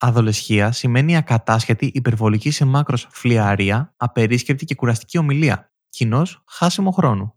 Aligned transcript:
Αδολεσχία 0.00 0.72
σημαίνει 0.72 1.16
ακατάσχετη, 1.16 1.90
υπερβολική 1.94 2.50
σε 2.50 2.64
μάκρος 2.64 3.08
φλιαρία, 3.10 3.94
απερίσκεπτη 3.96 4.64
και 4.64 4.74
κουραστική 4.74 5.18
ομιλία. 5.18 5.72
Κοινώ 5.88 6.26
χάσιμο 6.46 6.90
χρόνου. 6.90 7.34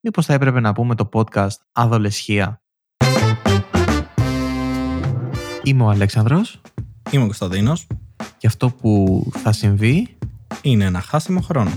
Μήπως 0.00 0.26
θα 0.26 0.32
έπρεπε 0.32 0.60
να 0.60 0.72
πούμε 0.72 0.94
το 0.94 1.08
podcast 1.12 1.56
Αδολεσχία. 1.72 2.62
Είμαι 5.62 5.82
ο 5.82 5.88
Αλέξανδρος 5.88 6.60
Είμαι 7.10 7.22
ο 7.22 7.26
Κωνσταντίνος. 7.26 7.86
και 8.38 8.46
αυτό 8.46 8.70
που 8.70 9.22
θα 9.36 9.52
συμβεί 9.52 10.16
Είναι 10.62 10.84
ένα 10.84 11.00
χάσιμο 11.00 11.40
χρόνο. 11.40 11.70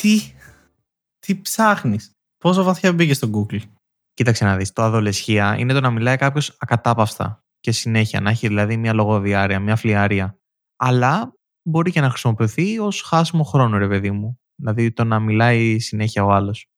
Τι, 0.00 0.32
τι 1.18 1.40
ψάχνεις; 1.40 2.10
Πόσο 2.38 2.62
βαθιά 2.62 2.92
μπήκες 2.92 3.16
στο 3.16 3.30
Google; 3.32 3.60
Κοίταξε 4.14 4.44
να 4.44 4.56
δεις, 4.56 4.72
το 4.72 4.82
αδολεσχία 4.82 5.56
είναι 5.58 5.72
το 5.72 5.80
να 5.80 5.90
μιλάει 5.90 6.16
κάποιος 6.16 6.56
ακατάπαυστα 6.58 7.44
και 7.60 7.72
συνέχεια, 7.72 8.20
να 8.20 8.30
έχει 8.30 8.48
δηλαδή 8.48 8.76
μια 8.76 8.92
λογοδιάρεια, 8.92 9.60
μια 9.60 9.76
φλιαρία. 9.76 10.38
Αλλά 10.76 11.34
μπορεί 11.68 11.90
και 11.90 12.00
να 12.00 12.10
χρησιμοποιηθεί 12.10 12.78
ως 12.78 13.02
χάσιμο 13.02 13.42
χρόνο, 13.42 13.78
ρε 13.78 13.88
παιδί 13.88 14.10
μου. 14.10 14.38
Δηλαδή 14.54 14.92
το 14.92 15.04
να 15.04 15.20
μιλάει 15.20 15.78
συνέχεια 15.78 16.24
ο 16.24 16.32
άλλος. 16.32 16.68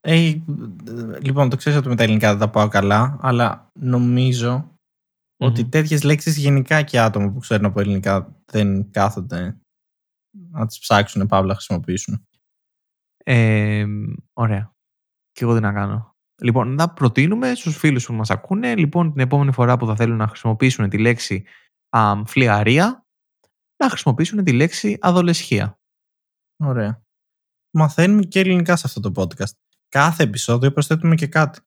Ε, 0.00 0.28
ε, 0.28 0.40
λοιπόν, 1.20 1.50
το 1.50 1.56
ξέρεις 1.56 1.78
ότι 1.78 1.88
με 1.88 1.96
τα 1.96 2.02
ελληνικά 2.02 2.30
δεν 2.30 2.38
τα 2.38 2.50
πάω 2.50 2.68
καλά, 2.68 3.18
αλλά 3.20 3.68
νομίζω 3.80 4.74
ότι 5.36 5.64
τέτοιες 5.64 6.02
λέξεις 6.02 6.36
γενικά 6.36 6.82
και 6.82 7.00
άτομα 7.00 7.30
που 7.32 7.38
ξέρουν 7.38 7.64
από 7.64 7.80
ελληνικά 7.80 8.42
δεν 8.44 8.90
κάθονται 8.90 9.60
να 10.50 10.66
τις 10.66 10.78
ψάξουν, 10.78 11.26
παύλα 11.26 11.48
να 11.48 11.54
χρησιμοποιήσουν. 11.54 12.28
Ε, 13.24 13.86
ωραία. 14.32 14.72
Και 15.32 15.44
εγώ 15.44 15.54
τι 15.54 15.60
να 15.60 15.72
κάνω. 15.72 16.09
Λοιπόν, 16.40 16.74
να 16.74 16.92
προτείνουμε 16.92 17.54
στους 17.54 17.76
φίλους 17.76 18.06
που 18.06 18.12
μας 18.12 18.30
ακούνε, 18.30 18.76
λοιπόν, 18.76 19.12
την 19.12 19.20
επόμενη 19.20 19.52
φορά 19.52 19.76
που 19.76 19.86
θα 19.86 19.96
θέλουν 19.96 20.16
να 20.16 20.26
χρησιμοποιήσουν 20.26 20.88
τη 20.88 20.98
λέξη 20.98 21.44
α, 21.88 22.22
φλιαρία, 22.26 23.06
να 23.76 23.88
χρησιμοποιήσουν 23.88 24.44
τη 24.44 24.52
λέξη 24.52 24.98
αδολεσχία. 25.00 25.80
Ωραία. 26.56 27.02
Μαθαίνουμε 27.74 28.22
και 28.22 28.40
ελληνικά 28.40 28.76
σε 28.76 28.82
αυτό 28.86 29.00
το 29.00 29.22
podcast. 29.22 29.52
Κάθε 29.88 30.22
επεισόδιο 30.22 30.72
προσθέτουμε 30.72 31.14
και 31.14 31.26
κάτι. 31.26 31.60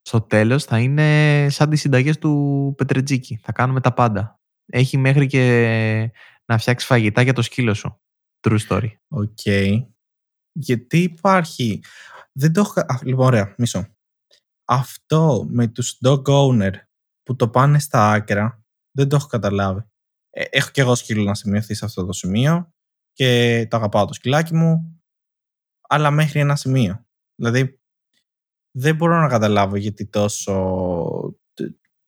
Στο 0.00 0.20
τέλος 0.20 0.64
θα 0.64 0.78
είναι 0.78 1.46
σαν 1.50 1.70
τις 1.70 1.80
συνταγές 1.80 2.18
του 2.18 2.74
Πετρετζίκη. 2.76 3.36
Θα 3.36 3.52
κάνουμε 3.52 3.80
τα 3.80 3.92
πάντα. 3.92 4.40
Έχει 4.66 4.96
μέχρι 4.96 5.26
και 5.26 6.12
να 6.44 6.58
φτιάξει 6.58 6.86
φαγητά 6.86 7.22
για 7.22 7.32
το 7.32 7.42
σκύλο 7.42 7.74
σου. 7.74 8.00
True 8.40 8.58
story. 8.68 8.88
Οκ. 9.08 9.38
Γιατί 10.52 10.98
υπάρχει... 10.98 11.82
Δεν 12.32 12.52
το 12.52 12.60
έχω... 12.60 12.72
κα- 12.72 12.86
α, 12.88 12.98
Λοιπόν, 13.02 13.26
ωραία, 13.26 13.54
μισό. 13.58 13.86
Αυτό 14.70 15.46
με 15.50 15.66
τους 15.66 15.98
dog 16.04 16.22
owner 16.22 16.72
που 17.22 17.36
το 17.36 17.48
πάνε 17.48 17.78
στα 17.78 18.10
άκρα, 18.10 18.62
δεν 18.96 19.08
το 19.08 19.16
έχω 19.16 19.26
καταλάβει. 19.26 19.82
Ε, 20.30 20.44
έχω 20.50 20.70
και 20.70 20.80
εγώ 20.80 20.94
σκύλο 20.94 21.22
να 21.22 21.34
σημειωθεί 21.34 21.74
σε 21.74 21.84
αυτό 21.84 22.04
το 22.04 22.12
σημείο 22.12 22.72
και 23.12 23.66
το 23.70 23.76
αγαπάω 23.76 24.04
το 24.04 24.12
σκυλάκι 24.12 24.54
μου, 24.54 25.02
αλλά 25.88 26.10
μέχρι 26.10 26.40
ένα 26.40 26.56
σημείο. 26.56 27.06
Δηλαδή, 27.34 27.80
δεν 28.76 28.96
μπορώ 28.96 29.20
να 29.20 29.28
καταλάβω 29.28 29.76
γιατί 29.76 30.06
τόσο... 30.06 30.54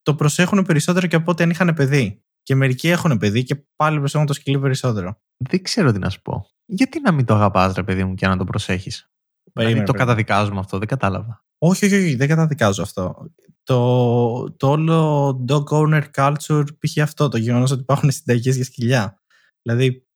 Το 0.03 0.15
προσέχουν 0.15 0.65
περισσότερο 0.65 1.07
και 1.07 1.17
από 1.17 1.31
ό,τι 1.31 1.43
αν 1.43 1.51
είχαν 1.51 1.75
παιδί. 1.75 2.25
Και 2.43 2.55
μερικοί 2.55 2.89
έχουν 2.89 3.19
παιδί 3.19 3.43
και 3.43 3.65
πάλι 3.77 3.99
προσέχουν 3.99 4.27
το 4.27 4.33
σκυλί 4.33 4.59
περισσότερο. 4.59 5.23
Δεν 5.37 5.63
ξέρω 5.63 5.93
τι 5.93 5.99
να 5.99 6.11
σου 6.11 6.23
πω. 6.23 6.47
Γιατί 6.67 7.01
να 7.01 7.13
μην 7.13 7.25
το 7.27 7.35
αγαπάς 7.35 7.75
ρε 7.75 7.83
παιδί 7.83 8.05
μου 8.05 8.15
και 8.15 8.27
να 8.27 8.37
το 8.37 8.45
προσέχεις; 8.45 9.11
Δηλαδή 9.43 9.53
Περίμενε, 9.53 9.85
το 9.87 9.93
περίμενε. 9.93 9.99
καταδικάζουμε 9.99 10.61
αυτό, 10.61 10.79
δεν 10.79 10.89
κατάλαβα. 10.89 11.45
Όχι, 11.63 11.85
όχι, 11.85 11.95
όχι, 11.95 12.15
δεν 12.15 12.29
καταδικάζω 12.29 12.83
αυτό. 12.83 13.31
Το, 13.63 14.53
το 14.53 14.71
όλο 14.71 15.29
dog 15.49 15.65
owner 15.65 16.03
culture 16.15 16.65
π.χ. 16.79 16.99
αυτό, 17.03 17.29
το 17.29 17.37
γεγονός 17.37 17.71
ότι 17.71 17.81
υπάρχουν 17.81 18.11
συνταγές 18.11 18.55
για 18.55 18.65
σκυλιά. 18.65 19.23
Δηλαδή, 19.63 20.07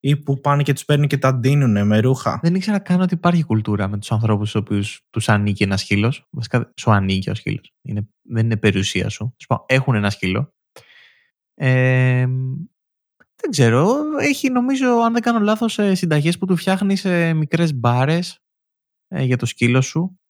ή 0.00 0.16
που 0.16 0.40
πάνε 0.40 0.62
και 0.62 0.72
τους 0.72 0.84
παίρνουν 0.84 1.06
και 1.06 1.18
τα 1.18 1.34
ντύνουνε 1.34 1.84
με 1.84 2.00
ρούχα. 2.00 2.38
Δεν 2.42 2.54
ήξερα 2.54 2.78
καν 2.78 3.00
ότι 3.00 3.14
υπάρχει 3.14 3.42
κουλτούρα 3.42 3.88
με 3.88 3.98
τους 3.98 4.12
ανθρώπους 4.12 4.48
στους 4.48 4.60
οποίους 4.60 5.06
τους 5.10 5.28
ανήκει 5.28 5.62
ένα 5.62 5.76
σκύλος. 5.76 6.26
Βασικά 6.30 6.72
σου 6.76 6.90
ανήκει 6.90 7.30
ο 7.30 7.34
σκύλος. 7.34 7.72
Είναι, 7.82 8.08
δεν 8.22 8.44
είναι 8.44 8.56
περιουσία 8.56 9.08
σου. 9.08 9.34
Τους 9.36 9.46
πω, 9.46 9.64
έχουν 9.68 9.94
ένα 9.94 10.10
σκύλο. 10.10 10.54
Ε, 11.54 12.26
δεν 13.36 13.50
ξέρω. 13.50 13.96
Έχει 14.20 14.50
νομίζω, 14.50 14.88
αν 14.88 15.12
δεν 15.12 15.22
κάνω 15.22 15.38
λάθος, 15.38 15.78
ε, 15.78 15.94
συνταγές 15.94 16.38
που 16.38 16.46
του 16.46 16.56
φτιάχνεις 16.56 17.00
σε 17.00 17.32
μικρές 17.32 17.74
μπάρες 17.74 18.42
ε, 19.08 19.22
για 19.22 19.36
το 19.36 19.46
σκύλο 19.46 19.80
σου. 19.80 20.20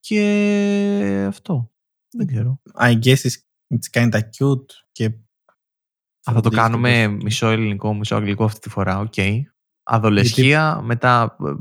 Και 0.00 1.24
αυτό. 1.28 1.70
Δεν 2.10 2.26
ξέρω. 2.26 2.60
I 2.80 2.92
guess 2.98 3.16
it's, 3.16 3.36
it's 3.74 4.00
kinda 4.00 4.18
cute 4.18 4.64
και 4.92 5.04
Α, 5.04 6.32
θα 6.32 6.40
το 6.40 6.50
φροντίζει 6.50 6.62
κάνουμε 6.62 7.04
το- 7.06 7.24
μισό 7.24 7.48
ελληνικό, 7.48 7.94
μισό 7.94 8.16
αγγλικό 8.16 8.44
αυτή 8.44 8.60
τη 8.60 8.68
φορά. 8.68 8.98
Οκ. 8.98 9.14
Αδολεσχία, 9.82 10.80
μετά 10.82 11.36
ε, 11.46 11.52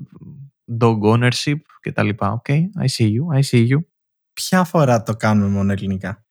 dog 0.80 1.00
ownership 1.02 1.58
και 1.82 1.92
τα 1.92 2.04
λοιπά. 2.04 2.32
Οκ. 2.32 2.46
I 2.50 2.88
see 2.98 3.10
you, 3.10 3.38
I 3.38 3.42
see 3.52 3.68
you. 3.74 3.78
Ποια 4.34 4.64
φορά 4.64 5.04
το 5.04 5.16
κάνουμε 5.16 5.50
μόνο 5.50 5.72
ελληνικά; 5.72 6.26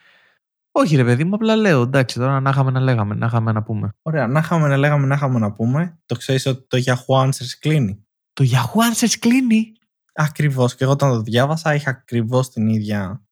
Όχι 0.72 0.96
ρε 0.96 1.04
παιδί 1.04 1.24
μου, 1.24 1.34
απλά 1.34 1.56
λέω. 1.56 1.82
Εντάξει, 1.82 2.18
τώρα 2.18 2.40
να 2.40 2.50
είχαμε 2.50 2.70
να 2.70 2.80
λέγαμε, 2.80 3.14
να 3.14 3.26
είχαμε 3.26 3.52
να 3.52 3.62
πούμε. 3.62 3.94
Ωραία, 4.02 4.26
να 4.26 4.38
είχαμε 4.38 4.68
να 4.68 4.76
λέγαμε, 4.76 5.06
να 5.06 5.14
είχαμε 5.14 5.38
να 5.38 5.52
πούμε. 5.52 5.98
Το 6.06 6.16
ξέρεις 6.16 6.46
ότι 6.46 6.66
το 6.66 6.78
Yahoo 6.86 7.26
Answers 7.26 7.56
κλείνει. 7.60 8.06
Το 8.32 8.44
Yahoo 8.48 8.92
Answers 8.92 9.14
κλείνει. 9.18 9.72
Ακριβώς. 10.20 10.74
Και 10.74 10.84
εγώ 10.84 10.92
όταν 10.92 11.10
το 11.10 11.20
διάβασα 11.22 11.74
είχα 11.74 11.90
ακριβώς 11.90 12.48
την 12.50 12.68
ίδια 12.68 13.22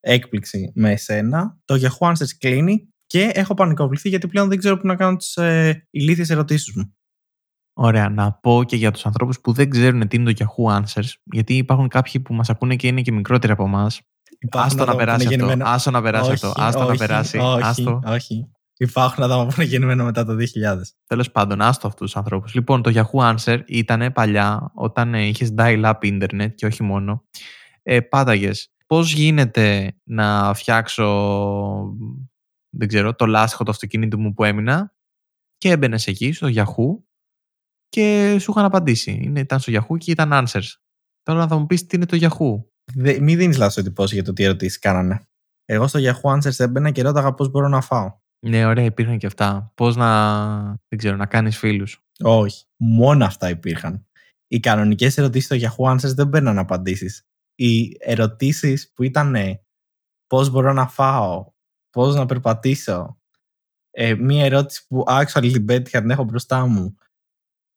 έκπληξη 0.00 0.72
με 0.74 0.90
εσένα. 0.90 1.58
Το 1.64 1.74
Yahoo 1.74 2.08
Answers 2.10 2.30
κλείνει 2.38 2.88
και 3.06 3.30
έχω 3.34 3.54
πανικοβληθεί 3.54 4.08
γιατί 4.08 4.28
πλέον 4.28 4.48
δεν 4.48 4.58
ξέρω 4.58 4.76
πού 4.76 4.86
να 4.86 4.96
κάνω 4.96 5.16
τις 5.16 5.36
ε, 5.36 5.86
ηλίθιες 5.90 6.30
ερωτήσεις 6.30 6.74
μου. 6.76 6.94
Ωραία, 7.72 8.08
να 8.08 8.32
πω 8.32 8.64
και 8.64 8.76
για 8.76 8.90
τους 8.90 9.06
ανθρώπους 9.06 9.40
που 9.40 9.52
δεν 9.52 9.70
ξέρουν 9.70 10.08
τι 10.08 10.16
είναι 10.16 10.32
το 10.32 10.44
Yahoo 10.44 10.78
Answers, 10.80 11.08
γιατί 11.24 11.56
υπάρχουν 11.56 11.88
κάποιοι 11.88 12.20
που 12.20 12.34
μας 12.34 12.50
ακούνε 12.50 12.76
και 12.76 12.86
είναι 12.86 13.02
και 13.02 13.12
μικρότεροι 13.12 13.52
από 13.52 13.64
εμάς. 13.64 14.00
Υπάρχουν 14.38 14.70
Άστο 14.70 14.76
να 14.76 14.82
άτομα 14.82 14.98
που 14.98 15.04
περάσει 15.04 15.24
είναι 15.24 15.34
αυτό. 15.34 15.46
γεννημένα- 15.46 15.72
Άστο 15.74 15.90
να 15.90 16.02
περάσει 16.02 16.30
Όχι, 16.30 16.46
αυτό. 16.46 16.62
Άστο 16.62 16.78
να 16.80 16.84
όχι, 16.86 16.98
περάσει. 16.98 17.38
Όχι, 17.38 17.62
Άστο. 17.62 18.00
όχι. 18.06 18.50
Υπάρχουν 18.82 19.24
άτομα 19.24 19.46
που 19.46 19.52
είναι 19.56 19.64
γεννημένα 19.64 20.04
μετά 20.04 20.24
το 20.24 20.32
2000. 20.32 20.80
Τέλος 21.06 21.30
πάντων, 21.30 21.60
άστο 21.60 21.86
αυτούς 21.86 22.06
τους 22.06 22.16
ανθρώπους. 22.16 22.54
Λοιπόν, 22.54 22.82
το 22.82 22.90
Yahoo 22.94 23.34
Answer 23.34 23.60
ήταν 23.66 24.12
παλιά, 24.12 24.70
όταν 24.74 25.14
ε, 25.14 25.26
είχες 25.26 25.54
dial-up 25.56 25.94
internet 26.00 26.54
και 26.54 26.66
όχι 26.66 26.82
μόνο. 26.82 27.24
Ε, 27.82 28.00
Πάταγες. 28.00 28.72
Πώς 28.86 29.12
γίνεται 29.12 29.96
να 30.04 30.54
φτιάξω, 30.54 31.06
δεν 32.70 32.88
ξέρω, 32.88 33.14
το 33.14 33.26
λάστιχο 33.26 33.64
του 33.64 33.70
αυτοκίνητου 33.70 34.20
μου 34.20 34.32
που 34.32 34.44
έμεινα 34.44 34.94
και 35.56 35.70
έμπαινες 35.70 36.06
εκεί 36.06 36.32
στο 36.32 36.48
Yahoo 36.54 37.02
και 37.88 38.36
σου 38.40 38.50
είχαν 38.50 38.64
απαντήσει. 38.64 39.20
Είναι, 39.22 39.40
ήταν 39.40 39.60
στο 39.60 39.72
Yahoo 39.72 39.98
και 39.98 40.10
ήταν 40.10 40.30
answers. 40.32 40.68
Τώρα 41.22 41.48
θα 41.48 41.58
μου 41.58 41.66
πεις 41.66 41.86
τι 41.86 41.96
είναι 41.96 42.06
το 42.06 42.18
Yahoo. 42.20 42.64
Δε, 42.94 43.20
μην 43.20 43.38
δίνεις 43.38 43.56
λάθος 43.56 43.76
εντυπώσει 43.76 44.14
για 44.14 44.24
το 44.24 44.32
τι 44.32 44.44
ερωτήσεις 44.44 44.78
κάνανε. 44.78 45.20
Εγώ 45.64 45.86
στο 45.86 45.98
Yahoo 46.02 46.36
Answers 46.36 46.58
έμπαινα 46.58 46.90
και 46.90 47.02
ρώταγα 47.02 47.34
πώς 47.34 47.50
μπορώ 47.50 47.68
να 47.68 47.80
φάω. 47.80 48.19
Ναι, 48.46 48.66
ωραία, 48.66 48.84
υπήρχαν 48.84 49.18
και 49.18 49.26
αυτά. 49.26 49.72
Πώς 49.74 49.96
να, 49.96 50.60
δεν 50.88 50.98
ξέρω, 50.98 51.16
να 51.16 51.26
κάνεις 51.26 51.58
φίλους. 51.58 52.04
Όχι. 52.22 52.64
Μόνο 52.76 53.24
αυτά 53.24 53.48
υπήρχαν. 53.48 54.06
Οι 54.46 54.60
κανονικές 54.60 55.18
ερωτήσεις 55.18 55.46
στο 55.46 55.56
Yahoo 55.56 55.94
Answers 55.94 56.14
δεν 56.14 56.28
παίρναν 56.28 56.58
απαντήσεις. 56.58 57.26
Οι 57.54 57.96
ερωτήσεις 57.98 58.92
που 58.94 59.02
ήταν 59.02 59.36
πώς 60.26 60.50
μπορώ 60.50 60.72
να 60.72 60.86
φάω, 60.86 61.52
πώς 61.90 62.14
να 62.14 62.26
περπατήσω. 62.26 63.20
Ε, 63.90 64.14
μία 64.14 64.44
ερώτηση 64.44 64.86
που 64.86 65.04
actually 65.08 65.50
την 65.52 65.64
πέτυχα, 65.64 66.00
την 66.00 66.10
έχω 66.10 66.24
μπροστά 66.24 66.66
μου. 66.66 66.96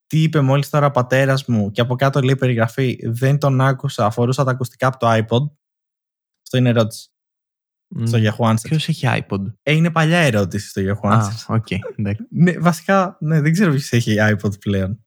Τι 0.05 0.21
είπε 0.21 0.41
μόλις 0.41 0.69
τώρα 0.69 0.85
ο 0.85 0.91
πατέρας 0.91 1.45
μου, 1.45 1.71
και 1.71 1.81
από 1.81 1.95
κάτω 1.95 2.21
λέει 2.21 2.35
περιγραφή. 2.35 2.99
Δεν 3.03 3.37
τον 3.37 3.61
άκουσα, 3.61 4.05
φορούσα 4.05 4.43
τα 4.43 4.51
ακουστικά 4.51 4.87
από 4.87 4.97
το 4.97 5.07
iPod. 5.09 5.51
Αυτό 6.43 6.57
είναι 6.57 6.69
ερώτηση. 6.69 7.12
Στο 8.03 8.17
Yahoo 8.21 8.51
Answers. 8.51 8.61
Ποιος 8.61 8.87
έχει 8.87 9.07
iPod; 9.09 9.43
Ε, 9.63 9.73
είναι 9.73 9.91
παλιά 9.91 10.17
ερώτηση 10.17 10.67
στο 10.69 10.81
Yahoo 10.81 11.09
Α, 11.09 11.19
Answers. 11.21 11.55
OK, 11.55 11.67
εντάξει. 11.95 12.25
Ναι, 12.29 12.57
βασικά, 12.59 13.17
ναι, 13.19 13.41
δεν 13.41 13.51
ξέρω 13.51 13.71
ποιος 13.71 13.91
έχει 13.91 14.15
iPod 14.19 14.59
πλέον. 14.59 15.05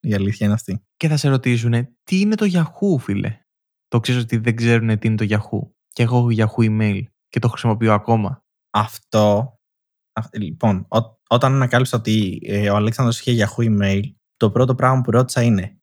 Η 0.00 0.14
αλήθεια 0.14 0.46
είναι 0.46 0.54
αυτή. 0.54 0.84
και 0.96 1.08
θα 1.08 1.16
σε 1.16 1.28
ρωτήσουν 1.28 1.72
τι 2.04 2.20
είναι 2.20 2.34
το 2.34 2.46
Yahoo, 2.52 2.98
φίλε; 3.00 3.38
Το 3.88 4.00
ξέρεις 4.00 4.22
ότι 4.22 4.36
δεν 4.36 4.56
ξέρουν 4.56 4.98
τι 4.98 5.06
είναι 5.06 5.16
το 5.16 5.26
Yahoo; 5.28 5.70
Και 5.88 6.02
εγώ 6.02 6.16
έχω 6.16 6.28
Yahoo 6.36 6.70
email 6.70 7.00
και 7.28 7.38
το 7.38 7.48
χρησιμοποιώ 7.48 7.92
ακόμα. 7.92 8.44
Αυτό. 8.72 9.56
αυ- 10.12 10.36
Λοιπόν, 10.36 10.86
ό- 10.88 11.20
όταν 11.28 11.52
ανακάλυψα 11.54 11.96
ότι 11.98 12.38
ε, 12.44 12.70
ο 12.70 12.76
Αλέξανδρος 12.76 13.20
είχε 13.20 13.46
Yahoo 13.46 13.62
email, 13.78 14.00
το 14.36 14.50
πρώτο 14.50 14.74
πράγμα 14.74 15.00
που 15.00 15.10
ρώτησα 15.10 15.42
είναι 15.42 15.76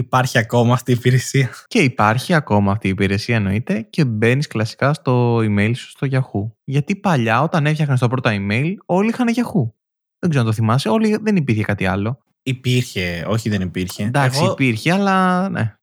Υπάρχει 0.00 0.38
ακόμα 0.38 0.72
αυτή 0.72 0.90
η 0.90 0.94
υπηρεσία. 0.94 1.50
Και 1.66 1.78
υπάρχει 1.78 2.34
ακόμα 2.34 2.72
αυτή 2.72 2.86
η 2.86 2.90
υπηρεσία 2.90 3.36
εννοείται 3.36 3.82
και 3.82 4.04
μπαίνεις 4.04 4.46
κλασικά 4.46 4.94
στο 4.94 5.36
email 5.36 5.72
σου 5.74 5.88
στο 5.88 6.06
Yahoo. 6.10 6.50
Γιατί 6.64 6.96
παλιά 6.96 7.42
όταν 7.42 7.66
έφτιαχνες 7.66 8.00
το 8.00 8.08
πρώτο 8.08 8.30
email 8.32 8.74
όλοι 8.86 9.08
είχαν 9.08 9.28
Yahoo. 9.28 9.70
Δεν 10.18 10.30
ξέρω 10.30 10.44
αν 10.44 10.50
το 10.50 10.52
θυμάσαι, 10.52 10.88
όλοι 10.88 11.16
δεν 11.22 11.36
υπήρχε 11.36 11.62
κάτι 11.62 11.86
άλλο. 11.86 12.22
Υπήρχε, 12.42 13.24
όχι 13.28 13.48
δεν 13.48 13.60
υπήρχε. 13.60 14.04
Εντάξει, 14.04 14.42
Εγώ, 14.42 14.52
υπήρχε, 14.52 14.92
αλλά 14.92 15.48
ναι. 15.48 15.74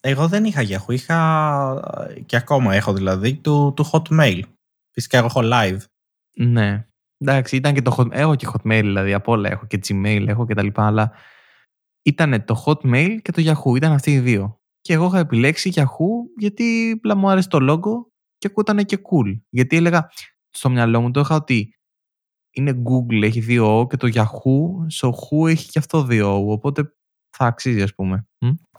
Εγώ 0.00 0.28
δεν 0.28 0.44
είχα 0.44 0.62
Yahoo, 0.62 0.92
είχα 0.92 1.80
και 2.26 2.36
ακόμα 2.36 2.74
έχω 2.74 2.92
δηλαδή 2.92 3.34
του, 3.34 3.72
του 3.76 3.90
Hotmail. 3.90 4.40
Φυσικά 4.90 5.18
εγώ 5.18 5.26
έχω 5.26 5.40
live. 5.44 5.78
Ναι. 6.36 6.86
Εντάξει, 7.18 7.56
ήταν 7.56 7.74
και 7.74 7.82
το 7.82 7.96
Hotmail. 7.98 8.12
Έχω 8.12 8.34
και 8.34 8.48
Hotmail 8.52 8.80
δηλαδή, 8.82 9.12
από 9.12 9.32
όλα 9.32 9.50
έχω 9.50 9.66
και 9.66 9.80
Gmail 9.88 10.24
έχω 10.26 10.46
και 10.46 10.54
τα 10.54 10.62
λοιπά, 10.62 10.86
αλλά 10.86 11.12
ήταν 12.02 12.44
το 12.44 12.64
Hotmail 12.66 13.16
και 13.22 13.32
το 13.32 13.42
Yahoo, 13.44 13.76
ήταν 13.76 13.92
αυτοί 13.92 14.12
οι 14.12 14.18
δύο. 14.18 14.60
Και 14.80 14.92
εγώ 14.92 15.06
είχα 15.06 15.18
επιλέξει 15.18 15.72
Yahoo 15.74 16.38
γιατί 16.38 16.90
απλά 16.96 17.16
μου 17.16 17.30
άρεσε 17.30 17.48
το 17.48 17.58
logo 17.60 18.10
και 18.38 18.46
ακούτανε 18.46 18.82
και 18.82 18.98
cool. 19.02 19.40
Γιατί 19.48 19.76
έλεγα 19.76 20.10
στο 20.48 20.70
μυαλό 20.70 21.00
μου 21.00 21.10
το 21.10 21.20
είχα 21.20 21.34
ότι 21.34 21.74
είναι 22.50 22.82
Google, 22.84 23.22
έχει 23.22 23.40
δύο 23.40 23.80
O 23.80 23.88
και 23.88 23.96
το 23.96 24.08
Yahoo, 24.14 24.86
στο 24.86 25.14
Who 25.14 25.48
έχει 25.48 25.68
και 25.68 25.78
αυτό 25.78 26.04
δύο 26.04 26.36
O, 26.36 26.48
οπότε 26.48 26.94
θα 27.36 27.46
αξίζει 27.46 27.82
ας 27.82 27.94
πούμε. 27.94 28.26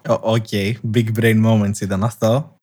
OK, 0.07 0.45
okay. 0.49 0.73
big 0.93 1.19
brain 1.19 1.45
moments 1.45 1.81
ήταν 1.81 2.03
αυτό. 2.03 2.55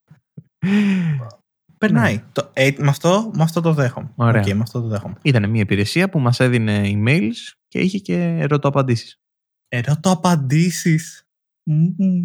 Περνάει. 1.78 2.14
Ναι. 2.14 2.24
Το, 2.32 2.50
ε, 2.52 2.70
με, 2.78 2.88
αυτό, 2.88 3.30
με 3.34 3.42
αυτό 3.42 3.60
το 3.60 3.72
δέχομαι. 3.72 4.12
Ωραία. 4.14 4.42
Okay, 4.42 4.52
με 4.52 4.62
αυτό 4.62 4.80
το 4.80 4.86
δέχομαι. 4.86 5.14
Ήταν 5.22 5.50
μια 5.50 5.60
υπηρεσία 5.60 6.08
που 6.08 6.18
μας 6.18 6.40
έδινε 6.40 6.82
emails 6.84 7.52
και 7.68 7.78
είχε 7.78 7.98
και 7.98 8.14
ερωτοαπαντήσεις. 8.14 9.20
Ερωτοαπαντήσεις. 9.68 11.22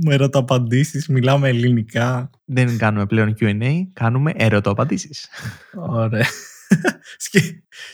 Ερωτοαπαντήσεις, 0.10 1.08
μιλάμε 1.08 1.48
ελληνικά. 1.48 2.30
Δεν 2.46 2.78
κάνουμε 2.78 3.06
πλέον 3.06 3.36
Q&A, 3.40 3.88
κάνουμε 3.94 4.34
ερωτοαπαντήσεις. 4.36 5.28
Ωραία. 5.76 6.26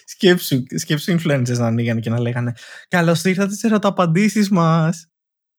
σκέψου, 0.05 0.63
σκέψου 0.69 1.15
influencers 1.19 1.57
να 1.57 1.67
ανοίγανε 1.67 1.99
και 1.99 2.09
να 2.09 2.19
λέγανε 2.19 2.53
Καλώς 2.87 3.23
ήρθατε 3.23 3.53
σε 3.53 3.67
ερωταπαντήσεις 3.67 4.49
μας. 4.49 5.07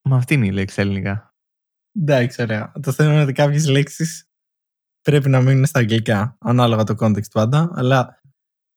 Μα 0.02 0.16
αυτή 0.16 0.34
είναι 0.34 0.46
η 0.46 0.50
λέξη 0.50 0.80
ελληνικά. 0.80 1.34
Εντάξει, 2.00 2.42
ωραία. 2.42 2.72
Το 2.82 2.92
θέμα 2.92 3.12
είναι 3.12 3.22
ότι 3.22 3.32
κάποιες 3.32 3.68
λέξεις 3.68 4.28
πρέπει 5.02 5.28
να 5.28 5.40
μείνουν 5.40 5.66
στα 5.66 5.78
αγγλικά, 5.78 6.36
ανάλογα 6.40 6.84
το 6.84 6.94
context 6.98 7.30
πάντα, 7.32 7.70
αλλά 7.74 8.20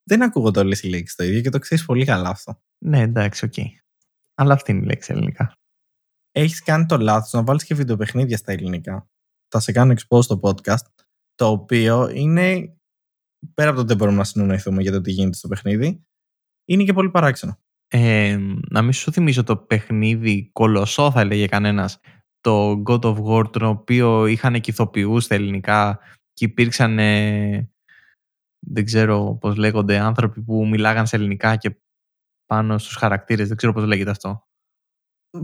δεν 0.04 0.24
ακούγονται 0.24 0.60
όλες 0.60 0.84
οι 0.84 0.90
λέξεις 0.90 1.16
το 1.16 1.24
ίδιο 1.24 1.42
και 1.42 1.50
το 1.50 1.60
ξέρεις 1.60 1.86
πολύ 1.86 2.06
καλά 2.06 2.30
αυτό. 2.30 2.62
Ναι, 2.78 3.00
εντάξει, 3.02 3.46
OK. 3.46 3.54
Okay. 3.56 3.83
Αλλά 4.34 4.54
αυτή 4.54 4.72
είναι 4.72 4.82
η 4.82 4.86
λέξη 4.86 5.12
ελληνικά. 5.12 5.54
Έχεις 6.32 6.64
κάνει 6.64 6.86
το 6.86 6.98
λάθος 6.98 7.32
να 7.32 7.44
βάλεις 7.44 7.64
και 7.64 7.76
βιντεοπαιχνίδια 7.76 8.38
στα 8.38 8.52
ελληνικά. 8.52 9.10
Θα 9.48 9.60
σε 9.60 9.72
κάνω 9.72 9.94
expose 9.94 10.24
στο 10.24 10.40
podcast, 10.44 10.86
το 11.36 11.48
οποίο 11.48 12.10
είναι 12.10 12.78
πέρα 13.54 13.70
από 13.70 13.76
το 13.76 13.80
ότι 13.80 13.88
δεν 13.88 13.98
μπορούμε 13.98 14.18
να 14.18 14.24
συνονοηθούμε 14.24 14.82
για 14.82 14.92
το 14.92 15.02
τι 15.02 15.12
γίνεται 15.12 15.36
στο 15.36 15.48
παιχνίδι, 15.48 16.04
είναι 16.66 16.84
και 16.84 16.94
πολύ 16.94 17.10
παράξενο. 17.10 17.58
Ε, 17.88 18.40
να 18.70 18.82
μην 18.82 18.94
σου 18.94 19.12
θυμίσω 19.12 19.44
το 19.44 19.58
παιχνίδι 19.58 20.50
κολοσσό 20.52 21.12
θα 21.12 21.20
έλεγε 21.20 21.48
κανένας 21.48 22.00
το 22.40 22.84
God 22.86 23.02
of 23.02 23.24
War 23.24 23.52
το 23.52 23.68
οποίο 23.68 24.26
είχαν 24.26 24.62
και 24.62 24.74
στα 25.20 25.36
ελληνικά 25.36 26.00
και 26.34 26.46
υπήρξαν 26.46 26.96
δεν 28.66 28.86
ξέρω 28.86 29.38
πώς 29.42 29.56
λέγονται 29.56 29.98
άνθρωποι 29.98 30.42
που 30.42 30.68
μιλάγαν 30.68 31.08
σε 31.08 31.16
ελληνικά 31.16 31.56
και 31.56 31.76
πάνω 32.46 32.78
στους 32.78 32.96
χαρακτήρες 32.96 33.48
δεν 33.48 33.58
ξέρω 33.58 33.74
πώς 33.74 33.84
λέγεται 33.84 34.10
αυτό 34.10 34.48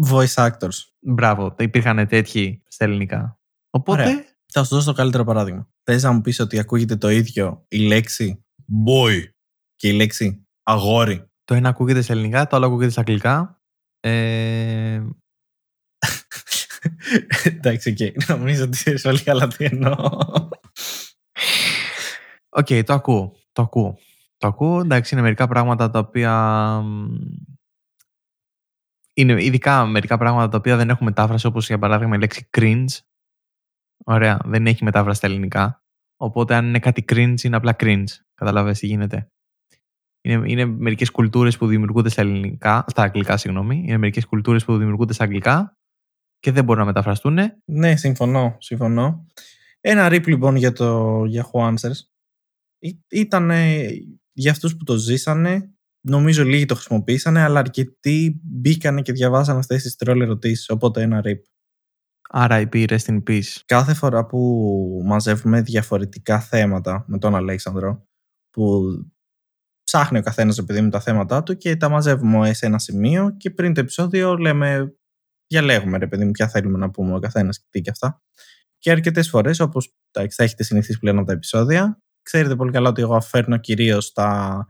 Voice 0.10 0.34
actors 0.34 0.78
Μπράβο, 1.00 1.56
υπήρχαν 1.60 2.08
τέτοιοι 2.08 2.64
στα 2.68 2.86
ελληνικά 2.86 3.40
Οπότε 3.70 4.26
θα 4.52 4.64
σου 4.64 4.76
δώσω 4.76 4.86
το 4.86 4.94
καλύτερο 4.94 5.24
παράδειγμα. 5.24 5.70
Θες 5.84 6.04
να 6.04 6.12
μου 6.12 6.22
πεις 6.22 6.40
ότι 6.40 6.60
ακούγεται 6.60 6.96
το 6.96 7.10
ίδιο 7.10 7.66
η 7.68 7.78
λέξη 7.78 8.46
boy 8.88 9.24
και 9.76 9.88
η 9.88 9.92
λέξη 9.92 10.48
αγόρι; 10.64 11.32
Το 11.44 11.54
ένα 11.54 11.70
ακούγεται 11.70 12.02
σε 12.02 12.12
ελληνικά, 12.12 12.48
το 12.48 12.56
άλλο 12.56 12.66
ακούγεται 12.66 12.92
σε 12.92 13.00
αγγλικά. 13.00 13.62
Ε... 14.00 15.02
Εντάξει, 17.44 17.96
okay. 17.98 18.12
νομίζω 18.28 18.64
ότι 18.64 18.78
ξέρει 18.78 19.02
πολύ 19.02 19.24
καλά 19.24 19.48
τι 19.48 19.66
εννοώ. 19.66 19.96
OK, 22.50 22.66
okay, 22.70 22.84
το 22.86 22.94
ακούω. 22.94 23.36
Το 23.52 23.62
ακούω. 23.62 24.00
Το 24.40 24.48
ακούω. 24.48 24.80
Εντάξει, 24.80 25.14
είναι 25.14 25.24
μερικά 25.24 25.48
πράγματα 25.48 25.90
τα 25.90 26.00
οποία. 26.00 26.84
Είναι 29.14 29.44
ειδικά 29.44 29.86
μερικά 29.86 30.18
πράγματα 30.18 30.50
τα 30.50 30.58
οποία 30.58 30.78
δεν 30.78 30.90
έχουν 30.90 31.06
μετάφραση, 31.06 31.48
όπως 31.48 31.68
για 31.68 31.80
παράδειγμα 31.80 32.16
η 32.16 32.20
λέξη 32.20 32.50
cringe, 32.58 33.00
Ωραία. 34.06 34.40
Δεν 34.46 34.68
έχει 34.68 34.84
μετάφραση 34.84 35.18
στα 35.18 35.28
ελληνικά. 35.28 35.84
Οπότε 36.18 36.56
αν 36.56 36.68
είναι 36.68 36.80
κάτι 36.80 37.06
cringe, 37.12 37.42
είναι 37.44 37.56
απλά 37.56 37.76
cringe. 37.80 38.08
Καταλαβαίνετε 38.34 38.80
τι 38.80 38.88
γίνεται. 38.88 39.32
Είναι, 40.22 40.52
είναι 40.52 40.66
μερικές 40.66 41.12
κουλτούρες 41.12 41.58
που 41.58 41.68
δημιουργούνται 41.68 42.10
στα 42.10 42.22
ελληνικά, 42.22 42.86
στα 42.88 43.04
αγγλικά, 43.04 43.38
συγγνώμη. 43.38 43.84
Είναι 43.88 43.98
μερικές 43.98 44.26
κουλτούρες 44.26 44.66
που 44.66 44.78
δημιουργούνται 44.78 45.14
στα 45.14 45.24
αγγλικά 45.24 45.78
και 46.40 46.52
δεν 46.52 46.64
μπορούν 46.64 46.82
να 46.82 46.88
μεταφραστούν. 46.88 47.38
Ναι, 47.66 47.96
συμφωνώ. 47.96 48.56
συμφωνώ. 48.60 49.26
Ένα 49.82 50.08
rip 50.08 50.28
λοιπόν 50.28 50.56
για 50.56 50.72
το 50.72 51.22
Yahoo 51.22 51.74
Answers. 51.74 51.98
Ήταν 53.10 53.52
για 54.40 54.52
αυτούς 54.52 54.78
που 54.78 54.84
το 54.84 54.98
ζήσανε, 54.98 55.74
νομίζω 56.02 56.44
λίγοι 56.44 56.66
το 56.66 56.76
χρησιμοποίησανε, 56.76 57.42
αλλά 57.42 57.60
αρκετοί 57.60 58.42
μπήκανε 58.44 59.02
και 59.02 59.12
διαβάσανε 59.12 59.60
αυτές 59.60 59.84
τις 59.84 59.96
τρόλ 59.96 60.22
ερωτήσεις, 60.22 60.70
οπότε 60.70 61.02
ένα 61.02 61.22
rip. 61.26 61.40
RIP, 62.34 62.88
rest 62.88 63.06
in 63.06 63.24
peace. 63.28 63.62
Κάθε 63.66 63.94
φορά 63.94 64.26
που 64.26 65.02
μαζεύουμε 65.06 65.62
διαφορετικά 65.62 66.40
θέματα 66.40 67.06
με 67.08 67.18
τον 67.18 67.36
Αλέξανδρο, 67.36 68.08
που 68.50 68.84
ψάχνει 69.84 70.18
ο 70.18 70.22
καθένας 70.22 70.58
επειδή 70.58 70.82
με 70.82 70.90
τα 70.90 71.00
θέματα 71.00 71.44
του 71.44 71.58
και 71.58 71.76
τα 71.76 71.90
μαζεύουμε 71.90 72.54
σε 72.54 72.66
ένα 72.66 72.80
σημείο 72.80 73.36
και 73.38 73.50
πριν 73.50 73.74
το 73.74 73.80
επεισόδιο 73.80 74.38
λέμε, 74.38 74.96
διαλέγουμε 75.48 75.98
ρε 75.98 76.08
παιδί 76.08 76.26
μου 76.26 76.32
ποια 76.32 76.48
θέλουμε 76.48 76.78
να 76.78 76.90
πούμε 76.90 77.16
ο 77.16 77.20
καθένας 77.20 77.60
και 77.60 77.68
τι 77.70 77.82
και 77.82 77.90
αυτά. 77.90 78.22
Και 78.78 78.92
αρκετές 78.92 79.30
φορές, 79.30 79.60
όπως 79.60 79.96
θα 80.12 80.44
έχετε 80.44 80.64
συνηθίσει 80.64 81.00
πλέον 81.00 81.18
από 81.18 81.28
τα 81.28 81.34
επεισόδια, 81.34 82.02
ξέρετε 82.32 82.56
πολύ 82.56 82.72
καλά 82.72 82.90
ότι 82.90 83.02
εγώ 83.02 83.22
φέρνω 83.22 83.58
κυρίως 83.58 84.12
τα 84.12 84.66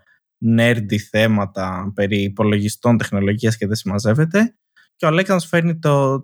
nerdy 0.58 0.98
θέματα 1.10 1.92
περί 1.96 2.22
υπολογιστών 2.22 2.98
τεχνολογίας 2.98 3.58
και 3.58 3.68
δεν 3.68 3.76
συμμαζεύεται 3.76 4.56
και 4.96 5.06
ο 5.06 5.08
Αλέξανδρος 5.08 5.50
φέρνει 5.50 5.80
το, 5.80 6.20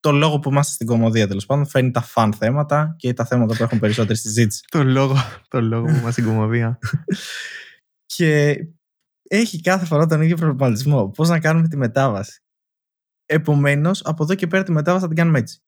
το 0.00 0.12
λόγο 0.12 0.38
που 0.38 0.50
είμαστε 0.50 0.72
στην 0.72 0.86
κομμωδία 0.86 1.28
τέλος 1.28 1.46
πάντων 1.46 1.66
φέρνει 1.66 1.90
τα 1.90 2.00
φαν 2.00 2.32
θέματα 2.32 2.94
και 2.98 3.12
τα 3.12 3.24
θέματα 3.24 3.56
που 3.56 3.62
έχουν 3.62 3.78
περισσότερη 3.78 4.18
συζήτηση. 4.18 4.64
το, 4.70 4.82
λόγο, 4.84 5.14
το 5.48 5.60
λόγο 5.60 5.84
που 5.84 5.90
είμαστε 5.90 6.10
στην 6.10 6.24
κομμωδία. 6.24 6.78
και 8.14 8.56
έχει 9.22 9.60
κάθε 9.60 9.86
φορά 9.86 10.06
τον 10.06 10.22
ίδιο 10.22 10.36
προβληματισμό. 10.36 11.10
Πώς 11.10 11.28
να 11.28 11.40
κάνουμε 11.40 11.68
τη 11.68 11.76
μετάβαση. 11.76 12.42
Επομένως, 13.26 14.02
από 14.04 14.22
εδώ 14.22 14.34
και 14.34 14.46
πέρα 14.46 14.62
τη 14.62 14.72
μετάβαση 14.72 15.02
θα 15.02 15.08
την 15.08 15.16
κάνουμε 15.16 15.38
έτσι. 15.38 15.62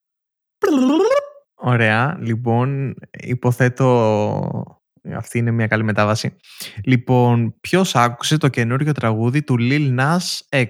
Ωραία. 1.64 2.16
Λοιπόν, 2.20 2.94
υποθέτω. 3.10 4.80
Αυτή 5.14 5.38
είναι 5.38 5.50
μια 5.50 5.66
καλή 5.66 5.82
μετάβαση. 5.82 6.36
Λοιπόν, 6.84 7.54
ποιος 7.60 7.94
άκουσε 7.94 8.36
το 8.36 8.48
καινούριο 8.48 8.92
τραγούδι 8.92 9.42
του 9.42 9.56
Lil 9.58 9.98
Nas 9.98 10.40
X; 10.48 10.68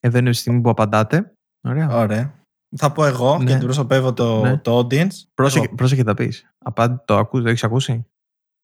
Εδώ 0.00 0.18
είναι 0.18 0.28
η 0.28 0.32
στιγμή 0.32 0.60
που 0.60 0.70
απαντάτε. 0.70 1.32
Ωραία. 1.68 1.88
Ωραία. 1.88 2.34
Θα 2.76 2.92
πω 2.92 3.04
εγώ 3.04 3.38
ναι. 3.38 3.44
και 3.44 3.64
προσωπεύω 3.64 4.12
το, 4.12 4.40
ναι. 4.40 4.58
το 4.58 4.78
audience. 4.78 5.12
Πρόσεχε, 5.34 5.68
πρόσεχε 5.68 6.04
τα 6.04 6.14
πεις. 6.14 6.50
Απάντη, 6.58 7.02
το, 7.04 7.16
ακούς, 7.16 7.42
το 7.42 7.48
έχεις 7.48 7.64
ακούσει; 7.64 8.06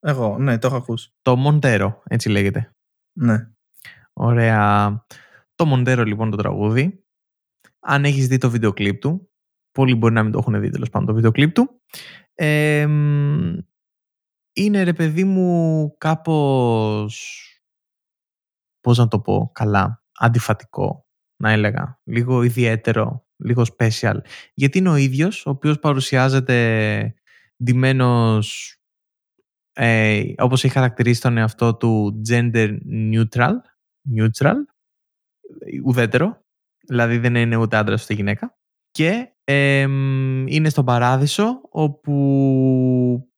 Εγώ, 0.01 0.39
ναι, 0.39 0.59
το 0.59 0.67
έχω 0.67 0.77
ακούσει. 0.77 1.11
Το 1.23 1.37
Μοντέρο, 1.37 2.03
έτσι 2.09 2.29
λέγεται. 2.29 2.71
Ναι. 3.19 3.49
Ωραία. 4.13 5.05
Το 5.55 5.67
Μοντέρο 5.67 6.05
λοιπόν 6.05 6.31
το 6.31 6.37
τραγούδι. 6.37 7.03
Αν 7.87 8.05
έχεις 8.05 8.29
δει 8.29 8.39
το 8.39 8.51
βίντεο 8.51 8.73
κλιπ 8.73 9.01
του, 9.01 9.29
πολλοί 9.75 9.95
μπορεί 9.95 10.15
να 10.15 10.23
μην 10.23 10.33
το 10.33 10.39
έχουν 10.39 10.61
δει 10.61 10.71
τέλος 10.71 10.91
πάντων 10.91 11.07
το 11.07 11.15
βίντεο 11.15 11.31
κλιπ 11.31 11.53
του, 11.53 11.81
ε, 12.35 12.87
είναι 14.53 14.83
ρε 14.83 14.93
παιδί 14.93 15.25
μου 15.25 15.95
κάπως, 15.99 17.43
πώς 18.81 18.99
να 18.99 19.09
το 19.09 19.21
πω 19.21 19.51
καλά, 19.55 20.03
αντιφατικό 20.19 21.07
να 21.37 21.51
έλεγα. 21.51 22.01
Λίγο 22.05 22.43
ιδιαίτερο 22.43 23.27
λίγο 23.37 23.63
special. 23.77 24.17
Γιατί 24.55 24.79
είναι 24.79 24.89
ο 24.89 24.97
ίδιος, 24.97 25.47
ο 25.47 25.51
οποίος 25.51 25.79
παρουσιάζεται 25.79 27.15
ντυμένος 27.65 28.79
ε, 29.73 30.23
όπως 30.39 30.65
έχει 30.65 30.73
χαρακτηρίσει 30.73 31.21
τον 31.21 31.37
εαυτό 31.37 31.77
του 31.77 32.23
gender 32.29 32.79
neutral, 33.13 33.53
neutral, 34.17 34.55
ουδέτερο, 35.85 36.45
δηλαδή 36.87 37.19
δεν 37.19 37.35
είναι 37.35 37.57
ούτε 37.57 37.77
άντρας 37.77 38.05
ούτε 38.05 38.15
γυναίκα 38.15 38.59
και 38.91 39.34
είναι 40.49 40.69
στον 40.69 40.85
παράδεισο 40.85 41.61
όπου 41.71 43.29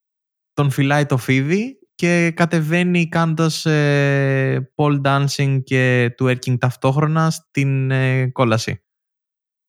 τον 0.53 0.71
φυλάει 0.71 1.07
το 1.07 1.17
φίδι 1.17 1.79
και 1.95 2.33
κατεβαίνει 2.37 3.09
κάνοντας 3.09 3.67
ε, 3.67 4.73
pole 4.75 5.01
dancing 5.03 5.61
και 5.65 6.15
twerking 6.19 6.59
ταυτόχρονα 6.59 7.31
στην 7.31 7.91
ε, 7.91 8.27
κόλαση. 8.27 8.85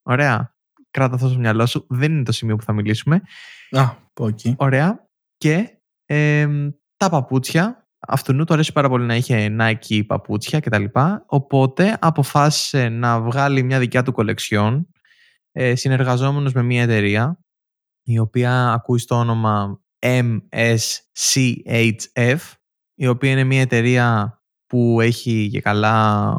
Ωραία. 0.01 0.55
Κράτα 0.91 1.15
αυτό 1.15 1.27
στο 1.27 1.39
μυαλό 1.39 1.65
σου. 1.65 1.85
Δεν 1.89 2.11
είναι 2.11 2.23
το 2.23 2.31
σημείο 2.31 2.55
που 2.55 2.63
θα 2.63 2.73
μιλήσουμε. 2.73 3.21
Α, 3.71 3.85
πω 4.13 4.27
εκεί. 4.27 4.55
Ωραία. 4.57 5.09
Και 5.37 5.77
τα 6.97 7.09
παπούτσια. 7.09 7.87
Αυτού 7.99 8.43
του 8.43 8.53
αρέσει 8.53 8.71
πάρα 8.71 8.89
πολύ 8.89 9.05
να 9.05 9.15
είχε 9.15 9.55
Nike 9.59 10.05
παπούτσια 10.07 10.59
κτλ. 10.59 10.83
Οπότε 11.25 11.97
αποφάσισε 12.01 12.89
να 12.89 13.21
βγάλει 13.21 13.63
μια 13.63 13.79
δικιά 13.79 14.03
του 14.03 14.11
κολεξιόν 14.11 14.87
ε, 15.51 15.75
συνεργαζόμενος 15.75 16.53
με 16.53 16.63
μια 16.63 16.81
εταιρεία 16.81 17.39
η 18.03 18.19
οποία 18.19 18.71
ακούει 18.71 18.99
στο 18.99 19.15
όνομα 19.15 19.81
MSCHF, 20.05 20.37
η 22.93 23.07
οποία 23.07 23.31
είναι 23.31 23.43
μια 23.43 23.61
εταιρεία 23.61 24.37
που 24.65 25.01
έχει 25.01 25.49
και 25.51 25.61
καλά 25.61 26.33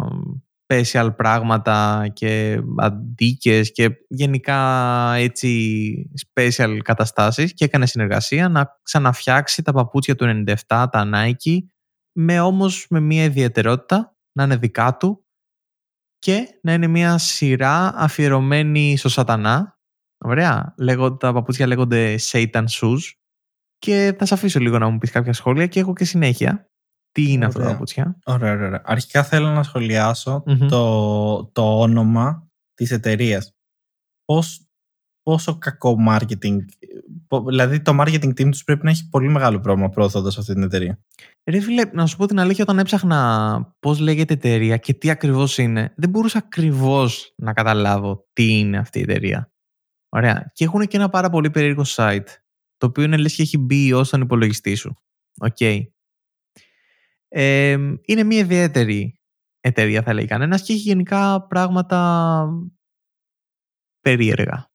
special 0.67 1.11
πράγματα 1.17 2.09
και 2.13 2.61
αντίκες 2.77 3.73
και 3.73 3.91
γενικά 4.09 5.13
έτσι 5.15 6.11
special 6.35 6.79
καταστάσεις 6.83 7.55
και 7.55 7.65
έκανε 7.65 7.87
συνεργασία 7.87 8.49
να 8.49 8.79
ξαναφτιάξει 8.83 9.63
τα 9.63 9.73
παπούτσια 9.73 10.15
του 10.15 10.45
97, 10.47 10.55
τα 10.67 11.11
Nike, 11.15 11.59
με 12.13 12.41
όμως 12.41 12.87
με 12.91 13.01
μια 13.01 13.25
ιδιαιτερότητα 13.25 14.17
να 14.33 14.45
είναι 14.45 14.57
δικά 14.57 14.97
του 14.97 15.27
και 16.19 16.59
να 16.63 16.73
είναι 16.73 16.87
μια 16.87 17.19
σειρά 17.19 17.93
αφιερωμένη 17.97 18.97
στο 18.97 19.09
σατανά. 19.09 19.79
Ωραία. 20.19 20.75
Λέγω, 20.79 21.17
τα 21.17 21.33
παπούτσια 21.33 21.67
λέγονται 21.67 22.19
Satan 22.21 22.65
Shoes 22.81 22.99
και 23.79 24.15
θα 24.19 24.27
σε 24.27 24.35
αφήσω 24.35 24.61
λίγο 24.61 24.79
να 24.79 24.89
μου 24.89 24.99
πεις 24.99 25.11
κάποια 25.11 25.33
σχόλια 25.33 25.67
και 25.67 25.81
έχω 25.81 25.93
και 25.93 26.05
συνέχεια. 26.05 26.71
Τι 27.13 27.33
είναι 27.33 27.45
αυτά 27.45 27.63
τα 27.63 27.71
παπούτσια; 27.71 28.19
Ωραία, 28.25 28.53
ωραία. 28.53 28.83
Αρχικά 28.85 29.23
θέλω 29.23 29.49
να 29.49 29.63
σχολιασω 29.63 30.43
το, 30.69 31.45
το 31.45 31.81
όνομα 31.81 32.49
της 32.75 32.91
εταιρείας. 32.91 33.57
Πώς, 34.25 34.69
πόσο 35.23 35.59
κακό 35.59 35.97
marketing, 36.09 36.57
δηλαδή 37.47 37.81
το 37.81 37.97
marketing 38.01 38.29
team 38.29 38.51
τους 38.51 38.65
πρέπει 38.65 38.85
να 38.85 38.91
έχει 38.91 39.09
πολύ 39.09 39.29
μεγάλο 39.29 39.61
πρόβλημα 39.61 39.89
προωθώντας 39.89 40.39
αυτή 40.39 40.53
την 40.53 40.63
εταιρεία. 40.63 40.99
Ρε 41.45 41.61
φίλε, 41.61 41.85
να 41.93 42.07
σου 42.07 42.17
πω 42.17 42.27
την 42.27 42.39
αλήθεια, 42.39 42.65
όταν 42.65 42.79
έψαχνα 42.79 43.77
πώς 43.81 43.99
λέγεται 43.99 44.35
εταιρεία 44.35 44.77
και 44.77 44.95
τι 44.95 45.11
ακριβώς 45.11 45.59
είναι, 45.59 45.93
δεν 45.97 46.11
μπορούσα 46.11 46.39
ακριβώς 46.39 47.35
να 47.37 47.53
καταλάβω 47.53 48.29
τι 48.33 48.59
είναι 48.59 48.79
αυτή 48.79 48.99
η 48.99 49.03
εταιρεία. 49.03 49.53
Ωραία. 50.09 50.51
Και 50.55 50.65
έχουν 50.65 50.87
και 50.87 50.97
ένα 50.97 51.09
πάρα 51.09 51.31
πολύ 51.31 51.51
περίεργο 51.51 51.83
site, 51.87 52.27
το 52.77 52.87
οποίο 52.87 53.05
είναι 53.05 53.17
λες 53.17 53.35
και 53.35 53.43
έχει 53.43 53.59
μπει 53.59 53.93
ως 53.93 54.09
τον 54.09 54.21
υπολογιστή 54.21 54.75
σου. 54.75 54.97
OK. 55.41 55.57
Okay 55.61 55.83
είναι 58.05 58.23
μια 58.25 58.39
ιδιαίτερη 58.39 59.21
εταιρεία 59.61 60.03
θα 60.03 60.13
λέει 60.13 60.25
κανένας 60.25 60.63
και 60.63 60.73
έχει 60.73 60.83
γενικά 60.83 61.47
πράγματα 61.47 62.49
περίεργα. 64.01 64.68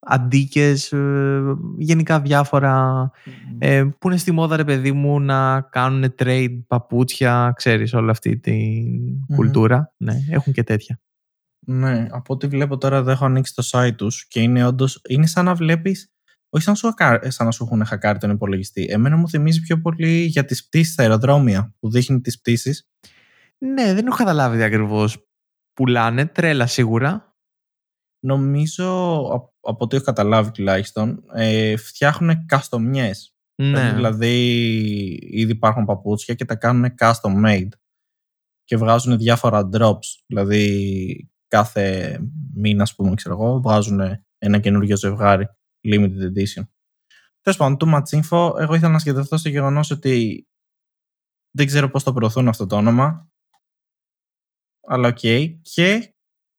Αντίκες, 0.00 0.92
ε, 0.92 1.56
γενικά 1.78 2.20
διάφορα 2.20 3.10
ε, 3.58 3.84
που 3.98 4.08
είναι 4.08 4.16
στη 4.16 4.32
μόδα 4.32 4.56
ρε 4.56 4.64
παιδί 4.64 4.92
μου 4.92 5.20
να 5.20 5.60
κάνουν 5.60 6.14
trade 6.18 6.62
παπούτσια, 6.66 7.52
ξέρεις 7.56 7.94
όλη 7.94 8.10
αυτή 8.10 8.38
την 8.38 9.36
κουλτούρα. 9.36 9.94
Ναι, 9.96 10.14
έχουν 10.30 10.52
και 10.52 10.62
τέτοια. 10.62 11.00
Ναι, 11.66 12.06
από 12.10 12.34
ό,τι 12.34 12.46
βλέπω 12.46 12.78
τώρα 12.78 13.02
δεν 13.02 13.12
έχω 13.12 13.24
ανοίξει 13.24 13.54
το 13.54 13.68
site 13.70 13.94
τους 13.96 14.26
και 14.28 14.40
είναι 14.40 14.66
όντως, 14.66 15.00
είναι 15.08 15.26
σαν 15.26 15.44
να 15.44 15.54
βλέπεις 15.54 16.12
όχι 16.50 16.64
σαν, 16.64 16.76
σου, 16.76 16.94
σαν 17.28 17.46
να 17.46 17.50
σου 17.50 17.64
έχουν 17.64 17.84
χακάρει 17.84 18.18
τον 18.18 18.30
υπολογιστή. 18.30 18.86
Εμένα 18.90 19.16
μου 19.16 19.28
θυμίζει 19.28 19.60
πιο 19.60 19.80
πολύ 19.80 20.24
για 20.24 20.44
τις 20.44 20.66
πτήσεις 20.66 20.92
στα 20.92 21.02
αεροδρόμια 21.02 21.74
που 21.78 21.90
δείχνει 21.90 22.20
τις 22.20 22.40
πτήσεις. 22.40 22.88
Ναι, 23.58 23.94
δεν 23.94 24.06
έχω 24.06 24.16
καταλάβει 24.16 24.62
ακριβώς. 24.62 25.28
Πουλάνε 25.72 26.26
τρέλα 26.26 26.66
σίγουρα. 26.66 27.34
Νομίζω, 28.26 29.49
από 29.60 29.84
ό,τι 29.84 29.96
έχω 29.96 30.04
καταλάβει 30.04 30.50
τουλάχιστον, 30.50 31.24
ε, 31.34 31.76
φτιάχνουν 31.76 32.46
καστομιές. 32.46 33.34
Ναι. 33.62 33.92
Δηλαδή, 33.92 34.36
ήδη 35.30 35.52
υπάρχουν 35.52 35.84
παπούτσια 35.84 36.34
και 36.34 36.44
τα 36.44 36.56
κάνουν 36.56 36.94
custom 36.98 37.44
made. 37.46 37.68
Και 38.64 38.76
βγάζουν 38.76 39.18
διάφορα 39.18 39.68
drops. 39.72 40.22
Δηλαδή, 40.26 41.30
κάθε 41.48 42.18
μήνα, 42.54 42.82
ας 42.82 42.94
πούμε, 42.94 43.14
ξέρω 43.14 43.34
εγώ, 43.34 43.60
βγάζουν 43.60 44.00
ένα 44.38 44.58
καινούργιο 44.58 44.96
ζευγάρι 44.96 45.46
limited 45.88 46.32
edition. 46.34 46.68
Τέλος 47.40 47.58
πάντων, 47.58 47.76
too 47.80 47.94
much 47.94 48.20
info. 48.20 48.60
Εγώ 48.60 48.74
ήθελα 48.74 48.92
να 48.92 48.98
σχεδιαστώ 48.98 49.36
στο 49.36 49.48
γεγονός 49.48 49.90
ότι 49.90 50.46
δεν 51.50 51.66
ξέρω 51.66 51.90
πώς 51.90 52.02
το 52.02 52.12
προωθούν 52.12 52.48
αυτό 52.48 52.66
το 52.66 52.76
όνομα. 52.76 53.30
Αλλά 54.86 55.08
OK. 55.08 55.18
Okay. 55.22 55.58
Και 55.62 56.14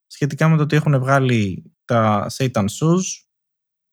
σχετικά 0.06 0.48
με 0.48 0.56
το 0.56 0.62
ότι 0.62 0.76
έχουν 0.76 0.98
βγάλει 0.98 1.71
τα 1.84 2.26
Satan 2.30 2.64
Shoes, 2.64 3.02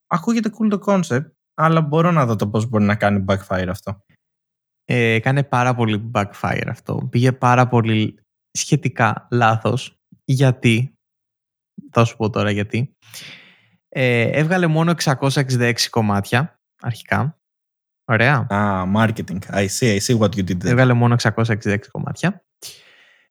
ακούγεται 0.08 0.50
cool 0.50 0.69
το 0.69 0.79
concept, 0.86 1.31
αλλά 1.53 1.81
μπορώ 1.81 2.12
να 2.12 2.25
δω 2.25 2.36
το 2.36 2.48
πώς 2.48 2.65
μπορεί 2.65 2.84
να 2.84 2.96
κάνει 2.96 3.25
backfire 3.27 3.67
αυτό. 3.69 4.03
Ε, 4.86 5.13
έκανε 5.13 5.43
πάρα 5.43 5.75
πολύ 5.75 6.12
backfire 6.13 6.67
αυτό. 6.67 7.08
Πήγε 7.12 7.31
πάρα 7.31 7.67
πολύ 7.67 8.19
σχετικά 8.51 9.27
λάθος. 9.31 10.00
Γιατί, 10.25 10.93
θα 11.91 12.05
σου 12.05 12.17
πω 12.17 12.29
τώρα 12.29 12.51
γιατί. 12.51 12.93
Ε, 13.89 14.22
έβγαλε 14.22 14.67
μόνο 14.67 14.93
666 15.03 15.74
κομμάτια 15.89 16.60
αρχικά. 16.81 17.39
Ωραία. 18.05 18.48
Ah, 18.50 18.96
marketing. 18.96 19.39
I 19.50 19.67
see, 19.67 19.98
I 19.98 20.00
see 20.00 20.17
what 20.19 20.29
you 20.36 20.43
did 20.43 20.58
there. 20.58 20.65
Έβγαλε 20.65 20.93
μόνο 20.93 21.15
666 21.19 21.77
κομμάτια. 21.91 22.43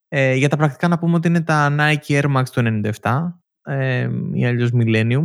Ε, 0.08 0.34
για 0.34 0.48
τα 0.48 0.56
πρακτικά 0.56 0.88
να 0.88 0.98
πούμε 0.98 1.16
ότι 1.16 1.28
είναι 1.28 1.40
τα 1.40 1.76
Nike 1.78 2.22
Air 2.22 2.36
Max 2.36 2.44
του 2.52 2.82
97 3.02 3.32
ε, 3.68 4.10
ή 4.32 4.46
αλλιώς 4.46 4.70
Millennium. 4.72 5.24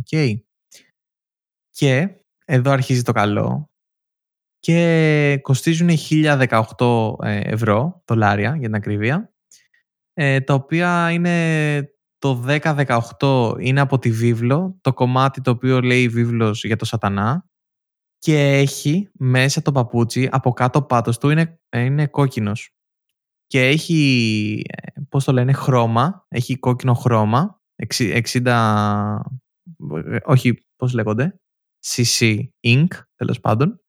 Okay. 0.00 0.34
Και 1.70 2.08
εδώ 2.44 2.70
αρχίζει 2.70 3.02
το 3.02 3.12
καλό. 3.12 3.70
Και 4.58 5.38
κοστίζουν 5.42 5.88
1018 6.10 7.24
ε, 7.24 7.40
ευρώ, 7.40 8.02
δολάρια 8.04 8.50
για 8.56 8.66
την 8.66 8.74
ακρίβεια. 8.74 9.32
Ε, 10.12 10.40
τα 10.40 10.54
οποία 10.54 11.10
είναι 11.10 11.94
το 12.18 12.44
10-18 13.18 13.56
είναι 13.58 13.80
από 13.80 13.98
τη 13.98 14.10
βίβλο, 14.10 14.78
το 14.80 14.92
κομμάτι 14.92 15.40
το 15.40 15.50
οποίο 15.50 15.80
λέει 15.80 16.08
βίβλος 16.08 16.64
για 16.64 16.76
το 16.76 16.84
σατανά 16.84 17.50
και 18.18 18.56
έχει 18.56 19.08
μέσα 19.12 19.62
το 19.62 19.72
παπούτσι, 19.72 20.28
από 20.32 20.52
κάτω 20.52 20.82
πάτος 20.82 21.18
του 21.18 21.30
είναι, 21.30 21.60
είναι 21.76 22.06
κόκκινος. 22.06 22.74
Και 23.46 23.68
έχει, 23.68 24.62
ε, 24.68 25.00
πώς 25.08 25.24
το 25.24 25.32
λένε, 25.32 25.52
χρώμα, 25.52 26.26
έχει 26.28 26.58
κόκκινο 26.58 26.94
χρώμα, 26.94 27.59
60, 27.88 29.20
ε, 30.04 30.16
όχι, 30.24 30.64
πώς 30.76 30.92
λέγονται, 30.92 31.40
CC 31.86 32.38
Ink, 32.66 32.88
τέλος 33.14 33.40
πάντων. 33.40 33.80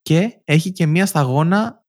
και 0.00 0.40
έχει 0.44 0.72
και 0.72 0.86
μία 0.86 1.06
σταγόνα, 1.06 1.84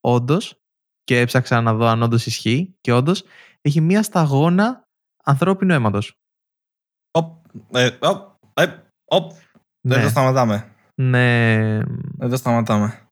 όντως, 0.00 0.60
και 1.04 1.20
έψαξα 1.20 1.60
να 1.60 1.74
δω 1.74 1.86
αν 1.86 2.02
όντως 2.02 2.26
ισχύει 2.26 2.76
και 2.80 2.92
όντως 2.92 3.22
έχει 3.60 3.80
μία 3.80 4.02
σταγόνα 4.02 4.88
ανθρώπινου 5.24 5.72
αίματος. 5.72 6.18
Οπ, 7.10 7.44
ε, 7.72 7.98
οπ, 8.00 8.38
ε, 8.54 8.66
οπ. 9.04 9.32
Ναι. 9.80 9.94
Εδώ 9.94 10.08
σταματάμε. 10.08 10.74
Ναι. 10.94 11.54
Εδώ 12.18 12.36
σταματάμε. 12.36 13.08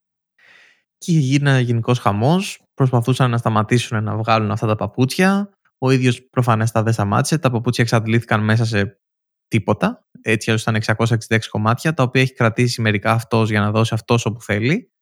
Και 0.98 1.12
γίνανε 1.12 1.60
γενικός 1.60 1.98
χαμός. 1.98 2.62
Προσπαθούσαν 2.74 3.30
να 3.30 3.38
σταματήσουν 3.38 4.04
να 4.04 4.16
βγάλουν 4.16 4.50
αυτά 4.50 4.66
τα 4.66 4.76
παπούτσια. 4.76 5.50
Ο 5.78 5.90
ίδιος 5.90 6.28
προφανέστα 6.28 6.82
δεν 6.82 6.92
σταμάτησε. 6.92 7.38
Τα 7.38 7.50
παπούτσια 7.50 7.84
εξαντλήθηκαν 7.84 8.44
μέσα 8.44 8.64
σε 8.64 9.00
τίποτα. 9.48 10.06
Έτσι, 10.22 10.52
ήταν 10.52 10.82
666 10.96 11.38
κομμάτια, 11.50 11.94
τα 11.94 12.02
οποία 12.02 12.22
έχει 12.22 12.32
κρατήσει 12.32 12.80
μερικά 12.80 13.12
αυτός 13.12 13.50
για 13.50 13.60
να 13.60 13.70
δώσει 13.70 13.94
αυτός 13.94 14.26
όπου 14.26 14.42
θέλει. 14.42 14.92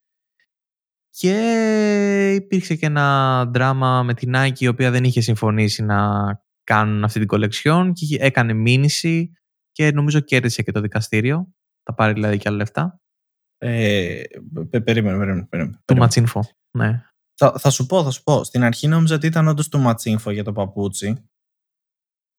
Και 1.11 2.33
υπήρξε 2.35 2.75
και 2.75 2.87
ένα 2.87 3.45
δράμα 3.47 4.03
με 4.03 4.15
την 4.15 4.33
Nike 4.37 4.59
η 4.59 4.67
οποία 4.67 4.91
δεν 4.91 5.05
είχε 5.05 5.21
συμφωνήσει 5.21 5.83
να 5.83 6.25
κάνουν 6.65 7.05
αυτή 7.05 7.19
την 7.19 7.29
κολεξιόν 7.29 7.93
και 7.93 8.17
έκανε 8.21 8.53
μήνυση 8.53 9.33
και 9.73 9.91
νομίζω 9.91 10.21
κέρδισε 10.21 10.63
και 10.63 10.73
το 10.73 10.81
δικαστήριο. 10.81 11.49
Θα 11.83 11.95
πάρει 11.95 12.13
δηλαδή 12.13 12.39
και 12.39 12.49
άλλα 12.49 12.57
λεφτά. 12.57 13.01
Ε, 13.59 14.23
περίμενε, 14.85 15.19
περίμενε. 15.19 15.47
περίμενε. 15.51 15.81
Του 15.85 15.97
Ματσίνφο, 15.97 16.45
ναι. 16.71 17.05
Θα, 17.39 17.59
θα 17.59 17.71
σου 17.71 17.87
πω, 17.87 18.05
θα 18.05 18.11
σου 18.11 18.23
πω. 18.23 18.45
Στην 18.45 18.63
αρχή 18.63 18.89
νόμιζα 18.89 19.15
ότι 19.15 19.27
ήταν 19.27 19.49
όντως 19.49 19.69
του 19.69 19.79
Ματσίνφο 19.79 20.31
για 20.31 20.45
το 20.45 20.53
παπούτσι. 20.53 21.29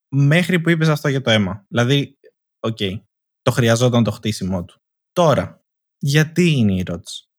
Μέχρι 0.09 0.59
που 0.59 0.69
είπες 0.69 0.87
αυτό 0.87 1.07
για 1.07 1.21
το 1.21 1.29
αίμα. 1.29 1.65
Δηλαδή, 1.67 2.17
οκ. 2.59 2.77
Okay, 2.79 3.01
το 3.41 3.51
χρειαζόταν 3.51 4.03
το 4.03 4.11
χτίσιμό 4.11 4.65
του. 4.65 4.81
Τώρα, 5.11 5.63
γιατί 5.97 6.51
είναι 6.51 6.73
η 6.73 6.79
ερώτηση; 6.79 7.29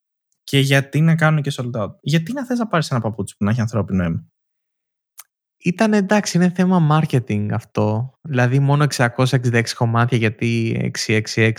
Και 0.43 0.59
γιατί 0.59 1.01
να 1.01 1.15
κάνουν 1.15 1.43
και 1.43 1.53
sold 1.57 1.71
out; 1.73 1.95
Γιατί 2.01 2.33
να 2.33 2.47
θες 2.47 2.59
να 2.59 2.67
πάρεις 2.67 2.91
ένα 2.91 3.01
παπούτσι 3.01 3.37
που 3.37 3.45
να 3.45 3.51
έχει 3.51 3.61
ανθρώπινο 3.61 4.03
αίμα; 4.05 4.29
Ήταν 5.57 5.93
εντάξει, 5.93 6.37
είναι 6.37 6.51
θέμα 6.51 7.01
marketing 7.01 7.49
αυτό. 7.53 8.19
Δηλαδή 8.23 8.59
μόνο 8.59 8.87
666 8.95 9.63
κομμάτια 9.75 10.19
γιατί 10.19 10.81
666 11.07 11.53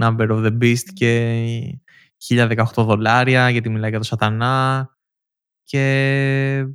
number 0.00 0.28
of 0.28 0.44
the 0.46 0.58
beast 0.58 0.88
και 0.92 1.80
1018 2.28 2.64
δολάρια 2.76 3.50
γιατί 3.50 3.68
μιλάει 3.68 3.90
για 3.90 3.98
το 3.98 4.04
σατανά 4.04 4.88
και, 5.70 6.66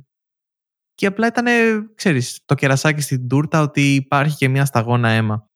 και 0.94 1.06
απλά 1.06 1.26
ήταν, 1.26 1.46
ξέρεις, 1.94 2.40
το 2.44 2.54
κερασάκι 2.54 3.00
στην 3.00 3.28
τούρτα 3.28 3.60
ότι 3.60 3.94
υπάρχει 3.94 4.36
και 4.36 4.48
μια 4.48 4.64
σταγόνα 4.64 5.08
αίμα. 5.08 5.50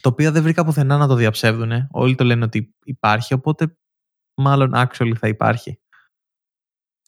Το 0.00 0.08
οποίο 0.08 0.32
δεν 0.32 0.42
βρήκα 0.42 0.64
πουθενά 0.64 0.96
να 0.96 1.06
το 1.06 1.14
διαψεύδουν. 1.14 1.88
Όλοι 1.90 2.14
το 2.14 2.24
λένε 2.24 2.44
ότι 2.44 2.74
υπάρχει, 2.84 3.34
οπότε 3.34 3.76
μάλλον 4.34 4.72
actually 4.74 5.14
θα 5.18 5.28
υπάρχει. 5.28 5.80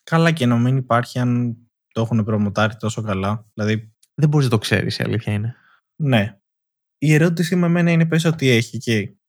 Καλά 0.05 0.33
και 0.33 0.47
να 0.47 0.57
μην 0.59 0.77
υπάρχει 0.77 1.19
αν 1.19 1.57
το 1.89 2.01
έχουν 2.01 2.25
προμοτάρει 2.25 2.77
τόσο 2.77 3.03
καλά. 3.03 3.47
Δηλαδή... 3.55 3.93
Δεν 4.15 4.29
μπορείς 4.29 4.47
να 4.47 4.53
το 4.53 4.59
ξέρεις, 4.59 4.99
η 4.99 5.03
αλήθεια 5.03 5.33
είναι. 5.33 5.57
Ναι. 6.03 6.41
η 6.99 7.15
ερώτηση 7.15 7.57
με 7.57 7.69
μένα 7.69 7.91
είναι 7.91 8.07
πες 8.07 8.25
ότι 8.25 8.49
έχει 8.49 8.77
εκεί. 8.77 9.21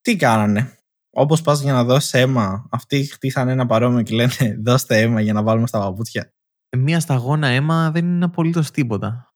Τι 0.00 0.16
κάνανε. 0.16 0.76
Όπως 1.14 1.42
πας 1.42 1.60
για 1.62 1.72
να 1.72 1.84
δώσεις 1.84 2.14
αίμα, 2.14 2.66
αυτοί 2.70 3.04
χτίσανε 3.04 3.52
ένα 3.52 3.66
παρόμοιο 3.66 4.02
και 4.02 4.14
λένε 4.14 4.32
δώστε 4.64 5.00
αίμα 5.00 5.20
για 5.20 5.32
να 5.32 5.42
βάλουμε 5.42 5.66
στα 5.66 5.78
παπούτσια. 5.78 6.32
Ε, 6.68 6.76
Μία 6.76 7.00
σταγόνα 7.00 7.46
αίμα 7.48 7.90
δεν 7.90 8.04
είναι 8.04 8.24
απολύτως 8.24 8.70
τίποτα. 8.70 9.34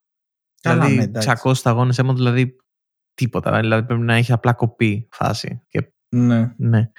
Καλά, 0.61 0.75
δηλαδή, 0.85 0.95
ναι, 0.95 1.03
εντάξει. 1.03 1.29
600 1.43 1.53
σταγόνες 1.53 1.97
αίμα, 1.99 2.13
δηλαδή 2.13 2.55
τίποτα. 3.13 3.59
Δηλαδή 3.59 3.85
πρέπει 3.85 4.01
να 4.01 4.13
έχει 4.15 4.31
απλά 4.31 4.53
κοπεί 4.53 5.07
φάση. 5.11 5.61
Και, 5.67 5.93
Ναι. 6.15 6.53
ναι. 6.57 6.91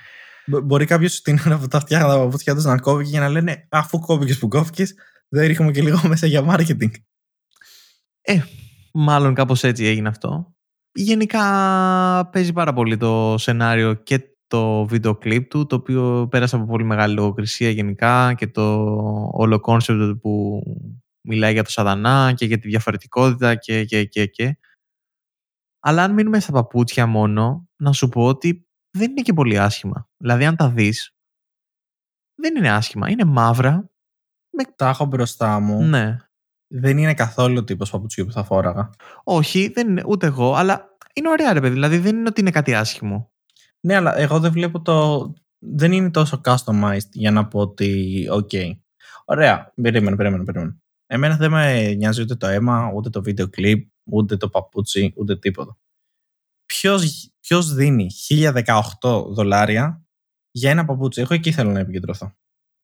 Μπο- 0.46 0.60
Μπορεί 0.60 0.84
κάποιος 0.84 1.20
την 1.22 1.38
ώρα 1.46 1.58
που 1.58 1.66
τα 1.68 1.80
φτιάχνει 1.80 2.08
τα 2.08 2.18
παπούτσια 2.18 2.54
τους 2.54 2.64
να 2.64 2.78
κόβει 2.78 3.10
και 3.10 3.18
να 3.18 3.28
λένε 3.28 3.66
Αφού 3.70 3.98
κόβηκε 3.98 4.34
που 4.34 4.48
κόβηκε, 4.48 4.84
δεν 5.28 5.46
ρίχνουμε 5.46 5.70
και 5.72 5.82
λίγο 5.82 6.00
μέσα 6.08 6.26
για 6.26 6.44
marketing. 6.48 6.90
Μάλλον 8.92 9.34
κάπως 9.34 9.64
έτσι 9.64 9.84
έγινε 9.84 10.08
αυτό. 10.08 10.54
Γενικά 10.92 11.40
παίζει 12.32 12.52
πάρα 12.52 12.72
πολύ 12.72 12.96
το 12.96 13.34
σενάριο 13.38 13.94
και 13.94 14.20
το 14.48 14.86
βίντεο 14.86 15.16
κλιπ 15.16 15.48
του, 15.48 15.66
το 15.66 15.76
οποίο 15.76 16.28
πέρασε 16.30 16.56
από 16.56 16.64
πολύ 16.64 16.84
μεγάλη 16.84 17.14
λογοκρισία 17.14 17.70
γενικά 17.70 18.34
και 18.34 18.46
το 18.46 18.84
όλο 19.32 19.60
concept 19.60 20.20
που 20.20 20.62
μιλάει 21.28 21.52
για 21.52 21.64
το 21.64 21.70
σατανά 21.70 22.32
και 22.36 22.44
για 22.46 22.58
τη 22.58 22.68
διαφορετικότητα 22.68 23.54
και, 23.54 23.84
και, 23.84 24.04
και, 24.04 24.26
και. 24.26 24.58
Αλλά 25.80 26.02
αν 26.02 26.12
μείνουμε 26.12 26.40
στα 26.40 26.52
παπούτσια 26.52 27.06
μόνο, 27.06 27.68
να 27.76 27.92
σου 27.92 28.08
πω 28.08 28.24
ότι 28.26 28.68
δεν 28.90 29.10
είναι 29.10 29.22
και 29.22 29.32
πολύ 29.32 29.58
άσχημα. 29.58 30.08
Δηλαδή 30.16 30.44
αν 30.44 30.56
τα 30.56 30.70
δεις, 30.70 31.14
δεν 32.34 32.56
είναι 32.56 32.70
άσχημα. 32.70 33.10
Είναι 33.10 33.24
μαύρα. 33.24 33.90
Τα 34.76 34.88
έχω 34.88 35.04
μπροστά 35.04 35.60
μου. 35.60 35.82
Ναι. 35.82 36.16
Δεν 36.70 36.98
είναι 36.98 37.14
καθόλου 37.14 37.56
ο 37.58 37.64
τύπος 37.64 37.90
παπουτσιού 37.90 38.24
που 38.24 38.32
θα 38.32 38.44
φόραγα. 38.44 38.90
Όχι, 39.24 39.68
δεν 39.68 39.88
είναι 39.88 40.02
ούτε 40.06 40.26
εγώ, 40.26 40.54
αλλά 40.54 40.96
είναι 41.12 41.28
ωραία 41.28 41.52
ρε 41.52 41.60
παιδί. 41.60 41.72
Δηλαδή 41.72 41.98
δεν 41.98 42.16
είναι 42.16 42.28
ότι 42.28 42.40
είναι 42.40 42.50
κάτι 42.50 42.74
άσχημο. 42.74 43.32
Ναι, 43.80 43.94
αλλά 43.94 44.18
εγώ 44.18 44.40
δεν 44.40 44.52
βλέπω 44.52 44.82
το. 44.82 45.32
Δεν 45.58 45.92
είναι 45.92 46.10
τόσο 46.10 46.40
customized 46.44 47.10
για 47.12 47.30
να 47.30 47.46
πω 47.46 47.60
ότι. 47.60 48.26
Οκ. 48.30 48.50
Ωραία. 49.24 49.72
Περίμενε, 49.82 50.16
περίμενε, 50.16 50.44
περίμενε. 50.44 50.78
Εμένα 51.06 51.36
δεν 51.36 51.50
με 51.50 51.94
νοιάζει 51.94 52.22
ούτε 52.22 52.34
το 52.36 52.46
αίμα, 52.46 52.92
ούτε 52.94 53.10
το 53.10 53.22
βίντεο 53.22 53.48
κλιπ, 53.48 53.88
ούτε 54.10 54.36
το 54.36 54.48
παπούτσι, 54.48 55.12
ούτε 55.16 55.38
τίποτα. 55.38 55.78
Ποιος, 56.66 57.30
ποιος 57.40 57.74
δίνει 57.74 58.06
1018 58.28 59.24
δολάρια 59.28 60.02
για 60.50 60.70
ένα 60.70 60.84
παπούτσι; 60.84 61.20
Εγώ 61.20 61.34
εκεί 61.34 61.52
θέλω 61.52 61.70
να 61.70 61.78
επικεντρωθώ. 61.78 62.32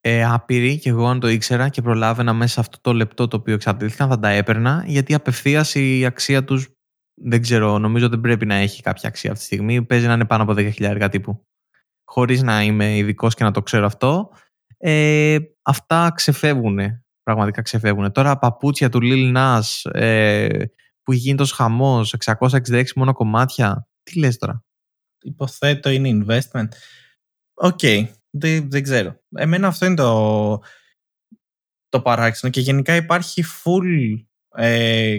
Ε, 0.00 0.24
άπειροι 0.24 0.78
και 0.78 0.88
εγώ 0.88 1.06
αν 1.06 1.20
το 1.20 1.28
ήξερα 1.28 1.68
και 1.68 1.82
προλάβαινα 1.82 2.32
μέσα 2.32 2.52
σε 2.52 2.60
αυτό 2.60 2.78
το 2.80 2.92
λεπτό 2.92 3.28
το 3.28 3.36
οποίο 3.36 3.54
εξαρτήθηκαν 3.54 4.08
θα 4.08 4.18
τα 4.18 4.28
έπαιρνα 4.28 4.84
γιατί 4.86 5.14
απευθείας 5.14 5.74
η 5.74 6.04
αξία 6.04 6.44
τους 6.44 6.74
δεν 7.14 7.42
ξέρω, 7.42 7.78
νομίζω 7.78 8.09
δεν 8.09 8.21
πρέπει 8.21 8.47
να 8.47 8.54
έχει 8.54 8.83
κάποια 8.83 9.09
αξία 9.09 9.30
αυτή 9.30 9.42
τη 9.42 9.54
στιγμή. 9.54 9.85
Παίζει 9.85 10.06
να 10.06 10.12
είναι 10.12 10.25
πάνω 10.25 10.42
από 10.42 10.52
10.000 10.56 11.09
τύπου. 11.11 11.47
Χωρίς 12.04 12.42
να 12.42 12.62
είμαι 12.62 12.97
ειδικός 12.97 13.35
και 13.35 13.44
να 13.44 13.50
το 13.50 13.62
ξέρω 13.62 13.87
αυτό. 13.87 14.30
Ε, 14.76 15.38
αυτά 15.62 16.12
ξεφεύγουν. 16.14 16.78
Πραγματικά 17.23 17.62
ξεφεύγουν. 17.62 18.12
Τώρα 18.12 18.38
παπούτσια 18.38 18.88
του 18.88 18.99
Lil 19.02 19.37
Nas 19.37 19.90
ε, 19.92 20.64
που 21.02 21.12
έχει 21.12 21.21
γίνει 21.21 21.37
τόσο 21.37 21.54
χαμός, 21.54 22.14
666 22.25 22.85
μόνο 22.94 23.12
κομμάτια. 23.12 23.88
Τι 24.02 24.18
λες 24.18 24.38
τώρα; 24.38 24.64
Υποθέτω 25.23 25.90
είναι 25.90 26.25
investment. 26.25 26.68
OK. 27.54 27.80
Δεν, 28.30 28.71
δεν 28.71 28.83
ξέρω. 28.83 29.21
Εμένα 29.37 29.66
αυτό 29.66 29.87
είναι 29.87 29.94
το, 29.94 30.62
το 31.88 32.00
παράξενο 32.02 32.52
και 32.52 32.61
γενικά 32.61 32.97
υπάρχει 32.97 33.44
full 33.44 34.25
ε, 34.56 35.18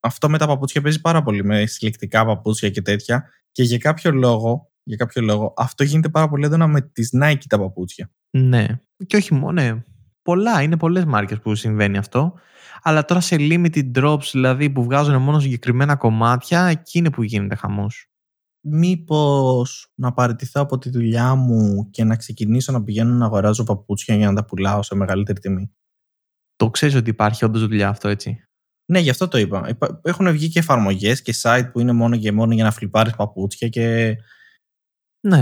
αυτό 0.00 0.28
με 0.30 0.38
τα 0.38 0.46
παπούτσια 0.46 0.80
παίζει 0.80 1.00
πάρα 1.00 1.22
πολύ 1.22 1.44
με 1.44 1.66
συλλεκτικά 1.66 2.24
παπούτσια 2.24 2.70
και 2.70 2.82
τέτοια 2.82 3.24
και 3.52 3.62
για 3.62 3.78
κάποιο 3.78 4.10
λόγο, 4.12 4.70
για 4.82 4.96
κάποιο 4.96 5.22
λόγο 5.22 5.54
αυτό 5.56 5.84
γίνεται 5.84 6.08
πάρα 6.08 6.28
πολύ 6.28 6.44
έντονα 6.44 6.66
με 6.66 6.80
τις 6.80 7.10
Nike 7.22 7.44
τα 7.48 7.58
παπούτσια. 7.58 8.10
Ναι. 8.30 8.66
Και 9.06 9.16
όχι 9.16 9.34
μόνο. 9.34 9.62
Ναι. 9.62 9.84
Πολλά. 10.22 10.62
Είναι 10.62 10.76
πολλές 10.76 11.04
μάρκες 11.04 11.38
που 11.38 11.54
συμβαίνει 11.54 11.98
αυτό. 11.98 12.34
Αλλά 12.82 13.04
τώρα 13.04 13.20
σε 13.20 13.36
limited 13.38 13.90
drops, 13.94 14.28
δηλαδή 14.32 14.70
που 14.70 14.84
βγάζουν 14.84 15.22
μόνο 15.22 15.40
συγκεκριμένα 15.40 15.96
κομμάτια, 15.96 16.64
εκεί 16.64 16.98
είναι 16.98 17.10
που 17.10 17.22
γίνεται 17.22 17.54
χαμός. 17.54 18.10
Μήπως 18.60 19.92
να 19.94 20.12
παραιτηθώ 20.12 20.60
από 20.60 20.78
τη 20.78 20.90
δουλειά 20.90 21.34
μου 21.34 21.90
και 21.90 22.04
να 22.04 22.16
ξεκινήσω 22.16 22.72
να 22.72 22.82
πηγαίνω 22.82 23.14
να 23.14 23.24
αγοράζω 23.24 23.64
παπούτσια 23.64 24.14
για 24.16 24.26
να 24.26 24.34
τα 24.34 24.44
πουλάω 24.44 24.82
σε 24.82 24.94
μεγαλύτερη 24.94 25.40
τιμή; 25.40 25.72
Το 26.56 26.70
ξέρεις 26.70 26.94
ότι 26.94 27.10
υπάρχει 27.10 27.44
όντως 27.44 27.60
δουλειά 27.60 27.88
αυτό 27.88 28.08
έτσι; 28.08 28.48
Ναι, 28.90 28.98
γι' 28.98 29.10
αυτό 29.10 29.28
το 29.28 29.38
είπα. 29.38 29.68
Υπά- 29.68 30.00
Έχουν 30.02 30.30
βγει 30.32 30.48
και 30.48 30.58
εφαρμογές 30.58 31.22
και 31.22 31.34
site 31.42 31.68
που 31.72 31.80
είναι 31.80 31.92
μόνο 31.92 32.16
και 32.18 32.32
μόνο 32.32 32.54
για 32.54 32.64
να 32.64 32.70
φλιπάρεις 32.70 33.14
παπούτσια 33.16 33.68
και 33.68 34.16
Ναι. 35.26 35.38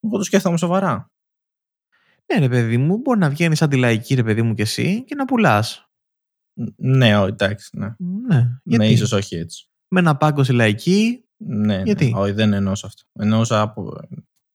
εγώ 0.00 0.16
το 0.16 0.22
σκέφτομαι 0.22 0.56
σοβαρά. 0.56 1.06
Ναι, 2.32 2.38
ρε 2.38 2.48
παιδί 2.48 2.76
μου, 2.76 2.96
μπορεί 2.98 3.18
να 3.18 3.30
βγαίνει 3.30 3.54
σαν 3.56 3.68
τη 3.68 3.76
λαϊκή, 3.76 4.14
ρε 4.14 4.22
παιδί 4.22 4.42
μου, 4.42 4.54
και 4.54 4.62
εσύ 4.62 5.04
και 5.04 5.14
να 5.14 5.24
πουλάς. 5.24 5.88
Ν- 6.60 6.74
Ναι, 6.76 7.18
ω, 7.18 7.26
εντάξει, 7.26 7.70
ναι. 7.78 7.94
Ναι. 7.98 8.36
Γιατί; 8.64 8.84
Ναι, 8.84 8.90
ίσως 8.90 9.12
όχι 9.12 9.36
έτσι. 9.36 9.68
Με 9.88 10.00
ένα 10.00 10.16
πάγκο 10.16 10.44
στη 10.44 10.52
λαϊκή. 10.52 11.24
Ναι, 11.44 11.82
Γιατί; 11.82 12.10
ναι. 12.10 12.18
όχι, 12.18 12.32
δεν 12.32 12.52
εννοούσα 12.52 12.86
αυτό. 12.86 13.02
Εννοούσα 13.12 13.60
από, 13.60 13.96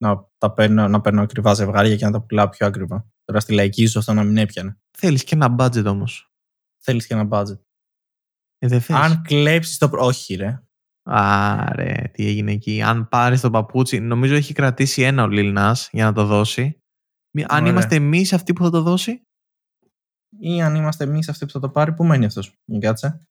να, 0.04 0.28
τα 0.38 0.54
παίρνω, 0.54 0.88
να 0.88 1.02
παίρνω 1.02 1.22
ακριβά 1.22 1.54
ζευγάρια 1.54 1.96
και 1.96 2.06
να 2.06 2.12
τα 2.12 2.22
πουλάω 2.22 2.50
πιο 2.50 2.68
ακριβά. 2.68 3.08
Τώρα 3.24 3.40
στη 3.40 3.54
λαϊκή 3.54 3.82
ίσως 3.84 3.96
αυτό 3.96 4.14
να 4.14 4.24
μην 4.24 4.38
έπιανε. 4.38 4.78
Θέλεις 4.98 5.24
και 5.24 5.36
ένα 5.36 5.56
budget 5.60 5.86
όμως. 5.86 6.32
Θέλεις 6.84 7.08
και 7.08 7.14
ένα 7.14 7.28
budget. 7.32 7.60
Ε, 8.64 8.68
δεν 8.68 8.82
θες; 8.82 8.96
Αν 8.96 9.22
κλέψεις 9.22 9.78
το. 9.78 9.90
προ- 9.90 10.04
Όχι, 10.04 10.36
ρε. 10.36 10.62
Άρε, 11.10 12.10
τι 12.14 12.26
έγινε 12.28 12.52
εκεί. 12.52 12.82
Αν 12.82 13.08
πάρεις 13.10 13.42
το 13.42 13.50
παπούτσι, 13.50 14.00
νομίζω 14.00 14.36
έχει 14.36 14.54
κρατήσει 14.54 15.02
ένα 15.02 15.24
ο 15.24 15.28
Lil 15.32 15.58
Nas 15.58 15.88
για 15.92 16.06
να 16.06 16.14
το 16.14 16.26
δώσει. 16.26 16.78
Μη- 17.38 17.46
Αν 17.48 17.60
Ωραία. 17.62 17.72
είμαστε 17.72 17.96
εμείς 17.96 18.34
αυτοί 18.34 18.54
που 18.54 18.64
θα 18.64 18.70
το 18.70 18.82
δώσει; 18.82 19.22
Ή 20.40 20.62
αν 20.62 20.76
είμαστε 20.76 21.04
εμείς 21.04 21.30
αυτοί 21.30 21.46
που 21.46 21.52
θα 21.52 21.60
το 21.60 21.70
πάρει, 21.70 21.94
πού 21.94 22.04
μένει 22.06 22.26
αυτός; 22.26 22.54
Για 22.66 22.80
κάτσε. 22.80 23.28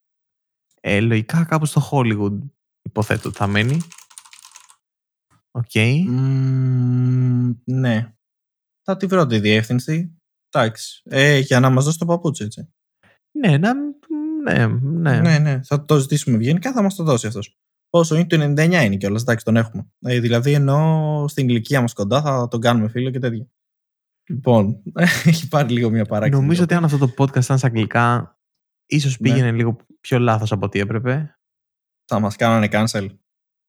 Ε, 0.80 1.00
λογικά 1.00 1.44
κάπου 1.44 1.66
στο 1.66 1.88
Hollywood 1.90 2.38
υποθέτω 2.82 3.28
ότι 3.28 3.38
θα 3.38 3.46
μένει. 3.46 3.80
Οκ. 5.50 5.74
Μμμ, 6.06 7.52
ναι. 7.64 8.12
Θα 8.82 8.96
τη 8.96 9.06
βρω 9.06 9.26
τη 9.26 9.38
διεύθυνση. 9.38 10.16
Εντάξει. 10.48 11.02
Ε, 11.04 11.38
για 11.38 11.60
να 11.60 11.70
μας 11.70 11.84
δώσει 11.84 11.98
το 11.98 12.04
παπούτσι, 12.06 12.44
έτσι. 12.44 12.68
Ναι, 13.38 13.58
να, 13.58 13.72
ναι, 14.42 14.66
ναι. 14.66 15.20
Ναι, 15.20 15.38
ναι. 15.38 15.60
Θα 15.62 15.84
το 15.84 15.98
ζητήσουμε 15.98 16.36
ευγενικά, 16.36 16.72
θα 16.72 16.82
μας 16.82 16.94
το 16.94 17.04
δώσει 17.04 17.26
αυτός. 17.26 17.56
Πόσο 17.90 18.14
είναι, 18.14 18.26
το 18.26 18.36
99 18.40 18.84
είναι 18.84 18.96
κιόλας. 18.96 19.22
Εντάξει, 19.22 19.44
τον 19.44 19.56
έχουμε. 19.56 19.90
Ε, 20.00 20.20
δηλαδή, 20.20 20.52
ενώ 20.52 21.24
στην 21.28 21.48
ηλικία 21.48 21.80
μας 21.80 21.92
κοντά 21.92 22.22
θα 22.22 22.48
τον 22.48 22.60
κάνουμε 22.60 22.88
φίλο 22.88 23.10
και 23.10 23.18
τέτοια. 23.18 23.46
Λοιπόν, 24.30 24.82
έχει 25.24 25.48
πάρει 25.48 25.72
λίγο 25.72 25.90
μια 25.90 26.04
παράξη. 26.04 26.40
Νομίζω 26.40 26.62
ότι 26.62 26.74
αν 26.74 26.84
αυτό 26.84 26.98
το 26.98 27.14
podcast 27.18 27.42
ήταν 27.44 27.58
στα 27.58 27.66
αγγλικά, 27.66 28.38
ίσως 28.86 29.20
Ναι. 29.20 29.28
πήγαινε 29.28 29.52
λίγο 29.52 29.76
πιο 30.00 30.18
λάθος 30.18 30.52
από 30.52 30.66
ό,τι 30.66 30.78
έπρεπε. 30.78 31.36
θα 32.04 32.20
μας 32.20 32.36
κάνανε 32.36 32.68
cancel. 32.70 33.06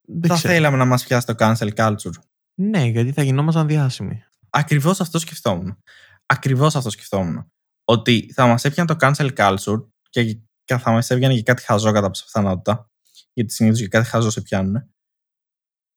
Δεν 0.08 0.30
θα 0.30 0.36
ξέρω. 0.36 0.54
θέλαμε 0.54 0.78
να 0.78 0.86
μας 0.86 1.06
πιάσει 1.06 1.26
το 1.26 1.34
cancel 1.38 1.70
culture. 1.76 2.12
Ναι, 2.54 2.84
γιατί 2.84 3.12
θα 3.12 3.24
γινόμασταν 3.24 3.68
διάσημοι. 3.68 4.24
Ακριβώς 4.50 5.02
αυτό 5.02 5.20
σκεφτόμουν. 5.20 5.78
Ακριβώς 6.26 6.76
αυτό 6.76 6.90
σκεφτόμουν. 6.90 7.52
Ότι 7.84 8.32
θα 8.34 8.48
μας 8.48 8.66
έπιανε 8.66 8.96
το 8.96 9.08
cancel 9.08 9.30
culture 9.38 9.86
και 10.10 10.40
θα 10.66 10.92
μας 10.92 11.10
έβγαινε 11.10 11.34
και 11.34 11.44
κάτι 11.44 11.64
χαζό 11.64 11.92
κατά 11.92 12.08
πάσα 12.08 12.24
πιθανότητα. 12.24 12.90
Γιατί 13.34 13.54
συνήθως 13.54 13.80
και 13.80 13.88
κάτι 13.88 14.08
χαζό 14.08 14.30
σε 14.30 14.42
πιάνουν. 14.42 14.94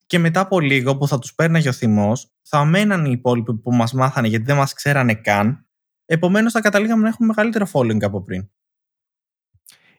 Και 0.06 0.18
μετά 0.18 0.40
από 0.40 0.60
λίγο 0.60 0.96
που 0.96 1.08
θα 1.08 1.18
τους 1.18 1.34
παίρναγε 1.34 1.68
ο 1.68 1.72
θυμός, 1.72 2.32
θα 2.42 2.64
μέναν 2.64 3.04
οι 3.04 3.10
υπόλοιποι 3.12 3.54
που 3.54 3.74
μας 3.74 3.92
μάθανε 3.92 4.28
γιατί 4.28 4.44
δεν 4.44 4.56
μας 4.56 4.72
ξέρανε 4.72 5.14
καν. 5.14 5.66
Επομένως 6.04 6.52
θα 6.52 6.60
καταλήγαμε 6.60 7.02
να 7.02 7.08
έχουμε 7.08 7.26
μεγαλύτερο 7.26 7.66
following 7.72 8.02
από 8.02 8.22
πριν. 8.22 8.48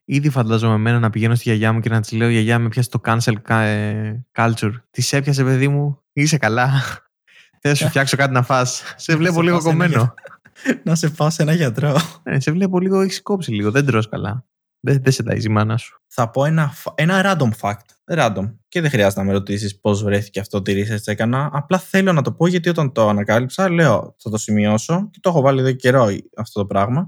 Ήδη 0.06 0.30
φαντάζομαι 0.30 0.74
εμένα 0.74 1.00
να 1.00 1.10
πηγαίνω 1.10 1.36
στη 1.36 1.44
γιαγιά 1.44 1.74
μου 1.74 1.80
και 1.80 1.90
να 1.90 2.02
της 2.02 2.12
λέω: 2.12 2.30
Γιαγιά, 2.30 2.60
με 2.60 2.70
πιάσεις 2.70 2.92
το 2.92 3.02
cancel 3.06 3.36
ca- 3.50 3.62
ε, 3.64 4.26
culture. 4.36 4.74
Τις 4.90 5.14
έπιασε, 5.14 5.44
παιδί 5.44 5.68
μου, 5.68 6.04
είσαι 6.14 6.38
καλά. 6.38 6.70
Θες 7.62 7.72
να 7.72 7.76
σου 7.76 7.88
φτιάξω 7.88 8.18
κάτι 8.18 8.34
να 8.34 8.44
φας. 8.44 8.84
Σε 8.96 9.16
βλέπω 9.16 9.34
σε 9.36 9.42
λίγο 9.42 9.58
πάω 9.58 9.62
σε 9.62 9.70
ένα 9.70 9.86
κομμένο. 9.86 10.14
να 10.86 10.96
σε 10.96 11.10
πάω 11.10 11.30
σε 11.30 11.42
ένα 11.42 11.54
γιατρό. 11.54 11.98
Ναι, 12.24 12.40
σε 12.40 12.52
βλέπω 12.52 12.80
λίγο, 12.80 13.02
έχεις 13.02 13.22
κόψει 13.22 13.52
λίγο. 13.52 13.72
Δεν 13.72 13.86
τρως 13.86 14.10
καλά. 14.10 14.46
Δεν, 14.80 15.02
δεν 15.04 15.12
σε 15.12 15.24
ταΐζει 15.28 15.44
η 15.44 15.50
μάνα 15.50 15.78
σου. 15.78 16.02
θα 16.08 16.30
πω 16.30 16.46
ένα, 16.46 16.68
φα- 16.70 16.94
ένα 16.96 17.22
random 17.26 17.52
fact. 17.60 17.86
Random. 18.12 18.58
Και 18.68 18.82
δεν 18.82 18.90
χρειάζεται 18.90 19.22
να 19.22 19.28
με 19.28 19.34
ρωτήσεις 19.34 19.80
πώς 19.80 20.04
βρέθηκε 20.04 20.40
αυτό, 20.40 20.62
τι 20.62 20.84
research 20.86 21.06
έκανα. 21.08 21.50
Απλά 21.54 21.80
θέλω 21.80 22.14
να 22.14 22.22
το 22.22 22.34
πω 22.34 22.48
γιατί 22.48 22.70
όταν 22.70 22.92
το 22.92 23.08
ανακάλυψα, 23.10 23.70
λέω 23.70 24.16
θα 24.20 24.30
το 24.30 24.38
σημειώσω 24.38 25.10
και 25.10 25.20
το 25.22 25.30
έχω 25.30 25.42
βάλει 25.42 25.60
εδώ 25.60 25.70
και 25.70 25.76
καιρό 25.76 26.08
αυτό 26.38 26.60
το 26.60 26.66
πράγμα 26.66 27.06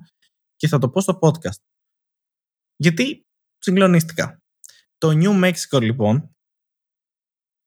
και 0.56 0.68
θα 0.68 0.78
το 0.78 0.90
πω 0.90 1.02
στο 1.02 1.20
podcast. 1.22 1.62
Γιατί 2.76 3.28
συγκλονίστηκα. 3.58 4.42
Το 4.98 5.10
New 5.10 5.44
Mexico 5.44 5.82
λοιπόν, 5.82 6.36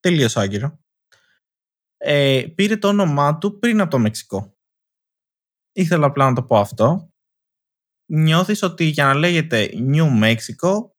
τελείως 0.00 0.36
άγκυρο, 0.36 0.80
ε, 1.96 2.44
πήρε 2.54 2.76
το 2.76 2.88
όνομά 2.88 3.38
του 3.38 3.58
πριν 3.58 3.80
από 3.80 3.90
το 3.90 3.98
Μεξικό. 3.98 4.56
Ήθελα 5.72 6.06
απλά 6.06 6.28
να 6.28 6.34
το 6.34 6.42
πω 6.44 6.56
αυτό. 6.58 7.11
Νιώθεις 8.06 8.62
ότι 8.62 8.84
για 8.84 9.04
να 9.04 9.14
λέγεται 9.14 9.70
New 9.72 10.22
Mexico, 10.22 10.90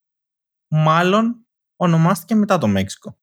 μάλλον 0.67 1.47
ονομάστηκε 1.75 2.35
μετά 2.35 2.57
το 2.57 2.67
Μέξικο. 2.67 3.17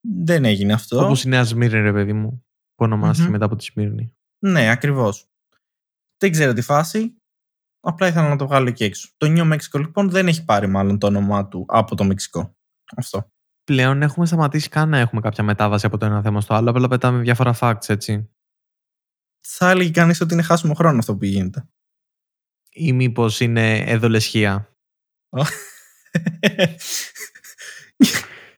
Δεν 0.00 0.44
έγινε 0.44 0.72
αυτό. 0.72 1.04
Όπως 1.04 1.24
η 1.24 1.28
Νέα 1.28 1.44
Σμύρνη, 1.44 1.80
ρε 1.80 1.92
παιδί 1.92 2.12
μου, 2.12 2.44
που 2.74 2.84
ονομάστηκε 2.84 3.28
μετά 3.28 3.44
από 3.44 3.56
τη 3.56 3.64
Σμύρνη. 3.64 4.14
Ναι, 4.38 4.70
ακριβώς. 4.70 5.30
Δεν 6.16 6.30
ξέρω 6.30 6.52
τη 6.52 6.60
φάση. 6.60 7.14
Απλά 7.80 8.06
ήθελα 8.06 8.28
να 8.28 8.36
το 8.36 8.46
βγάλω 8.46 8.68
εκεί 8.68 8.84
έξω. 8.84 9.10
Το 9.16 9.28
Νέο 9.28 9.44
Μέξικο 9.44 9.78
λοιπόν 9.78 10.10
δεν 10.10 10.28
έχει 10.28 10.44
πάρει 10.44 10.66
μάλλον 10.66 10.98
το 10.98 11.06
όνομά 11.06 11.48
του 11.48 11.64
από 11.68 11.94
το 11.94 12.04
Μεξικό. 12.04 12.56
Αυτό. 12.96 13.30
Πλέον 13.64 14.02
έχουμε 14.02 14.26
σταματήσει 14.26 14.68
καν 14.68 14.88
να 14.88 14.98
έχουμε 14.98 15.20
κάποια 15.20 15.44
μετάβαση 15.44 15.86
από 15.86 15.98
το 15.98 16.06
ένα 16.06 16.22
θέμα 16.22 16.40
στο 16.40 16.54
άλλο, 16.54 16.70
απλά 16.70 16.88
πετάμε 16.88 17.22
διάφορα 17.22 17.54
facts, 17.60 17.88
έτσι. 17.88 18.30
Θα 19.46 19.70
έλεγε 19.70 19.90
κανείς 19.90 20.20
ότι 20.20 20.32
είναι 20.32 20.42
χάσιμο 20.42 20.74
χρόνο 20.74 20.98
αυτό 20.98 21.16
που 21.16 21.24
γίνεται. 21.24 21.68
Ή 22.72 22.92
μήπως 22.92 23.40
είναι 23.40 23.78
εδολεσχία; 23.78 24.74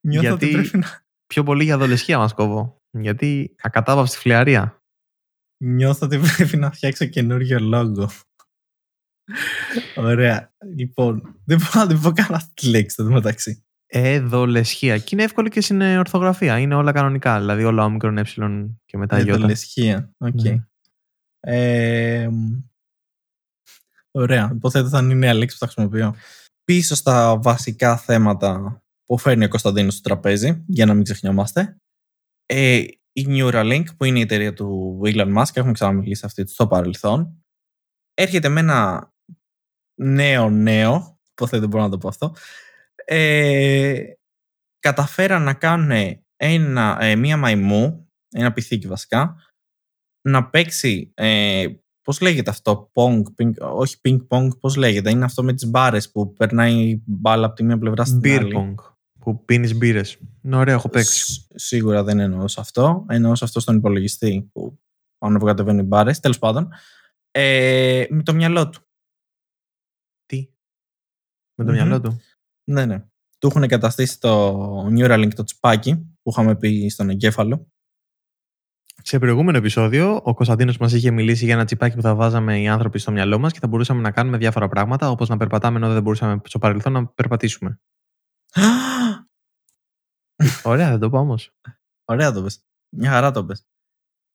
Νιώθω 0.00 0.28
Γιατί 0.28 0.44
ότι 0.44 0.52
πρέπει 0.52 0.78
να... 0.78 1.04
πιο 1.26 1.42
πολύ 1.42 1.64
για 1.64 1.78
δολεσχία 1.78 2.18
μας 2.18 2.34
κόβω. 2.34 2.80
Γιατί 2.90 3.54
ακατάπαυστη 3.62 4.16
φλιαρία. 4.18 4.82
Νιώθω 5.64 6.06
ότι 6.06 6.18
πρέπει 6.36 6.56
να 6.56 6.70
φτιάξω 6.70 7.06
καινούριο 7.06 7.60
λόγο. 7.60 8.10
Ωραία. 9.96 10.54
Λοιπόν, 10.76 11.40
δεν 11.44 11.58
μπορώ 11.58 11.86
να 11.86 11.86
την 11.86 12.00
πω 12.00 12.12
καν 12.12 12.34
αυτή 12.34 12.52
τη 12.54 12.68
λέξη 12.68 12.96
εδώ 12.98 13.10
μεταξύ. 13.10 13.64
Αδολεσχία. 13.86 14.98
Και 14.98 15.08
είναι 15.12 15.22
εύκολη 15.22 15.48
και 15.48 15.60
στην 15.60 15.80
ορθογραφία. 15.80 16.58
Είναι 16.58 16.74
όλα 16.74 16.92
κανονικά. 16.92 17.38
Δηλαδή 17.38 17.64
όλα 17.64 17.84
όμικρον, 17.84 18.18
ε 18.18 18.24
και 18.84 18.96
μετά 18.96 19.18
γιώτα. 19.18 19.38
Αδολεσχία. 19.38 20.14
Οκ. 20.18 20.42
Ναι. 20.42 20.66
Ε, 21.40 22.28
ωραία. 24.12 24.52
Υποθέτω 24.54 24.88
θα 24.88 24.98
είναι 24.98 25.12
η 25.12 25.16
νέα 25.16 25.34
λέξη 25.34 25.58
που 25.58 25.66
θα 25.66 25.72
χρησιμοποιώ. 25.72 26.14
Πίσω 26.64 26.94
στα 26.94 27.38
βασικά 27.38 27.96
θέματα 27.96 28.82
που 29.04 29.18
φέρνει 29.18 29.44
ο 29.44 29.48
Κωνσταντίνος 29.48 29.92
στο 29.94 30.02
τραπέζι, 30.02 30.64
για 30.66 30.86
να 30.86 30.94
μην 30.94 31.04
ξεχνιόμαστε. 31.04 31.76
Ε, 32.46 32.84
η 33.12 33.26
Neuralink, 33.28 33.84
που 33.96 34.04
είναι 34.04 34.18
η 34.18 34.22
εταιρεία 34.22 34.52
του 34.52 35.00
Elon 35.04 35.36
Musk, 35.36 35.50
έχουμε 35.52 35.72
ξαναμιλήσει 35.72 36.26
αυτή 36.26 36.46
στο 36.46 36.66
παρελθόν, 36.66 37.44
έρχεται 38.14 38.48
με 38.48 38.60
ένα 38.60 39.10
νέο 40.00 40.50
νέο, 40.50 41.20
υποθέτω 41.30 41.66
μπορώ 41.66 41.82
να 41.82 41.90
το 41.90 41.98
πω 41.98 42.08
αυτό, 42.08 42.34
ε, 43.04 44.12
καταφέραν 44.78 45.42
να 45.42 45.54
κάνουν 45.54 46.20
ένα, 46.36 46.98
ε, 47.00 47.16
μία 47.16 47.36
μαϊμού, 47.36 48.08
ένα 48.28 48.52
πυθίκι 48.52 48.86
βασικά, 48.86 49.36
να 50.28 50.48
παίξει, 50.50 51.12
ε, 51.14 51.66
πώς 52.02 52.20
λέγεται 52.20 52.50
αυτό, 52.50 52.90
pong, 52.94 53.22
ping, 53.36 53.52
όχι 53.74 53.96
ping 54.04 54.26
pong, 54.28 54.48
πώς 54.60 54.76
λέγεται, 54.76 55.10
είναι 55.10 55.24
αυτό 55.24 55.42
με 55.44 55.52
τις 55.52 55.66
μπάρες 55.70 56.10
που 56.10 56.32
περνάει 56.32 57.02
μπάλα 57.06 57.46
από 57.46 57.54
τη 57.54 57.62
μία 57.62 57.78
πλευρά 57.78 58.04
στην 58.04 58.20
Beer 58.24 58.38
άλλη. 58.38 58.54
pong. 58.56 58.74
Που 59.18 59.44
πίνεις 59.44 59.76
μπύρες. 59.76 60.18
Είναι 60.42 60.56
ωραίο, 60.56 60.74
έχω 60.74 60.88
παίξει. 60.88 61.32
Σ- 61.32 61.50
Σίγουρα 61.54 62.02
δεν 62.04 62.18
εννοούσα 62.18 62.60
αυτό. 62.60 63.04
Εννοούσα 63.08 63.44
αυτό 63.44 63.60
στον 63.60 63.76
υπολογιστή 63.76 64.50
που 64.52 64.80
πάνω 65.18 65.38
που 65.38 65.44
κατεβαίνουν 65.44 65.80
οι 65.80 65.86
μπάρες. 65.86 66.20
Τέλος 66.20 66.38
πάντων. 66.38 66.68
Ε, 67.30 68.04
με 68.10 68.22
το 68.22 68.34
μυαλό 68.34 68.68
του. 68.68 68.80
Τι; 70.26 70.48
Με 71.54 71.64
το 71.64 71.70
Μμμ. 71.70 71.76
μυαλό 71.76 72.00
του. 72.00 72.20
Ναι, 72.70 72.86
ναι. 72.86 72.98
Του 73.38 73.46
έχουν 73.46 73.62
εγκαταστήσει 73.62 74.20
το 74.20 74.86
Neuralink 74.86 75.30
το 75.34 75.42
τσπάκι 75.42 75.94
που 76.22 76.30
είχαμε 76.30 76.56
πει 76.56 76.88
στον 76.88 77.10
εγκέφαλο. 77.10 77.71
Σε 79.02 79.18
προηγούμενο 79.18 79.58
επεισόδιο, 79.58 80.20
ο 80.24 80.34
Κωνσταντίνος 80.34 80.76
μας 80.76 80.92
είχε 80.92 81.10
μιλήσει 81.10 81.44
για 81.44 81.54
ένα 81.54 81.64
τσιπάκι 81.64 81.96
που 81.96 82.02
θα 82.02 82.14
βάζαμε 82.14 82.60
οι 82.60 82.68
άνθρωποι 82.68 82.98
στο 82.98 83.12
μυαλό 83.12 83.38
μας 83.38 83.52
και 83.52 83.58
θα 83.58 83.66
μπορούσαμε 83.66 84.00
να 84.00 84.10
κάνουμε 84.10 84.36
διάφορα 84.36 84.68
πράγματα, 84.68 85.10
όπως 85.10 85.28
να 85.28 85.36
περπατάμε 85.36 85.76
ενώ 85.76 85.92
δεν 85.92 86.02
μπορούσαμε 86.02 86.40
στο 86.44 86.58
παρελθόν 86.58 86.92
να 86.92 87.06
περπατήσουμε. 87.06 87.80
Ωραία, 90.62 90.90
δεν 90.90 90.98
το 90.98 91.10
πω 91.10 91.18
όμως. 91.18 91.50
Ωραία 92.04 92.32
το 92.32 92.42
πες. 92.42 92.64
Μια 92.96 93.10
χαρά 93.10 93.30
το 93.30 93.44
πες. 93.44 93.66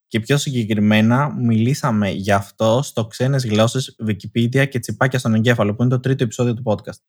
Και 0.07 0.19
πιο 0.19 0.37
συγκεκριμένα 0.37 1.33
μιλήσαμε 1.33 2.09
γι' 2.09 2.31
αυτό 2.31 2.81
στο 2.81 3.07
ξένες 3.07 3.45
γλώσσες 3.45 3.95
Wikipedia 4.07 4.69
και 4.69 4.79
τσιπάκια 4.79 5.19
στον 5.19 5.33
εγκέφαλο 5.33 5.75
που 5.75 5.81
είναι 5.81 5.91
το 5.91 5.99
τρίτο 5.99 6.23
επεισόδιο 6.23 6.53
του 6.53 6.63
podcast. 6.65 7.01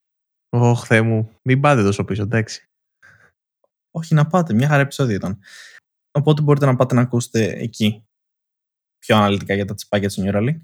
Ωχ, 0.48 0.86
Θεέ 0.86 1.02
μου, 1.02 1.30
μην 1.42 1.60
πάτε 1.60 1.82
τόσο 1.82 2.04
πίσω, 2.04 2.22
εντάξει. 2.22 2.68
Όχι 3.90 4.14
να 4.14 4.26
πάτε, 4.26 4.54
μια 4.54 4.68
χαρά 4.68 4.80
επεισόδιο 4.80 5.14
ήταν. 5.14 5.38
Οπότε 6.10 6.42
μπορείτε 6.42 6.66
να 6.66 6.76
πάτε 6.76 6.94
να 6.94 7.00
ακούσετε 7.00 7.44
εκεί 7.44 8.06
πιο 8.98 9.16
αναλυτικά 9.16 9.54
για 9.54 9.64
τα 9.64 9.74
τσιπάκια 9.74 10.08
της 10.08 10.20
Neuralink. 10.22 10.60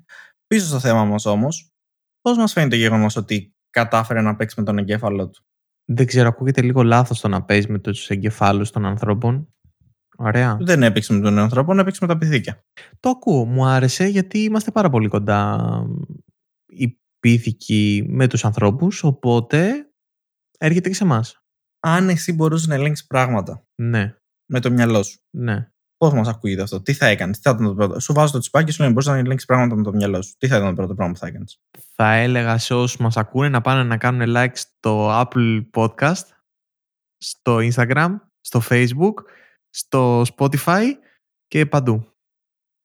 Πίσω 0.47 0.67
στο 0.67 0.79
θέμα 0.79 1.05
μας 1.05 1.27
όμως, 1.27 1.73
πώς 2.21 2.37
μας 2.37 2.53
φαίνεται 2.53 2.77
το 2.77 2.81
γεγονός 2.81 3.17
ότι 3.17 3.55
κατάφερε 3.71 4.21
να 4.21 4.37
παίξει 4.37 4.55
με 4.59 4.65
τον 4.67 4.79
εγκέφαλο 4.79 5.29
του; 5.29 5.45
Δεν 5.85 6.07
ξέρω, 6.07 6.29
ακούγεται 6.29 6.63
λίγο 6.63 6.83
λάθος 6.83 7.21
το 7.21 7.29
να 7.29 7.45
παίζεις 7.45 7.67
με 7.67 7.79
τους 7.79 8.11
εγκεφάλους 8.11 8.71
των 8.71 8.85
ανθρώπων. 8.87 9.49
Ωραία. 10.17 10.57
Δεν 10.61 10.83
έπαιξε 10.83 11.13
με 11.13 11.21
τον 11.21 11.39
άνθρωπο, 11.39 11.79
έπαιξε 11.79 11.99
με 12.07 12.13
τα 12.13 12.19
πυθίκια. 12.19 12.65
Το 13.01 13.09
ακούω. 13.09 13.45
Μου 13.45 13.67
άρεσε 13.67 14.05
γιατί 14.07 14.39
είμαστε 14.39 14.71
πάρα 14.71 14.91
πολύ 14.91 15.09
κοντά 15.09 15.69
οι 16.67 16.99
πίθηκοι 17.19 18.07
με 18.09 18.27
τους 18.27 18.45
ανθρώπους, 18.45 19.03
οπότε 19.05 19.89
έρχεται 20.59 20.89
και 20.89 20.95
σε 20.95 21.05
εμάς. 21.05 21.39
Αν 21.81 22.09
εσύ 22.09 22.33
μπορούσες 22.33 22.67
να 22.67 22.75
ελέγξεις 22.75 23.07
πράγματα 23.07 23.67
Ναι, 23.83 24.15
με 24.47 24.61
το 24.61 24.71
μυαλό 24.71 25.03
σου, 25.03 25.19
ναι. 25.31 25.69
πώς 25.97 26.13
μας 26.13 26.29
ακούγεται 26.29 26.63
αυτό, 26.63 26.83
τι 26.83 26.93
θα 26.93 27.07
έκανες, 27.07 27.37
τι 27.37 27.43
θα 27.43 27.51
ήταν 27.51 27.67
το 27.67 27.75
πρώτο; 27.75 28.01
Σου 28.01 28.13
βάζω 28.13 28.33
το 28.33 28.39
τσιπάκι 28.39 28.71
σου 28.73 28.83
λέει 28.83 28.91
μπορείς 28.91 29.09
να 29.09 29.17
ελέγξεις 29.17 29.47
πράγματα 29.47 29.77
με 29.77 29.83
το 29.83 29.93
μυαλό 29.93 30.23
σου. 30.23 30.35
Τι 30.39 30.49
θα 30.49 30.57
ήταν 30.57 30.69
το 30.69 30.75
πρώτο 30.75 30.95
πράγμα 30.95 31.13
που 31.13 31.19
θα 31.19 31.27
έκανες; 31.27 31.61
Θα 31.95 32.13
έλεγα 32.13 32.59
σε 32.59 32.75
όσους 32.75 32.97
μας 32.97 33.17
ακούνε 33.17 33.49
να 33.49 33.61
πάνε 33.61 33.83
να 33.83 33.97
κάνουν 33.97 34.35
like 34.37 34.53
στο 34.55 35.09
Apple 35.11 35.67
Podcast, 35.73 36.27
στο 37.17 37.57
Instagram, 37.57 38.17
στο 38.41 38.63
Facebook, 38.71 39.15
στο 39.71 40.23
Spotify 40.37 40.83
και 41.47 41.67
παντού. 41.67 42.09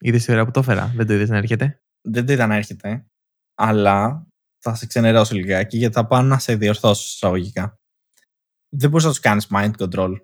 Είδες 0.01 0.25
τη 0.25 0.31
ώρα 0.31 0.45
που 0.45 0.51
το 0.51 0.59
έφερα, 0.59 0.91
δεν 0.95 1.07
το 1.07 1.13
είδες 1.13 1.29
να 1.29 1.37
έρχεται; 1.37 1.81
Δεν 2.07 2.25
το 2.25 2.33
είδα 2.33 2.47
να 2.47 2.55
έρχεται, 2.55 3.05
αλλά 3.55 4.27
θα 4.61 4.75
σε 4.75 4.85
ξενερώσω 4.85 5.35
λιγάκι 5.35 5.77
γιατί 5.77 5.93
θα 5.93 6.07
πάω 6.07 6.21
να 6.21 6.39
σε 6.39 6.55
διορθώσω 6.55 7.03
εισαγωγικά. 7.05 7.79
Δεν 8.75 8.89
μπορείς 8.89 9.05
να 9.05 9.11
τους 9.11 9.19
κάνεις 9.19 9.47
mind 9.51 9.71
control. 9.77 10.15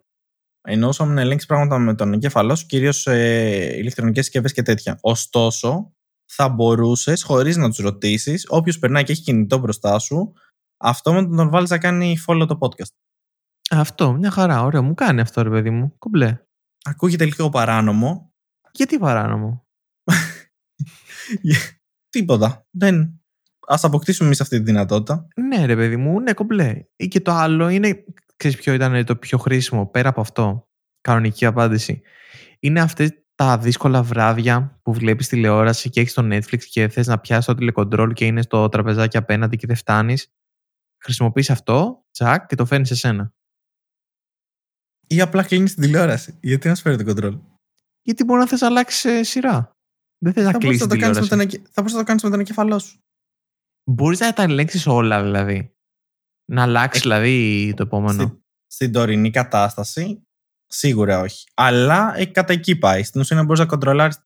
Εννοούσαμε 0.65 1.13
να 1.13 1.21
ελέγξεις 1.21 1.47
πράγματα 1.47 1.78
με 1.78 1.95
τον 1.95 2.13
εγκέφαλό 2.13 2.56
σου, 2.56 2.65
κυρίως 2.65 3.08
ε, 3.08 3.78
ηλεκτρονικές 3.78 4.23
συσκευές 4.23 4.54
και 4.54 4.62
τέτοια. 4.62 4.97
Ωστόσο, 5.01 5.93
θα 6.32 6.49
μπορούσες, 6.49 7.23
χωρίς 7.23 7.58
να 7.58 7.69
τους 7.69 7.78
ρωτήσεις, 7.78 8.45
όποιος 8.49 8.80
περνάει 8.80 9.04
και 9.04 9.12
έχει 9.12 9.21
κινητό 9.21 9.58
μπροστά 9.58 9.99
σου, 9.99 10.34
αυτό 10.78 11.13
με 11.13 11.36
τον 11.36 11.49
βάλεις 11.49 11.69
να 11.69 11.78
κάνει 11.78 12.17
follow 12.28 12.45
το 12.47 12.58
podcast. 12.62 12.88
Αυτό, 13.69 14.13
μια 14.13 14.32
χαρά, 14.32 14.63
ωραίο. 14.63 14.84
Μου 14.84 14.93
κάνει 14.93 15.21
αυτό 15.21 15.41
ρε 15.41 15.49
παιδί 15.49 15.69
μου, 15.69 15.95
κομπλέ. 15.97 16.39
Ακούγεται 16.84 17.25
λίγο 17.25 17.49
παράνομο. 17.49 18.34
Γιατί 18.71 18.97
παράνομο; 18.97 19.65
Τίποτα. 22.10 22.65
Δεν. 22.71 23.19
Α 23.67 23.75
αποκτήσουμε 23.82 24.28
εμείς 24.28 24.41
αυτή 24.41 24.58
τη 24.58 24.63
δυνατότητα. 24.63 25.28
Ναι, 25.36 25.65
ρε 25.65 25.75
παιδί 25.75 25.97
μου, 25.97 26.19
ναι, 26.19 26.34
κομπλέ. 26.34 26.86
Ή 26.95 27.08
και 27.08 27.21
το 27.21 27.32
άλλο 27.32 27.69
είναι. 27.69 28.04
Ξέρεις 28.36 28.58
ποιο 28.58 28.74
ήταν 28.74 29.06
το 29.06 29.15
πιο 29.15 29.38
χρήσιμο 29.38 29.86
πέρα 29.88 30.10
από 30.10 30.21
αυτό; 30.21 30.69
Κανονική 31.02 31.45
απάντηση. 31.45 32.02
Είναι 32.60 32.82
αυτές 32.82 33.10
τα 33.36 33.58
δύσκολα 33.58 34.04
βράδια 34.04 34.80
που 34.84 34.93
βλέπεις 34.93 35.28
τηλεόραση 35.28 35.89
και 35.89 36.00
έχεις 36.00 36.13
το 36.13 36.21
Netflix 36.26 36.63
και 36.63 36.88
θες 36.88 37.08
να 37.08 37.19
πιάσεις 37.19 37.45
το 37.45 37.56
τηλεκοντρόλ 37.56 38.13
και 38.13 38.26
είναι 38.26 38.41
στο 38.41 38.69
τραπεζάκι 38.69 39.17
απέναντι 39.17 39.56
και 39.58 39.67
δεν 39.67 39.76
φτάνεις. 39.76 40.34
Χρησιμοποιείς 41.04 41.50
αυτό, 41.50 42.06
τσακ, 42.12 42.45
και 42.48 42.56
το 42.56 42.65
φέρνεις 42.65 42.88
σε 42.88 42.95
σένα. 42.95 43.34
Ή 45.08 45.21
απλά 45.21 45.43
κλείνεις 45.43 45.74
την 45.74 45.84
τηλεόραση. 45.84 46.38
Γιατί 46.41 46.67
να 46.67 46.76
σου 46.76 46.82
φέρει 46.82 47.04
το 47.04 47.12
control. 47.15 47.39
Γιατί 48.02 48.24
μπορεί 48.24 48.39
να 48.39 48.48
θες 48.48 48.62
να 48.62 48.67
αλλάξεις 48.67 49.06
ε, 49.06 49.24
σειρά. 49.24 49.71
Δεν 50.17 50.34
θες 50.34 50.43
να 50.45 50.52
Θα 50.52 50.58
μπορούσε 50.58 50.67
κλείσεις 50.67 50.82
να 50.82 50.88
την 50.88 51.00
το 51.00 51.06
κάνεις 51.06 51.19
με 51.19 51.28
τηλεόραση. 51.28 51.52
τον, 51.54 51.62
εκ- 51.62 51.67
θα 51.74 51.82
μπορούσες 51.82 51.93
να 51.98 52.00
το 52.00 52.08
κάνεις 52.08 52.24
με 52.24 52.30
τον 52.30 52.39
εγκέφαλό 52.39 52.80
σου. 52.80 53.00
Μπορείς 53.91 54.19
να 54.19 54.34
τα 54.34 54.43
ελέγξεις 54.43 54.88
όλα 54.88 55.24
δηλαδή. 55.24 55.75
Να 56.52 56.62
αλλάξει 56.62 57.00
Ε, 57.00 57.02
δηλαδή 57.02 57.74
το 57.76 57.84
επόμενο. 57.84 58.24
Στη, 58.24 58.44
στην 58.66 58.92
τωρινή 58.92 59.30
κατάσταση, 59.30 60.28
σίγουρα 60.66 61.20
όχι. 61.20 61.48
Αλλά 61.54 62.14
ε, 62.18 62.26
κατά 62.26 62.54
εκεί 62.54 62.76
πάει. 62.76 63.04
Στην 63.04 63.22
ουσία 63.22 63.36
να 63.36 63.44
μπορείς 63.44 63.60
να 63.60 63.66
κοντρολάρεις 63.66 64.18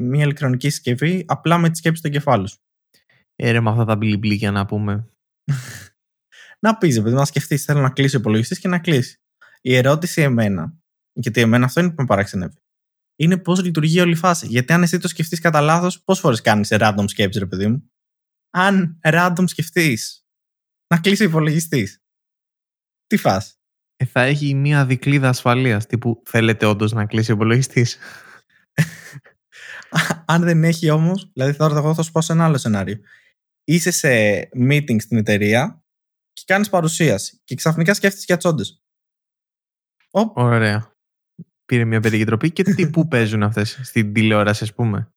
μια 0.00 0.24
ηλεκτρονική 0.24 0.70
συσκευή 0.70 1.24
απλά 1.28 1.58
με 1.58 1.70
τη 1.70 1.76
σκέψη 1.76 2.02
του 2.02 2.08
εγκεφάλου 2.08 2.48
σου. 2.48 2.58
Ε, 3.36 3.50
ρε, 3.50 3.60
με 3.60 3.70
αυτά 3.70 3.84
τα 3.84 3.96
μπιλιμπλίκια 3.96 4.50
να 4.50 4.66
πούμε. 4.66 5.08
Να 6.60 6.76
πεις, 6.76 6.96
επειδή 6.96 7.14
να 7.14 7.24
σκεφτείς, 7.24 7.64
θέλω 7.64 7.80
να 7.80 7.90
κλείσει 7.90 8.16
ο 8.16 8.18
υπολογιστής 8.18 8.58
και 8.58 8.68
να 8.68 8.78
κλείσει. 8.78 9.20
Η 9.60 9.74
ερώτηση 9.74 10.22
εμένα, 10.22 10.74
γιατί 11.12 11.40
εμένα 11.40 11.64
αυτό 11.64 11.80
είναι 11.80 11.88
που 11.88 11.94
με 11.98 12.06
παραξενεύει, 12.06 12.58
είναι 13.16 13.36
πώς 13.36 13.62
λειτουργεί 13.62 14.00
όλη 14.00 14.12
η 14.12 14.14
φάση. 14.14 14.46
Γιατί 14.46 14.72
αν 14.72 14.82
εσύ 14.82 14.98
το 14.98 15.08
σκεφτείς 15.08 15.40
κατά 15.40 15.60
λάθος, 15.60 16.02
πόσες 16.02 16.22
φορές 16.22 16.40
κάνεις 16.40 16.68
random 16.70 17.04
σκέψη, 17.06 17.38
ρε 17.38 17.46
παιδί 17.46 17.66
μου; 17.66 17.90
Αν 18.50 18.98
random 19.02 19.44
σκεφτείς 19.46 20.27
να 20.94 21.00
κλείσει 21.00 21.22
ο 21.22 21.26
υπολογιστής, 21.26 22.02
τι 23.06 23.16
φας. 23.16 23.58
Ε, 23.96 24.04
θα 24.04 24.20
έχει 24.22 24.54
μία 24.54 24.86
δικλίδα 24.86 25.28
ασφαλείας 25.28 25.86
τύπου 25.86 26.22
θέλετε 26.24 26.66
όντως 26.66 26.92
να 26.92 27.06
κλείσει 27.06 27.30
ο 27.30 27.34
υπολογιστής; 27.34 27.98
Αν 30.26 30.42
δεν 30.42 30.64
έχει 30.64 30.90
όμως, 30.90 31.30
δηλαδή 31.32 31.56
τώρα 31.56 31.76
εγώ 31.76 31.94
θα 31.94 32.02
σου 32.02 32.12
πω 32.12 32.20
σε 32.20 32.32
ένα 32.32 32.44
άλλο 32.44 32.58
σενάριο. 32.58 33.00
Είσαι 33.64 33.90
σε 33.90 34.08
meeting 34.54 35.00
στην 35.00 35.16
εταιρεία 35.16 35.82
και 36.32 36.42
κάνεις 36.46 36.68
παρουσίαση 36.68 37.40
και 37.44 37.54
ξαφνικά 37.54 37.94
σκέφτεσαι 37.94 38.24
για 38.28 38.36
τσόντες. 38.36 38.82
Οπ. 40.10 40.36
Ωραία. 40.36 40.92
Πήρε 41.64 41.84
μια 41.84 42.00
περιγητροπή 42.00 42.50
και 42.50 42.62
τι 42.62 42.88
που 42.92 43.08
παίζουν 43.08 43.42
αυτές 43.42 43.80
στην 43.82 44.12
τηλεόραση, 44.12 44.64
ας 44.64 44.74
πούμε; 44.74 45.12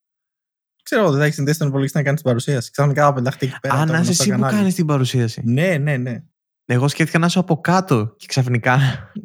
Ξέρω, 0.84 1.10
δεν 1.10 1.18
θα 1.20 1.24
έχεις 1.24 1.36
συνδέσει 1.36 1.58
τον 1.60 1.68
υπολογιστή 1.68 1.98
να 1.98 2.04
κάνει 2.04 2.16
την 2.16 2.26
παρουσίαση. 2.26 2.72
Ξαφνικά 2.72 3.14
πεταχτεί 3.14 3.46
εκεί 3.46 3.56
πέρα. 3.62 3.74
Α, 3.74 3.86
το 3.86 3.92
να 3.92 4.00
είσαι 4.00 4.04
γνωστό 4.04 4.24
εσύ 4.24 4.32
που 4.32 4.40
κανάλι. 4.40 4.58
κάνεις 4.58 4.76
την 4.76 4.86
παρουσίαση. 4.86 5.42
Ναι, 5.46 5.78
ναι, 5.78 5.98
ναι. 5.98 6.24
Εγώ 6.66 6.88
σκέφτηκα 6.88 7.20
να 7.20 7.26
είσαι 7.26 7.40
από 7.40 7.62
κάτω 7.62 8.14
και 8.18 8.26
ξαφνικά 8.28 8.80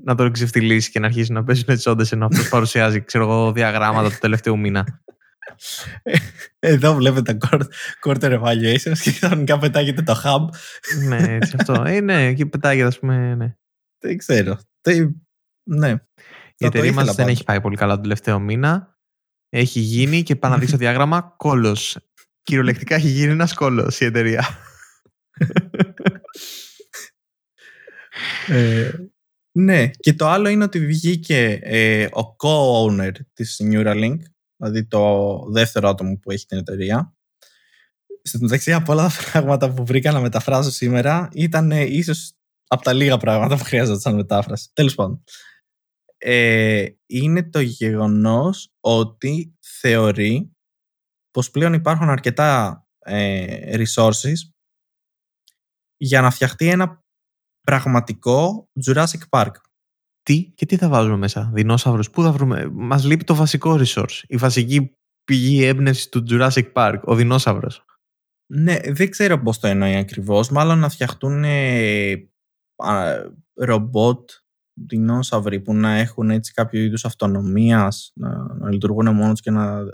να 0.05 0.15
τον 0.15 0.33
ξεφτυλίσει 0.33 0.91
και 0.91 0.99
να 1.01 1.07
αρχίσει 1.07 1.33
να 1.33 1.45
παίζουν 1.45 1.65
τις 1.67 1.87
όντες 1.87 2.13
ενώ 2.13 2.27
αυτός 2.27 2.49
παρουσιάζει, 2.49 3.01
ξέρω 3.05 3.25
εγώ, 3.25 3.53
διαγράμματα 3.53 4.09
του 4.11 4.17
τελευταίου 4.21 4.59
μήνα. 4.59 5.01
Εδώ 6.59 6.95
βλέπετε 6.95 7.35
τα 7.35 7.49
court- 7.51 7.67
quarter 8.07 8.41
evaluations 8.41 8.99
και 9.03 9.11
ξαφνικά 9.13 9.59
πετάγεται 9.59 10.03
το 10.03 10.21
hub. 10.25 10.49
ναι, 11.09 11.17
έτσι 11.35 11.55
αυτό. 11.59 11.83
Ε, 11.87 12.01
ναι, 12.01 12.25
εκεί 12.27 12.47
πετάγεται, 12.47 12.87
ας 12.87 12.99
πούμε. 12.99 13.35
Ναι. 13.35 13.55
Δεν 13.99 14.17
ξέρω. 14.17 14.59
Τι- 14.81 15.07
Ναι. 15.71 15.89
Η 16.59 16.65
Θα 16.65 16.71
το 16.71 16.79
εταιρεία 16.79 16.93
μας 16.93 17.03
ήθελα 17.03 17.05
δεν 17.05 17.15
πάντως. 17.25 17.33
έχει 17.33 17.45
πάει 17.45 17.61
πολύ 17.61 17.77
καλά 17.77 17.93
τον 17.95 18.03
τελευταίο 18.03 18.39
μήνα. 18.39 18.96
Έχει 19.59 19.81
γίνει 19.81 20.23
και 20.23 20.37
πάω 20.37 20.51
να 20.51 20.59
δείξω 20.59 20.77
διάγραμμα 20.77 21.35
κόλος. 21.37 21.99
Κυριολεκτικά 22.43 22.95
έχει 22.95 23.09
γίνει 23.09 23.33
ένας 23.33 23.55
κόλος 23.55 24.01
η 24.01 24.05
εταιρεία. 24.05 24.59
Ε, 28.49 28.91
ναι, 29.53 29.89
και 29.89 30.15
το 30.15 30.29
άλλο 30.29 30.49
είναι 30.49 30.65
ότι 30.65 30.87
βγήκε 30.87 31.59
ε, 31.63 32.05
ο 32.05 32.37
co-owner 32.39 33.13
της 33.33 33.61
Neuralink, 33.65 34.19
δηλαδή 34.57 34.87
το 34.87 35.39
δεύτερο 35.51 35.89
άτομο 35.89 36.19
που 36.23 36.31
έχει 36.31 36.47
την 36.47 36.59
εταιρεία. 36.59 37.15
Στην 38.23 38.41
μεταξύ 38.43 38.73
από 38.73 38.93
όλα 38.93 39.03
τα 39.03 39.31
πράγματα 39.31 39.73
που 39.73 39.85
βρήκα 39.85 40.13
να 40.13 40.21
μεταφράσω 40.21 40.71
σήμερα 40.71 41.29
ήταν 41.33 41.71
ε, 41.71 41.83
ίσως 41.83 42.33
από 42.67 42.83
τα 42.83 42.93
λίγα 42.93 43.17
πράγματα 43.17 43.57
που 43.57 43.65
χρειάζονταν 43.65 44.15
μετάφραση. 44.15 44.71
Τέλος 44.73 44.95
πάντων. 44.95 45.25
Ε, 46.19 46.87
είναι 47.07 47.51
το 47.51 47.61
γεγονός 47.61 48.73
ότι 48.81 49.57
θεωρεί 49.61 50.51
πως 51.31 51.51
πλέον 51.51 51.73
υπάρχουν 51.73 52.09
αρκετά 52.09 52.81
ε, 52.99 53.85
resources 53.85 54.35
για 55.97 56.21
να 56.21 56.31
φτιαχτεί 56.31 56.69
ένα 56.69 57.05
πραγματικό 57.61 58.69
Jurassic 58.87 59.29
Park. 59.29 59.51
Τι 60.23 60.53
και 60.55 60.67
τι 60.67 60.77
θα 60.77 60.89
βάζουμε 60.89 61.17
μέσα, 61.17 61.51
δεινόσαυρους, 61.55 62.11
πού 62.11 62.23
θα 62.23 62.33
βρούμε; 62.33 62.69
Μας 62.73 63.05
λείπει 63.05 63.25
το 63.25 63.35
βασικό 63.35 63.81
resource, 63.81 64.23
η 64.27 64.37
βασική 64.37 64.97
πηγή 65.25 65.65
έμπνευσης 65.65 66.09
του 66.09 66.25
Jurassic 66.31 66.73
Park, 66.73 67.01
ο 67.05 67.15
δεινόσαυρος. 67.15 67.85
Ναι, 68.53 68.79
δεν 68.81 69.11
ξέρω 69.11 69.43
πώς 69.43 69.59
το 69.59 69.67
εννοεί 69.67 69.97
ακριβώς. 69.97 70.51
Μάλλον 70.51 70.79
να 70.79 70.89
φτιαχτούν 70.89 71.45
ε, 71.45 72.13
α, 72.77 73.15
ρομπότ 73.55 74.31
δεινόσαυροι 74.77 75.61
που 75.61 75.75
να 75.75 75.95
έχουν 75.95 76.31
έτσι 76.31 76.53
κάποιο 76.53 76.81
είδους 76.81 77.05
αυτονομίας, 77.05 78.13
να, 78.15 78.55
να 78.55 78.71
λειτουργούν 78.71 79.15
μόνος 79.15 79.31
τους 79.31 79.41
και 79.41 79.51
να... 79.51 79.85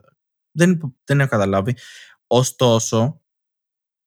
Δεν, 0.56 0.96
δεν 1.04 1.20
έχω 1.20 1.28
καταλάβει. 1.28 1.76
Ωστόσο, 2.26 3.22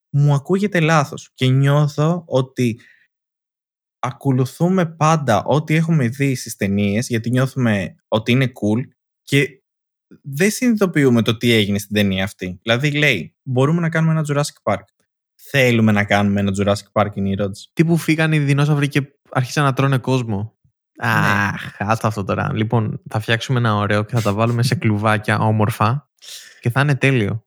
μου 0.10 0.34
ακούγεται 0.34 0.80
λάθος 0.80 1.32
και 1.34 1.48
νιώθω 1.48 2.24
ότι 2.28 2.80
ακολουθούμε 4.00 4.86
πάντα 4.86 5.44
ό,τι 5.44 5.76
έχουμε 5.76 6.08
δει 6.08 6.36
στις 6.36 6.56
ταινίες, 6.56 7.08
γιατί 7.08 7.30
νιώθουμε 7.30 7.96
ότι 8.08 8.32
είναι 8.32 8.46
cool 8.46 8.82
και 9.22 9.64
δεν 10.22 10.52
συνειδητοποιούμε 10.52 11.22
το 11.22 11.38
τι 11.38 11.52
έγινε 11.52 11.78
στην 11.78 11.96
ταινία 11.96 12.24
αυτή. 12.24 12.60
Δηλαδή 12.62 12.92
λέει, 12.92 13.36
μπορούμε 13.44 13.82
να 13.82 13.90
κάνουμε 13.90 14.14
ένα 14.14 14.26
Jurassic 14.28 14.74
Park. 14.74 14.84
Θέλουμε 15.36 15.92
να 15.92 16.06
κάνουμε 16.06 16.40
ένα 16.40 16.52
Jurassic 16.58 17.02
Park 17.02 17.16
είναι 17.16 17.30
η 17.30 17.32
ερώτηση. 17.32 17.70
Τι 17.74 17.86
που 17.86 17.98
φύγαν 17.98 18.32
οι 18.32 18.40
δεινόσαυροι 18.40 18.88
και 18.88 19.20
άρχισαν 19.32 19.64
να 19.64 19.74
τρώνε 19.74 19.98
κόσμο. 19.98 20.55
Αχ, 20.98 21.76
άστα 21.80 22.08
αυτό 22.08 22.24
τώρα. 22.24 22.54
Λοιπόν, 22.54 23.02
θα 23.10 23.20
φτιάξουμε 23.20 23.60
ένα 23.60 23.76
ωραίο 23.76 24.04
και 24.04 24.16
θα 24.16 24.22
τα 24.22 24.34
βάλουμε 24.34 24.64
σε 24.64 24.76
κλουβάκια 24.76 25.40
όμορφα 25.40 26.10
και 26.60 26.70
θα 26.70 26.82
είναι 26.82 26.96
τέλειο. 26.96 27.46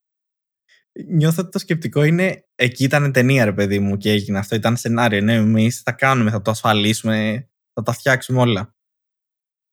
Νιώθω 1.08 1.42
ότι 1.42 1.50
το 1.50 1.58
σκεπτικό 1.58 2.02
είναι 2.02 2.44
εκεί 2.54 2.84
ήταν 2.84 3.12
ταινία 3.12 3.44
ρε 3.44 3.52
παιδί 3.52 3.78
μου 3.78 3.96
και 3.96 4.10
έγινε 4.10 4.38
αυτό, 4.38 4.54
ήταν 4.54 4.76
σενάριο. 4.76 5.20
Ναι, 5.20 5.34
εμείς 5.34 5.80
θα 5.80 5.92
κάνουμε, 5.92 6.30
θα 6.30 6.42
το 6.42 6.50
ασφαλίσουμε, 6.50 7.48
θα 7.72 7.82
τα 7.82 7.92
φτιάξουμε 7.92 8.40
όλα. 8.40 8.74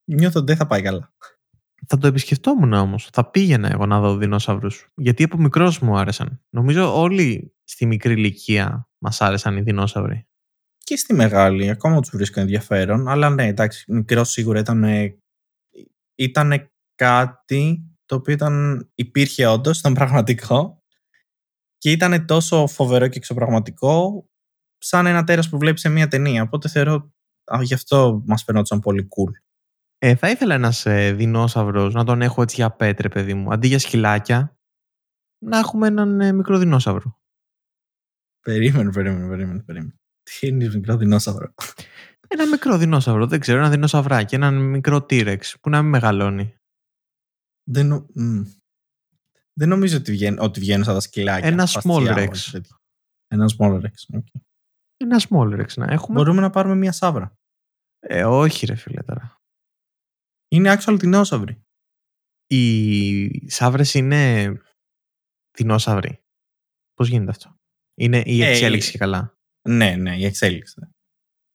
Νιώθω 0.03 0.39
ότι 0.39 0.47
δεν 0.47 0.57
θα 0.57 0.67
πάει 0.67 0.81
καλά. 0.81 1.13
Θα 1.87 1.97
το 1.97 2.07
επισκεφτόμουν 2.07 2.73
όμως. 2.73 3.09
Θα 3.13 3.29
πήγαινα 3.29 3.71
εγώ 3.71 3.85
να 3.85 3.99
δω 3.99 4.17
δεινόσαυρους. 4.17 4.87
Γιατί 4.95 5.23
από 5.23 5.37
μικρός 5.37 5.79
μου 5.79 5.97
άρεσαν. 5.97 6.41
Νομίζω 6.49 7.01
όλοι 7.01 7.55
στη 7.63 7.85
μικρή 7.85 8.13
ηλικία 8.13 8.89
μας 8.97 9.21
άρεσαν 9.21 9.57
οι 9.57 9.61
δεινόσαυροι. 9.61 10.27
Και 10.85 10.97
στη 10.97 11.13
μεγάλη, 11.13 11.69
ακόμα 11.69 11.99
τους 11.99 12.09
βρίσκω 12.09 12.39
ενδιαφέρον. 12.39 13.07
Αλλά 13.07 13.29
ναι, 13.29 13.47
εντάξει, 13.47 13.91
μικρός 13.91 14.29
σίγουρα 14.29 14.59
ήταν. 14.59 14.85
Ήταν 16.15 16.71
κάτι 16.95 17.89
το 18.05 18.15
οποίο 18.15 18.33
ήταν, 18.33 18.87
υπήρχε 18.95 19.45
όντως, 19.45 19.79
ήταν 19.79 19.93
πραγματικό 19.93 20.83
και 21.77 21.91
ήταν 21.91 22.25
τόσο 22.25 22.67
φοβερό 22.67 23.07
και 23.07 23.17
εξωπραγματικό 23.17 24.27
σαν 24.77 25.05
ένα 25.05 25.23
τέρας 25.23 25.49
που 25.49 25.57
βλέπεις 25.57 25.81
σε 25.81 25.89
μια 25.89 26.07
ταινία. 26.07 26.41
Οπότε 26.43 26.69
θεωρώ 26.69 27.13
α, 27.43 27.59
γι' 27.61 27.73
αυτό 27.73 28.23
μας 28.25 28.43
φαινόταν 28.43 28.79
πολύ 28.79 29.07
cool. 29.07 29.31
Ε, 29.97 30.15
θα 30.15 30.29
ήθελα 30.29 30.53
ένας 30.53 30.85
ε, 30.85 31.13
δεινόσαυρος 31.13 31.93
να 31.93 32.03
τον 32.03 32.21
έχω 32.21 32.41
έτσι 32.41 32.55
για 32.55 32.71
πέτρε, 32.71 33.09
παιδί 33.09 33.33
μου. 33.33 33.51
Αντί 33.51 33.67
για 33.67 33.79
σκυλάκια, 33.79 34.57
να 35.37 35.57
έχουμε 35.57 35.87
έναν 35.87 36.21
ε, 36.21 36.31
μικρό 36.31 36.57
δεινόσαυρο. 36.57 37.19
Περίμενε, 38.39 38.91
περίμενε, 38.91 39.27
περίμενε. 39.27 39.59
περίμενε. 39.59 39.99
Τι 40.25 40.47
είναι 40.47 40.69
μικρό 40.73 40.97
δεινόσαυρο; 40.97 41.53
Ένα 42.27 42.47
μικρό 42.47 42.77
δεινόσαυρο, 42.77 43.27
δεν 43.27 43.39
ξέρω, 43.39 43.57
ένα 43.59 43.69
δεινόσαυράκι, 43.69 44.35
έναν 44.35 44.55
μικρό 44.69 45.03
T-Rex 45.03 45.59
που 45.59 45.69
να 45.69 45.81
μην 45.81 45.89
μεγαλώνει. 45.89 46.55
Δεν, 47.63 47.87
νο- 47.87 48.07
μ. 48.13 48.41
δεν 49.53 49.69
νομίζω 49.69 49.97
ότι, 49.97 50.11
βγαίνει, 50.11 50.37
ότι 50.39 50.59
βγαίνουν 50.59 50.83
σαν 50.83 50.93
τα 50.93 50.99
σκυλάκια. 50.99 51.47
Ένα, 51.47 51.57
μπα 51.57 51.67
στα, 51.67 51.81
small 51.83 52.01
όχι 52.01 52.07
rex. 52.13 52.49
τέτοιο. 52.51 52.77
Ένα 53.27 53.49
small 53.57 53.81
rex. 53.81 54.17
OK. 54.17 54.25
Ένα 54.97 55.21
small 55.29 55.59
rex 55.61 55.73
να 55.75 55.85
έχουμε. 55.93 56.17
Μπορούμε 56.17 56.41
να 56.41 56.49
πάρουμε 56.49 56.75
μια 56.75 56.91
σάβρα. 56.91 57.37
Ε, 57.99 58.23
όχι, 58.25 58.65
ρε 58.65 58.75
φίλε 58.75 59.01
τώρα. 59.01 59.41
Είναι 60.47 60.77
actual 60.79 60.97
δεινόσαυροι. 60.99 61.63
Οι 62.47 63.49
σαύρες 63.49 63.93
είναι 63.93 64.53
δεινόσαυροι. 65.57 66.23
Πώς 66.93 67.07
γίνεται 67.09 67.31
αυτό; 67.31 67.59
Είναι 67.99 68.23
η 68.25 68.41
Ε, 68.43 68.49
εξέλιξη 68.49 68.91
και 68.91 68.97
καλά. 68.97 69.34
Ναι, 69.69 69.95
ναι, 69.95 70.17
η 70.17 70.25
εξέλιξη. 70.25 70.75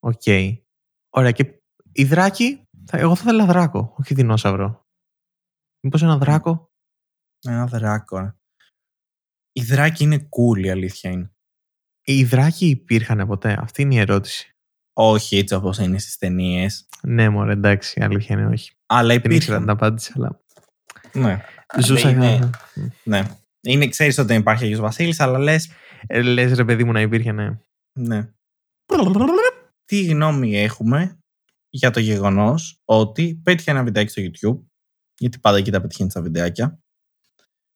Οκ. 0.02 0.22
Ωραία 1.12 1.32
και 1.32 1.60
οι 1.92 2.04
δράκοι, 2.04 2.68
θα, 2.86 2.98
εγώ 2.98 3.14
θα 3.14 3.22
ήθελα 3.24 3.46
δράκο, 3.46 3.94
όχι 3.98 4.14
δεινόσαυρο. 4.14 4.86
Μήπως 5.84 6.02
ένα 6.02 6.18
δράκο; 6.18 6.70
Ένα 7.46 7.66
δράκο. 7.66 8.18
ε. 8.18 8.34
Οι 9.52 9.62
δράκοι 9.62 10.04
είναι 10.04 10.16
cool, 10.28 10.64
η 10.64 10.70
αλήθεια 10.70 11.10
είναι. 11.10 11.32
Οι 12.06 12.24
δράκοι 12.24 12.66
υπήρχαν 12.68 13.26
ποτέ; 13.26 13.56
Αυτή 13.60 13.82
είναι 13.82 13.94
η 13.94 13.98
ερώτηση. 13.98 14.54
Όχι 14.92 15.36
έτσι 15.38 15.54
όπως 15.54 15.78
είναι 15.78 15.98
στις 15.98 16.16
ταινίες. 16.18 16.88
Ναι, 17.02 17.28
μωρέ, 17.28 17.52
εντάξει, 17.52 18.00
η 18.00 18.02
αλήθεια 18.02 18.36
είναι 18.38 18.46
όχι. 18.46 18.72
Αλλά 18.86 19.06
Δεν 19.08 19.16
ήξερα 19.16 19.34
υπήρχαν. 19.36 19.60
την 19.60 19.70
απάντηση, 19.70 20.12
αλλά 20.16 20.40
Ναι. 21.12 21.44
ζούσα. 21.80 22.10
είναι- 22.10 22.50
ναι. 23.04 23.22
Είναι, 23.62 23.88
ξέρεις 23.88 24.18
ότι 24.18 24.26
δεν 24.28 24.40
υπάρχει 24.40 24.64
Αγιος 24.64 24.80
Βασίλης, 24.80 25.20
αλλά 25.20 25.38
λες, 25.38 25.70
Ε, 26.06 26.22
λες 26.22 26.52
ρε 26.52 26.64
παιδί 26.64 26.84
μου 26.84 26.92
να 26.92 27.00
υπήρχε, 27.00 27.32
ναι. 27.32 27.58
Ναι. 27.92 28.32
Τι 29.84 30.04
γνώμη 30.04 30.56
έχουμε 30.56 31.18
για 31.68 31.90
το 31.90 32.00
γεγονός 32.00 32.80
ότι 32.84 33.40
πέτυχε 33.42 33.70
ένα 33.70 33.84
βιντεάκι 33.84 34.10
στο 34.10 34.22
YouTube, 34.22 34.62
γιατί 35.18 35.38
πάντα 35.38 35.58
εκεί 35.58 35.70
τα 35.70 35.80
πετυχαίνει 35.80 36.10
τα 36.10 36.22
βιντεάκια, 36.22 36.80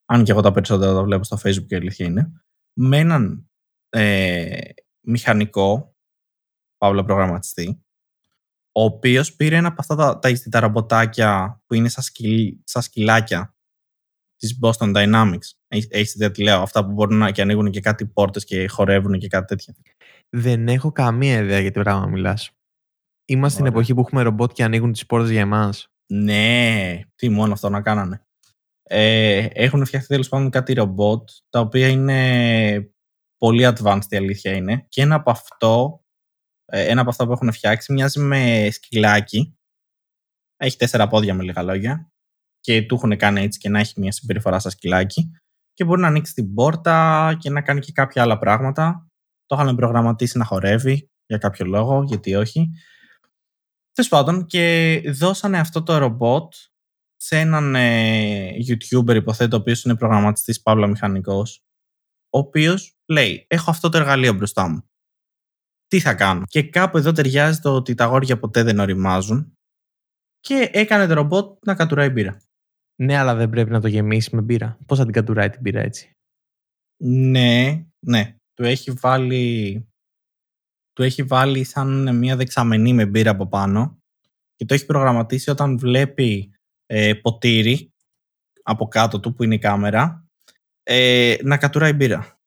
αν 0.05 0.24
και 0.24 0.31
εγώ 0.31 0.40
τα 0.40 0.53
περισσότερα 0.53 0.92
τα 0.92 1.03
βλέπω 1.03 1.24
στο 1.24 1.37
Facebook 1.42 1.66
και 1.66 1.74
η 1.74 1.77
αλήθεια 1.77 2.07
είναι, 2.07 2.33
με 2.72 2.98
έναν 2.98 3.50
ε, 3.88 4.68
μηχανικό, 5.00 5.96
παύλα 6.79 7.05
προγραμματιστή, 7.05 7.85
ο 8.72 8.83
οποίος 8.83 9.35
πήρε 9.35 9.57
ένα 9.57 9.68
από 9.68 9.77
αυτά 9.81 9.94
τα, 9.94 10.18
τα, 10.18 10.48
τα 10.50 10.61
ρομποτάκια 10.61 11.62
που 11.66 11.74
είναι 11.74 11.88
σαν, 11.88 12.03
σκυλ, 12.03 12.57
σαν 12.64 12.83
σκυλάκια 12.83 13.55
της 14.37 14.59
Boston 14.62 14.94
Dynamics. 14.96 15.48
Έχεις 15.68 15.88
έχεις 15.90 16.14
ιδέα 16.14 16.31
τι 16.31 16.42
λέω, 16.42 16.61
αυτά 16.61 16.85
που 16.85 16.92
μπορούν 16.92 17.18
να 17.18 17.31
και 17.31 17.42
ανοίγουν 17.42 17.70
και 17.70 17.81
κάτι 17.81 18.07
πόρτες 18.07 18.44
και 18.44 18.68
χορεύουν 18.68 19.18
και 19.18 19.29
κάτι 19.29 19.46
τέτοια. 19.46 19.74
Δεν 20.37 20.68
έχω 20.68 20.92
καμία 20.92 21.38
ιδέα 21.38 21.61
για 21.61 21.70
τι 21.70 21.81
πράγμα 21.81 22.07
μιλάς. 22.07 22.51
Είμαστε 23.25 23.49
στην 23.49 23.66
Ωραία. 23.66 23.79
εποχή 23.79 23.94
που 23.94 24.01
έχουμε 24.01 24.23
ρομπότ 24.23 24.53
και 24.53 24.64
ανοίγουν 24.64 24.92
τις 24.92 25.07
πόρτες 25.07 25.31
για 25.31 25.40
εμάς. 25.40 25.88
Ναι, 26.12 27.01
τι 27.14 27.29
μόνο 27.29 27.53
αυτό 27.53 27.68
να 27.68 27.83
κάνανε. 27.83 28.27
Ε, 28.83 29.47
έχουν 29.53 29.85
φτιαχτεί 29.85 30.09
τέλος 30.09 30.29
πάντων 30.29 30.51
κάτι 30.51 30.73
ρομπότ 30.73 31.29
τα 31.49 31.61
οποία 31.61 31.88
είναι 31.88 32.92
πολύ 33.37 33.66
advanced 33.66 34.09
η 34.09 34.16
αλήθεια 34.16 34.53
είναι 34.53 34.87
και 34.88 35.03
ένα 35.03 35.14
από 35.14 35.31
αυτό 35.31 36.05
ε, 36.64 36.85
ένα 36.87 37.01
από 37.01 37.11
αυτά 37.11 37.27
που 37.27 37.33
έχουν 37.33 37.53
φτιάξει 37.53 37.92
μοιάζει 37.92 38.20
με 38.20 38.68
σκυλάκι 38.70 39.59
έχει 40.57 40.77
τέσσερα 40.77 41.09
πόδια 41.09 41.35
με 41.35 41.42
λίγα 41.42 41.62
λόγια 41.62 42.12
και 42.61 42.83
του 42.83 42.94
έχουν 42.94 43.16
κάνει 43.16 43.40
έτσι 43.40 43.59
και 43.59 43.68
να 43.68 43.79
έχει 43.79 44.01
μια 44.01 44.12
συμπεριφορά 44.12 44.59
σαν 44.59 44.70
σκυλάκι 44.70 45.31
και 45.73 45.85
μπορεί 45.85 46.01
να 46.01 46.07
ανοίξει 46.07 46.35
την 46.35 46.55
πόρτα 46.55 47.37
και 47.38 47.51
να 47.51 47.62
κάνει 47.62 47.81
και 47.81 47.92
κάποια 47.92 48.23
άλλα 48.23 48.38
πράγματα 48.38 49.09
το 49.46 49.57
είχαν 49.61 49.76
προγραμματίσει 49.76 50.38
να 50.38 50.44
χορεύει 50.44 51.11
για 51.26 51.38
κάποιο 51.38 51.66
λόγο, 51.66 52.02
γιατί 52.02 52.35
όχι 52.35 52.70
Τέλος 53.94 54.11
πάντων, 54.11 54.46
και 54.46 55.02
δώσανε 55.14 55.59
αυτό 55.59 55.83
το 55.83 55.98
ρομπότ 55.98 56.54
σε 57.16 57.38
έναν 57.38 57.74
ε, 57.74 58.50
YouTuber, 58.68 59.14
υποθέτω, 59.14 59.57
ο 59.57 59.61
οποίος 59.61 59.85
είναι 59.85 59.96
προγραμματιστής 59.96 60.62
Παύλα 60.62 60.87
Μηχανικός, 60.87 61.64
ο 62.30 62.38
οποίος 62.38 62.96
λέει: 63.09 63.46
Έχω 63.48 63.70
αυτό 63.70 63.88
το 63.88 63.98
εργαλείο 63.98 64.33
μπροστά 64.33 64.68
μου. 64.68 64.88
Τι 65.87 66.00
θα 66.00 66.14
κάνω; 66.14 66.42
Και 66.46 66.62
κάπου 66.62 66.98
εδώ 66.98 67.12
ταιριάζει 67.12 67.61
το 67.61 67.74
ότι 67.74 67.94
τα 67.94 68.04
αγόρια 68.04 68.38
ποτέ 68.38 68.62
δεν 68.62 68.78
οριμάζουν. 68.78 69.59
Και 70.40 70.70
έκανε 70.72 71.07
το 71.07 71.14
ρομπότ 71.14 71.66
να 71.66 71.74
κατουράει 71.74 72.09
μπύρα. 72.09 72.42
Ναι, 73.02 73.16
αλλά 73.16 73.35
δεν 73.35 73.50
πρέπει 73.50 73.70
να 73.70 73.80
το 73.80 73.88
γεμίσει 73.88 74.37
με 74.37 74.42
μπύρα. 74.42 74.78
Πώς 74.87 74.98
θα 74.98 75.04
την 75.04 75.12
κατουράει 75.12 75.50
την 75.50 75.61
μπύρα 75.61 75.80
έτσι; 75.80 76.11
Ναι, 77.02 77.87
ναι. 77.98 78.37
Του 78.54 78.64
έχει 78.64 78.90
βάλει. 78.90 79.86
Του 80.92 81.02
έχει 81.02 81.22
βάλει 81.22 81.64
σαν 81.64 82.16
μια 82.16 82.36
δεξαμενή 82.36 82.92
με 82.92 83.06
μπύρα 83.06 83.30
από 83.30 83.46
πάνω 83.46 84.02
και 84.54 84.64
το 84.64 84.74
έχει 84.74 84.86
προγραμματίσει 84.86 85.50
όταν 85.50 85.78
βλέπει 85.78 86.50
ε, 86.86 87.14
ποτήρι 87.14 87.92
από 88.62 88.88
κάτω 88.88 89.20
του 89.20 89.34
που 89.34 89.42
είναι 89.42 89.54
η 89.54 89.58
κάμερα 89.58 90.28
ε, 90.82 91.36
να 91.42 91.56
κατουράει 91.56 91.92
μπύρα. 91.92 92.38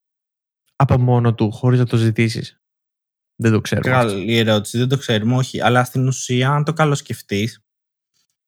Από 0.75 0.97
μόνο 0.97 1.33
του, 1.33 1.51
χωρίς 1.51 1.79
να 1.79 1.85
το 1.85 1.97
ζητήσεις. 1.97 2.61
Δεν 3.35 3.51
το 3.51 3.61
ξέρουμε. 3.61 3.89
Καλή 3.89 4.37
ερώτηση, 4.37 4.77
δεν 4.77 4.87
το 4.87 4.97
ξέρουμε, 4.97 5.35
όχι. 5.35 5.61
Αλλά 5.61 5.83
στην 5.83 6.07
ουσία, 6.07 6.51
αν 6.51 6.63
το 6.63 6.73
καλώ 6.73 6.95
σκεφτεί, 6.95 7.49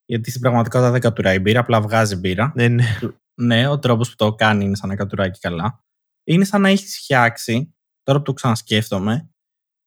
γιατί 0.05 0.29
στην 0.29 0.41
πραγματικότητα 0.41 0.91
δεν 0.91 1.01
κατουράει 1.01 1.39
μπύρα, 1.39 1.59
απλά 1.59 1.81
βγάζει 1.81 2.15
μπύρα. 2.15 2.51
Ναι, 2.55 2.67
ναι. 2.67 2.99
Ναι, 3.41 3.67
ο 3.67 3.79
τρόπος 3.79 4.09
που 4.09 4.15
το 4.15 4.35
κάνει 4.35 4.65
είναι 4.65 4.75
σαν 4.75 4.89
να 4.89 4.95
κατουράει 4.95 5.31
και 5.31 5.39
καλά. 5.41 5.83
Είναι 6.29 6.43
σαν 6.43 6.61
να 6.61 6.69
έχεις 6.69 6.97
φτιάξει, 6.97 7.75
τώρα 8.03 8.17
που 8.17 8.23
το 8.23 8.33
ξανασκέφτομαι, 8.33 9.29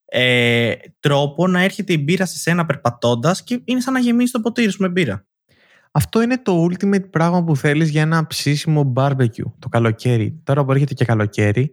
ε, 0.04 0.74
τρόπο 1.00 1.46
να 1.46 1.60
έρχεται 1.60 1.92
η 1.92 2.00
μπύρα 2.04 2.26
σε 2.26 2.38
σένα 2.38 2.66
περπατώντας 2.66 3.42
και 3.42 3.60
είναι 3.64 3.80
σαν 3.80 3.92
να 3.92 3.98
γεμίσει 3.98 4.32
το 4.32 4.40
ποτήρι 4.40 4.70
σου 4.70 4.82
με 4.82 4.88
μπύρα. 4.88 5.26
Αυτό 5.90 6.22
είναι 6.22 6.38
το 6.38 6.64
ultimate 6.64 7.10
πράγμα 7.10 7.44
που 7.44 7.56
θέλεις 7.56 7.90
για 7.90 8.02
ένα 8.02 8.26
ψήσιμο 8.26 8.92
barbecue 8.96 9.52
το 9.58 9.68
καλοκαίρι. 9.68 10.40
Τώρα 10.44 10.64
που 10.64 10.72
έρχεται 10.72 10.94
και 10.94 11.04
καλοκαίρι, 11.04 11.70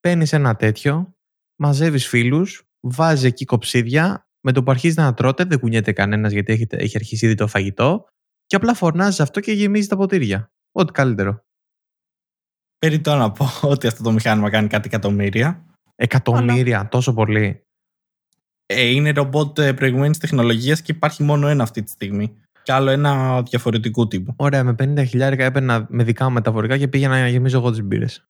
παίρνεις 0.00 0.32
ένα 0.32 0.56
τέτοιο, 0.56 1.16
μαζεύεις 1.56 2.08
φίλους, 2.08 2.68
βάζεις 2.80 3.24
εκεί 3.24 3.44
κοψίδια, 3.44 4.28
με 4.40 4.52
το 4.52 4.62
που 4.62 4.70
αρχίζει 4.70 4.94
να 4.98 5.14
τρώτε, 5.14 5.44
δεν 5.44 5.58
κουνιέται 5.58 5.92
κανένας 5.92 6.32
γιατί 6.32 6.52
έχει, 6.52 6.66
έχει 6.70 6.96
αρχίσει 6.96 7.26
ήδη 7.26 7.34
το 7.34 7.46
φαγητό, 7.46 8.04
και 8.46 8.56
απλά 8.56 8.74
φορνάζει 8.74 9.22
αυτό 9.22 9.40
και 9.40 9.52
γεμίζει 9.52 9.88
τα 9.88 9.96
ποτήρια. 9.96 10.52
Ό,τι 10.72 10.92
καλύτερο. 10.92 11.44
Περιτώ 12.80 13.16
να 13.16 13.32
πω 13.32 13.46
ότι 13.72 13.86
αυτό 13.86 14.02
το 14.02 14.12
μηχάνημα 14.12 14.50
κάνει 14.50 14.68
κάτι 14.68 14.86
εκατομμύρια. 14.86 15.64
Εκατομμύρια, 15.96 16.88
τόσο 16.88 17.14
πολύ. 17.14 17.62
Ε, 18.66 18.82
είναι 18.82 19.10
ρομπότ 19.10 19.58
ε, 19.58 19.72
προηγουμένης 19.74 20.18
τεχνολογίας 20.18 20.82
και 20.82 20.92
υπάρχει 20.92 21.22
μόνο 21.22 21.48
ένα 21.48 21.62
αυτή 21.62 21.82
τη 21.82 21.90
στιγμή. 21.90 22.36
Και 22.62 22.72
άλλο 22.72 22.90
ένα 22.90 23.42
διαφορετικού 23.42 24.08
τύπου. 24.08 24.34
Ωραία, 24.36 24.64
με 24.64 24.74
50 24.78 25.04
χιλιάρικα 25.06 25.44
έπαιρνα 25.44 25.86
με 25.88 26.04
δικά 26.04 26.24
μου 26.24 26.32
μεταφορικά 26.32 26.78
και 26.78 26.88
πήγαινα 26.88 27.20
να 27.20 27.28
γεμίζω 27.28 27.58
εγώ 27.58 27.70
τις 27.70 27.82
μπύρες. 27.82 28.24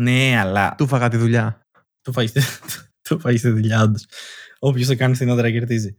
Ναι, 0.00 0.38
αλλά. 0.38 0.74
Του 0.74 0.86
'φαγα 0.86 1.08
τη 1.08 1.16
δουλειά. 1.16 1.60
Του 2.02 2.12
'φαγες 2.12 2.32
του 3.08 3.20
'φαγες 3.20 3.40
τη 3.40 3.48
δουλειά, 3.50 3.82
όντως. 3.82 4.06
Όποιος 4.58 4.86
το 4.86 4.96
κάνει 4.96 5.14
φθηνότερα 5.14 5.50
κερδίζει. 5.50 5.96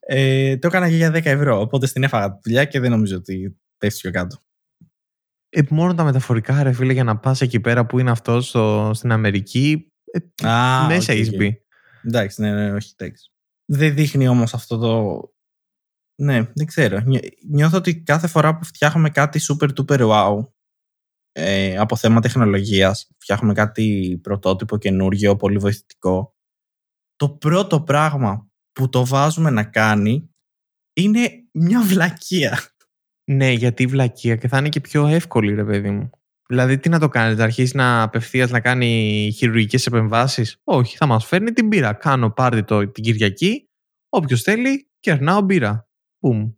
Ε, 0.00 0.56
το 0.56 0.66
έκανα 0.66 0.88
και 0.88 0.96
για 0.96 1.10
10 1.10 1.24
ευρώ. 1.24 1.60
Οπότε 1.60 1.86
σ' 1.86 1.92
την 1.92 2.02
έφαγα 2.02 2.32
τη 2.32 2.38
δουλειά 2.42 2.64
και 2.64 2.80
δεν 2.80 2.90
νομίζω 2.90 3.16
ότι 3.16 3.58
πέφτει 3.78 4.00
πιο 4.00 4.10
κάτω. 4.10 4.36
Ε, 5.50 5.60
μόνο 5.70 5.94
τα 5.94 6.04
μεταφορικά, 6.04 6.62
ρε 6.62 6.72
φίλε, 6.72 6.92
για 6.92 7.04
να 7.04 7.18
πας 7.18 7.40
εκεί 7.40 7.60
πέρα 7.60 7.86
που 7.86 7.98
είναι 7.98 8.10
αυτός 8.10 8.48
στο, 8.48 8.90
στην 8.94 9.12
Αμερική. 9.12 9.92
Ε, 10.04 10.46
Α, 10.48 10.86
μέσα 10.86 11.12
οκ, 11.12 11.18
έχεις 11.18 11.28
οκ. 11.28 11.36
μπει. 11.36 11.62
Εντάξει, 12.04 12.40
ναι, 12.40 12.52
ναι, 12.54 12.72
όχι, 12.72 12.92
εντάξει. 12.96 13.32
Δεν 13.64 13.94
δείχνει 13.94 14.28
όμως 14.28 14.54
αυτό 14.54 14.78
το. 14.78 15.20
Ναι, 16.22 16.50
δεν 16.54 16.66
ξέρω. 16.66 17.00
Νιώ- 17.00 17.22
Νιώθω 17.50 17.76
ότι 17.76 18.02
κάθε 18.02 18.26
φορά 18.26 18.58
που 18.58 18.64
φτιάχνουμε 18.64 19.10
κάτι 19.10 19.40
super 19.48 19.68
duper 19.76 20.00
wow 20.10 20.46
ε, 21.32 21.76
από 21.76 21.96
θέμα 21.96 22.20
τεχνολογίας, 22.20 23.10
φτιάχνουμε 23.18 23.54
κάτι 23.54 24.18
πρωτότυπο, 24.22 24.76
καινούργιο, 24.78 25.36
πολύ 25.36 25.58
βοηθητικό, 25.58 26.36
το 27.16 27.28
πρώτο 27.30 27.82
πράγμα 27.82 28.48
που 28.72 28.88
το 28.88 29.06
βάζουμε 29.06 29.50
να 29.50 29.64
κάνει 29.64 30.30
είναι 30.92 31.30
μια 31.52 31.82
βλακεία. 31.82 32.58
Ναι, 33.30 33.50
γιατί 33.50 33.82
η 33.82 33.86
βλακεία 33.86 34.36
και 34.36 34.48
θα 34.48 34.58
είναι 34.58 34.68
και 34.68 34.80
πιο 34.80 35.06
εύκολη, 35.06 35.54
ρε 35.54 35.64
παιδί 35.64 35.90
μου. 35.90 36.10
Δηλαδή, 36.48 36.78
τι 36.78 36.88
να 36.88 36.98
το 36.98 37.08
κάνεις, 37.08 37.36
να 37.38 37.44
αρχίσεις 37.44 37.74
να 37.74 38.02
απευθείας 38.02 38.50
να 38.50 38.60
κάνει 38.60 39.30
χειρουργικές 39.36 39.86
επεμβάσεις; 39.86 40.60
Όχι, 40.64 40.96
θα 40.96 41.06
μας 41.06 41.24
φέρνει 41.26 41.52
την 41.52 41.66
μπύρα. 41.66 41.92
Κάνω 41.92 42.30
πάρτι 42.30 42.64
το, 42.64 42.88
την 42.88 43.04
Κυριακή. 43.04 43.68
Όποιος 44.08 44.42
θέλει, 44.42 44.88
κερνάω 45.00 45.40
μπύρα. 45.40 45.88
Πουμ. 46.18 46.52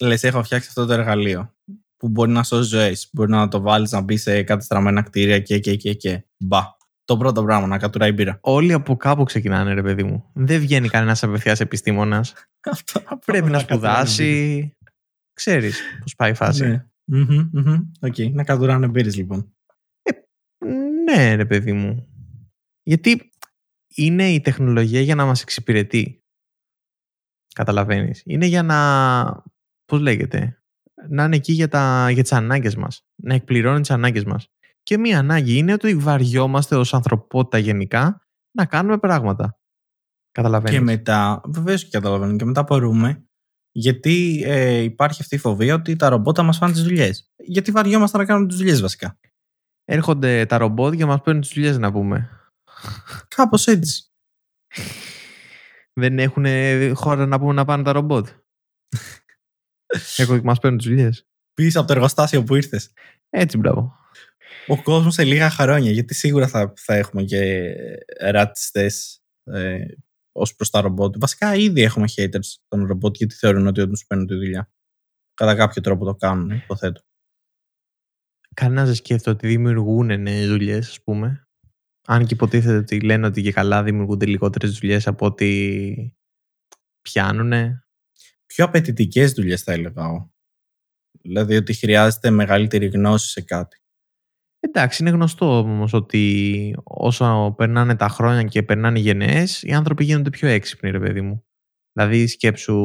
Λες, 0.00 0.24
έχω 0.24 0.42
φτιάξει 0.42 0.68
αυτό 0.68 0.86
το 0.86 0.92
εργαλείο 0.92 1.54
που 1.96 2.08
μπορεί 2.08 2.30
να 2.30 2.42
σώσει 2.42 2.68
ζωές, 2.68 3.08
μπορεί 3.12 3.30
να 3.30 3.48
το 3.48 3.60
βάλεις 3.60 3.90
να 3.90 4.00
μπει 4.00 4.16
σε 4.16 4.42
κατεστραμμένα 4.42 5.02
κτίρια 5.02 5.38
και 5.40 5.58
και 5.58 5.76
και 5.76 5.94
και. 5.94 6.24
Μπα. 6.36 6.60
Το 7.04 7.16
πρώτο 7.16 7.44
πράγμα, 7.44 7.66
να 7.66 7.78
κατουράει 7.78 8.12
μπύρα. 8.12 8.38
Όλοι 8.40 8.72
από 8.72 8.96
κάπου 8.96 9.24
ξεκινάνε, 9.24 9.74
ρε 9.74 9.82
παιδί 9.82 10.02
μου. 10.02 10.30
Δεν 10.32 10.60
βγαίνει 10.60 10.88
κανένας 10.88 11.22
απευθείας 11.22 11.60
επιστήμονας. 11.60 12.32
Αυτό 12.70 13.00
Πρέπει 13.24 13.50
να 13.50 13.58
κατουράει 13.62 14.04
μπύρα. 14.04 14.04
σπουδάσει. 14.04 14.76
Ξέρεις 15.34 15.80
πώς 16.00 16.14
πάει 16.14 16.30
η 16.30 16.34
φάση. 16.34 16.66
Ναι. 16.66 16.86
Μμμ, 17.04 17.48
μμμ. 17.52 17.80
Οκ, 18.00 18.18
να 18.18 18.44
κατουράνε 18.44 18.88
μπύρες 18.88 19.16
λοιπόν. 19.16 19.54
Ναι, 21.04 21.34
ρε 21.34 21.46
παιδί 21.46 21.72
μου. 21.72 22.08
Γιατί 22.82 23.30
είναι 23.94 24.28
η 24.28 24.40
τεχνολογία 24.40 25.00
για 25.00 25.14
να 25.14 25.24
μας 25.24 25.42
εξυπηρετεί. 25.42 26.24
Καταλαβαίνεις. 27.54 28.22
Είναι 28.24 28.46
για 28.46 28.62
να... 28.62 29.44
Πώς 29.84 30.00
λέγεται. 30.00 30.62
Να 31.08 31.24
είναι 31.24 31.36
εκεί 31.36 31.52
για, 31.52 31.68
τα, 31.68 32.10
για 32.10 32.22
τις 32.22 32.32
ανάγκες 32.32 32.76
μας. 32.76 33.06
Να 33.22 33.34
εκπληρώνει 33.34 33.80
τις 33.80 33.90
ανάγκες 33.90 34.24
μας. 34.24 34.48
Και 34.82 34.98
μία 34.98 35.18
ανάγκη 35.18 35.56
είναι 35.56 35.72
ότι 35.72 35.96
βαριόμαστε 35.96 36.76
ως 36.76 36.94
ανθρωπότητα 36.94 37.58
γενικά 37.58 38.26
να 38.56 38.66
κάνουμε 38.66 38.98
πράγματα. 38.98 39.58
Καταλαβαίνεις. 40.30 40.78
Και 40.78 40.84
μετά, 40.84 41.40
βεβαίως 41.44 41.84
και 41.84 41.90
καταλαβαίνω, 41.90 42.36
και 42.36 42.44
μετά 42.44 42.62
μπορούμε, 42.62 43.23
γιατί 43.76 44.42
ε, 44.46 44.78
υπάρχει 44.78 45.22
αυτή 45.22 45.34
η 45.34 45.38
φοβία 45.38 45.74
ότι 45.74 45.96
τα 45.96 46.08
ρομπότα 46.08 46.42
μας 46.42 46.56
φάνε 46.56 46.72
τις 46.72 46.82
δουλειές. 46.82 47.30
Γιατί 47.36 47.70
βαριόμαστε 47.70 48.18
να 48.18 48.24
κάνουμε 48.24 48.48
τις 48.48 48.56
δουλειές 48.56 48.80
βασικά. 48.80 49.18
Έρχονται 49.84 50.46
τα 50.46 50.58
ρομπότ 50.58 50.94
και 50.94 51.04
μας 51.04 51.20
παίρνουν 51.20 51.42
τις 51.42 51.52
δουλειές 51.52 51.78
να 51.78 51.92
πούμε. 51.92 52.30
Κάπως 53.36 53.66
έτσι. 53.66 54.10
Δεν 55.92 56.18
έχουν 56.18 56.46
χώρα 56.94 57.26
να 57.26 57.38
πούμε 57.38 57.52
να 57.52 57.64
πάνε 57.64 57.82
τα 57.82 57.92
ρομπότ. 57.92 58.28
Έχω 60.16 60.40
μας 60.42 60.58
παίρνουν 60.58 60.78
τις 60.78 60.88
δουλειές. 60.88 61.26
Πίσω 61.54 61.78
από 61.78 61.88
το 61.88 61.94
εργοστάσιο 61.94 62.42
που 62.44 62.54
ήρθες. 62.54 62.92
Έτσι, 63.30 63.58
μπράβο. 63.58 63.96
ο 64.66 64.82
κόσμος 64.82 65.14
σε 65.14 65.24
λίγα 65.24 65.50
χρόνια. 65.50 65.90
Γιατί 65.90 66.14
σίγουρα 66.14 66.48
θα, 66.48 66.72
θα 66.76 66.94
έχουμε 66.94 67.22
και 67.22 67.74
ρατσιστέ 68.20 68.90
ε, 69.44 69.84
ως 70.36 70.54
προς 70.54 70.70
τα 70.70 70.80
ρομπότ. 70.80 71.14
Βασικά 71.18 71.54
ήδη 71.54 71.82
έχουμε 71.82 72.06
haters 72.16 72.56
των 72.68 72.86
ρομπότ 72.86 73.16
γιατί 73.16 73.34
θεωρούν 73.34 73.66
ότι 73.66 73.88
τους 73.88 74.06
παίρνουν 74.06 74.26
τη 74.26 74.34
δουλειά. 74.34 74.70
Κατά 75.34 75.54
κάποιο 75.54 75.82
τρόπο 75.82 76.04
το 76.04 76.14
κάνουν, 76.14 76.50
υποθέτω. 76.50 77.00
Κανένα 78.54 78.84
δεν 78.84 78.94
σκέφτεται 78.94 79.30
ότι 79.30 79.46
δημιουργούν 79.46 80.20
νέες 80.20 80.48
δουλειές, 80.48 80.88
ας 80.88 81.02
πούμε. 81.02 81.48
Αν 82.06 82.26
και 82.26 82.34
υποτίθεται 82.34 82.76
ότι 82.76 83.00
λένε 83.00 83.26
ότι 83.26 83.42
και 83.42 83.52
καλά 83.52 83.82
δημιουργούνται 83.82 84.26
λιγότερες 84.26 84.78
δουλειές 84.78 85.06
από 85.06 85.26
ότι 85.26 86.16
πιάνουν. 87.00 87.52
Πιο 88.46 88.64
απαιτητικές 88.64 89.32
δουλειές 89.32 89.62
θα 89.62 89.72
έλεγα 89.72 90.04
εγώ. 90.04 90.32
Δηλαδή 91.22 91.56
ότι 91.56 91.74
χρειάζεται 91.74 92.30
μεγαλύτερη 92.30 92.86
γνώση 92.86 93.28
σε 93.28 93.40
κάτι. 93.42 93.83
Εντάξει, 94.66 95.02
είναι 95.02 95.10
γνωστό 95.10 95.58
όμως 95.58 95.92
ότι 95.92 96.74
όσο 96.82 97.54
περνάνε 97.56 97.96
τα 97.96 98.08
χρόνια 98.08 98.42
και 98.42 98.62
περνάνε 98.62 98.98
οι 98.98 99.02
γενναίες, 99.02 99.62
οι 99.62 99.72
άνθρωποι 99.72 100.04
γίνονται 100.04 100.30
πιο 100.30 100.48
έξυπνοι, 100.48 100.90
ρε 100.90 100.98
παιδί 100.98 101.20
μου. 101.20 101.44
Δηλαδή, 101.92 102.26
σκέψου 102.26 102.78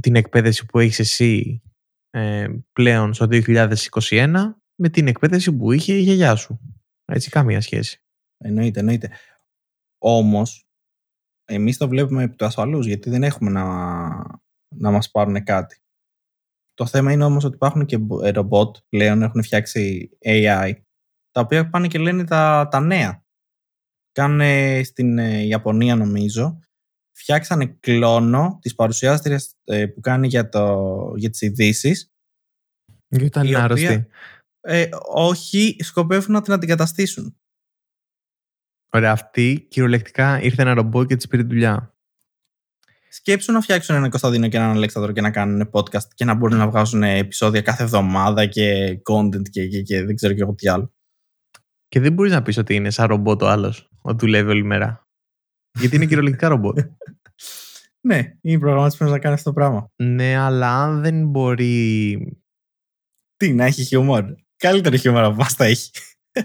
την 0.00 0.16
εκπαίδευση 0.16 0.66
που 0.66 0.78
έχεις 0.78 0.98
εσύ 0.98 1.62
ε, 2.10 2.48
πλέον 2.72 3.14
στο 3.14 3.26
2021 3.30 4.34
με 4.74 4.88
την 4.88 5.06
εκπαίδευση 5.06 5.56
που 5.56 5.72
είχε 5.72 5.92
η 5.92 6.00
γιαγιά 6.00 6.34
σου. 6.34 6.60
Έτσι, 7.04 7.30
καμία 7.30 7.60
σχέση. 7.60 8.02
Εννοείται, 8.44 8.80
εννοείται. 8.80 9.10
Όμως, 9.98 10.66
εμείς 11.44 11.76
το 11.76 11.88
βλέπουμε 11.88 12.22
επί 12.22 12.36
του 12.36 12.44
ασφαλούς, 12.44 12.86
γιατί 12.86 13.10
δεν 13.10 13.22
έχουμε 13.22 13.50
να, 13.50 13.64
να 14.76 14.90
μας 14.90 15.10
πάρουν 15.10 15.44
κάτι. 15.44 15.80
Το 16.76 16.86
θέμα 16.86 17.12
είναι 17.12 17.24
όμως 17.24 17.44
ότι 17.44 17.54
υπάρχουν 17.54 17.84
και 17.86 17.98
ε, 18.22 18.30
ρομπότ 18.30 18.76
πλέον, 18.88 19.22
έχουν 19.22 19.42
φτιάξει 19.42 20.10
AI, 20.24 20.72
τα 21.30 21.40
οποία 21.40 21.70
πάνε 21.70 21.88
και 21.88 21.98
λένε 21.98 22.24
τα, 22.24 22.68
τα 22.70 22.80
νέα. 22.80 23.24
Κάνε 24.12 24.80
στην 24.84 25.18
ε, 25.18 25.42
Ιαπωνία 25.42 25.96
νομίζω, 25.96 26.60
φτιάξανε 27.18 27.66
κλόνο 27.66 28.58
της 28.60 28.74
παρουσιάστριας 28.74 29.52
ε, 29.64 29.86
που 29.86 30.00
κάνει 30.00 30.26
για, 30.28 30.48
το, 30.48 31.12
για 31.16 31.30
τις 31.30 31.40
ειδήσει. 31.40 32.10
Γιατί 33.08 33.24
ήταν 33.24 33.44
Η 33.44 33.48
οποία- 33.48 33.64
άρρωστη. 33.64 34.06
Ε, 34.60 34.88
όχι, 35.12 35.76
σκοπεύουν 35.80 36.32
να 36.34 36.42
την 36.42 36.52
αντικαταστήσουν. 36.52 37.36
Ωραία, 38.92 39.12
αυτή 39.12 39.66
κυριολεκτικά 39.70 40.40
ήρθε 40.42 40.62
ένα 40.62 40.74
ρομπό 40.74 41.04
και 41.04 41.16
της 41.16 41.28
πήρε 41.28 41.42
δουλειά. 41.42 41.95
Σκέψου 43.16 43.52
να 43.52 43.60
φτιάξουν 43.60 43.94
έναν 43.94 44.10
Κωνσταντίνο 44.10 44.48
και 44.48 44.56
έναν 44.56 44.70
Αλέξανδρο 44.70 45.12
και 45.12 45.20
να 45.20 45.30
κάνουν 45.30 45.70
podcast 45.72 46.08
και 46.14 46.24
να 46.24 46.34
μπορούν 46.34 46.58
να 46.58 46.68
βγάζουν 46.68 47.02
επεισόδια 47.02 47.60
κάθε 47.60 47.82
εβδομάδα 47.82 48.46
και 48.46 48.98
content 49.10 49.48
και, 49.50 49.66
και, 49.66 49.82
και 49.82 50.04
δεν 50.04 50.14
ξέρω 50.14 50.32
και 50.32 50.42
εγώ 50.42 50.54
τι 50.54 50.68
άλλο. 50.68 50.92
Και 51.88 52.00
δεν 52.00 52.12
μπορείς 52.12 52.32
να 52.32 52.42
πεις 52.42 52.56
ότι 52.56 52.74
είναι 52.74 52.90
σαν 52.90 53.06
ρομπότ 53.06 53.42
ο 53.42 53.48
άλλος, 53.48 53.88
ότι 54.02 54.16
δουλεύει 54.18 54.50
όλη 54.50 54.64
μέρα. 54.64 55.06
Γιατί 55.78 55.96
είναι 55.96 56.06
κυριολεκτικά 56.06 56.48
ρομπότ. 56.48 56.78
ναι, 58.08 58.36
είναι 58.40 58.58
προγραμματισμένος 58.58 59.14
να 59.14 59.20
κάνει 59.20 59.34
αυτό 59.34 59.50
το 59.50 59.54
πράγμα. 59.54 59.90
Ναι, 59.96 60.36
αλλά 60.36 60.82
αν 60.82 61.02
δεν 61.02 61.26
μπορεί. 61.26 62.16
Τι, 63.36 63.52
να 63.52 63.64
έχει 63.64 63.84
χιούμορ. 63.84 64.24
Καλύτερο 64.56 64.96
χιούμορ 64.96 65.24
από 65.24 65.36
μας 65.36 65.52
θα 65.52 65.64
έχει. 65.64 65.90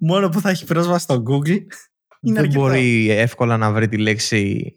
Μόνο 0.00 0.28
που 0.28 0.40
θα 0.40 0.50
έχει 0.50 0.64
πρόσβαση 0.64 1.02
στο 1.02 1.22
Google. 1.26 1.62
δεν 2.20 2.48
μπορεί 2.52 3.10
εύκολα 3.10 3.56
να 3.56 3.72
βρει 3.72 3.88
τη 3.88 3.98
λέξη 3.98 4.74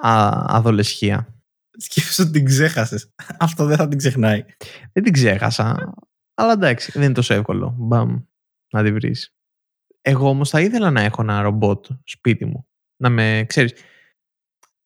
αδολεσχία. 0.00 1.28
Σκέφτεσαι 1.76 2.22
ότι 2.22 2.30
την 2.30 2.44
ξέχασες. 2.44 3.14
Αυτό 3.38 3.64
δεν 3.64 3.76
θα 3.76 3.88
την 3.88 3.98
ξεχνάει. 3.98 4.44
Δεν 4.92 5.02
την 5.02 5.12
ξέχασα. 5.12 5.94
Αλλά 6.34 6.52
εντάξει, 6.52 6.90
δεν 6.92 7.02
είναι 7.02 7.12
τόσο 7.12 7.34
εύκολο. 7.34 7.74
Μπαμ, 7.78 8.22
να 8.72 8.82
τη 8.82 8.92
βρεις. 8.92 9.34
Εγώ 10.00 10.28
όμως 10.28 10.50
θα 10.50 10.60
ήθελα 10.60 10.90
να 10.90 11.00
έχω 11.00 11.22
ένα 11.22 11.42
ρομπότ 11.42 11.86
σπίτι 12.04 12.44
μου. 12.44 12.66
Να 13.02 13.08
με, 13.08 13.44
ξέρεις, 13.48 13.72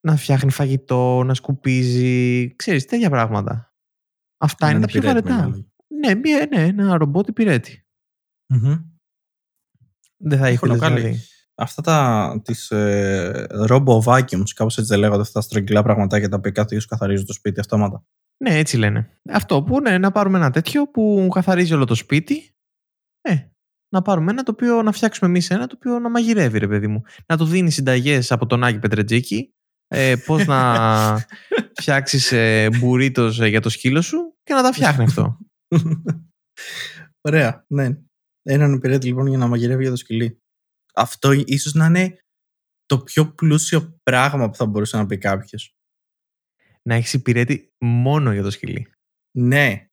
να 0.07 0.15
φτιάχνει 0.15 0.51
φαγητό, 0.51 1.23
να 1.23 1.33
σκουπίζει, 1.33 2.55
ξέρεις, 2.55 2.85
τέτοια 2.85 3.09
πράγματα. 3.09 3.73
Αυτά 4.37 4.69
είναι, 4.69 4.79
τα 4.79 4.85
πιο 4.85 5.01
βαρετά. 5.01 5.65
Ναι, 5.87 6.13
ναι, 6.45 6.65
ένα 6.65 6.97
ρομπότ 6.97 7.27
υπηρέτη. 7.27 7.85
Mm-hmm. 8.53 8.83
Δεν 10.17 10.39
θα 10.39 10.49
ήθελα 10.49 10.73
δηλαδή 10.73 11.19
αυτά 11.59 11.81
τα 11.81 12.41
τις 12.43 12.71
ε, 12.71 13.47
robo 13.69 13.99
vacuums, 14.03 14.49
κάπως 14.55 14.77
έτσι 14.77 14.89
δεν 14.91 14.99
λέγονται 14.99 15.21
αυτά 15.21 15.39
τα 15.39 15.41
στρογγυλά 15.41 15.83
πραγματάκια 15.83 16.29
τα 16.29 16.35
οποία 16.37 16.51
κάθε 16.51 16.77
καθαρίζουν 16.87 17.25
το 17.25 17.33
σπίτι 17.33 17.59
αυτόματα. 17.59 18.03
Ναι, 18.43 18.57
έτσι 18.57 18.77
λένε. 18.77 19.19
Αυτό 19.29 19.63
που 19.63 19.77
είναι 19.77 19.97
να 19.97 20.11
πάρουμε 20.11 20.37
ένα 20.37 20.51
τέτοιο 20.51 20.87
που 20.87 21.27
καθαρίζει 21.33 21.73
όλο 21.73 21.85
το 21.85 21.95
σπίτι. 21.95 22.53
Ε, 23.21 23.35
να 23.89 24.01
πάρουμε 24.01 24.31
ένα 24.31 24.43
το 24.43 24.51
οποίο 24.51 24.81
να 24.81 24.91
φτιάξουμε 24.91 25.29
εμείς 25.29 25.49
ένα 25.49 25.67
το 25.67 25.75
οποίο 25.77 25.99
να 25.99 26.09
μαγειρεύει, 26.09 26.57
ρε 26.57 26.67
παιδί 26.67 26.87
μου. 26.87 27.03
Να 27.25 27.37
του 27.37 27.45
δίνει 27.45 27.71
συνταγές 27.71 28.31
από 28.31 28.45
τον 28.45 28.63
Άγιο 28.63 28.79
Πετρετζίκη, 28.79 29.53
ε, 29.87 30.15
πώς 30.25 30.45
να 30.45 31.27
φτιάξεις 31.79 32.31
ε, 32.31 32.69
ε, 33.39 33.47
για 33.47 33.61
το 33.61 33.69
σκύλο 33.69 34.01
σου 34.01 34.37
και 34.43 34.53
να 34.53 34.61
τα 34.61 34.71
φτιάχνει 34.71 35.03
αυτό. 35.03 35.37
Ωραία, 37.27 37.65
ναι. 37.67 37.97
Έναν 38.41 38.73
υπηρέτη 38.73 39.07
λοιπόν 39.07 39.27
για 39.27 39.37
να 39.37 39.47
μαγειρεύει 39.47 39.81
για 39.81 39.91
το 39.91 39.97
σκυλί 39.97 40.41
αυτό 40.99 41.31
ίσως 41.31 41.73
να 41.73 41.85
είναι 41.85 42.19
το 42.85 42.99
πιο 42.99 43.33
πλούσιο 43.33 43.99
πράγμα 44.03 44.49
που 44.49 44.55
θα 44.55 44.65
μπορούσε 44.65 44.97
να 44.97 45.05
πει 45.05 45.17
κάποιος. 45.17 45.73
Να 46.81 46.95
έχεις 46.95 47.13
υπηρέτη 47.13 47.73
μόνο 47.79 48.33
για 48.33 48.43
το 48.43 48.51
σκυλί. 48.51 48.91
Ναι. 49.37 49.85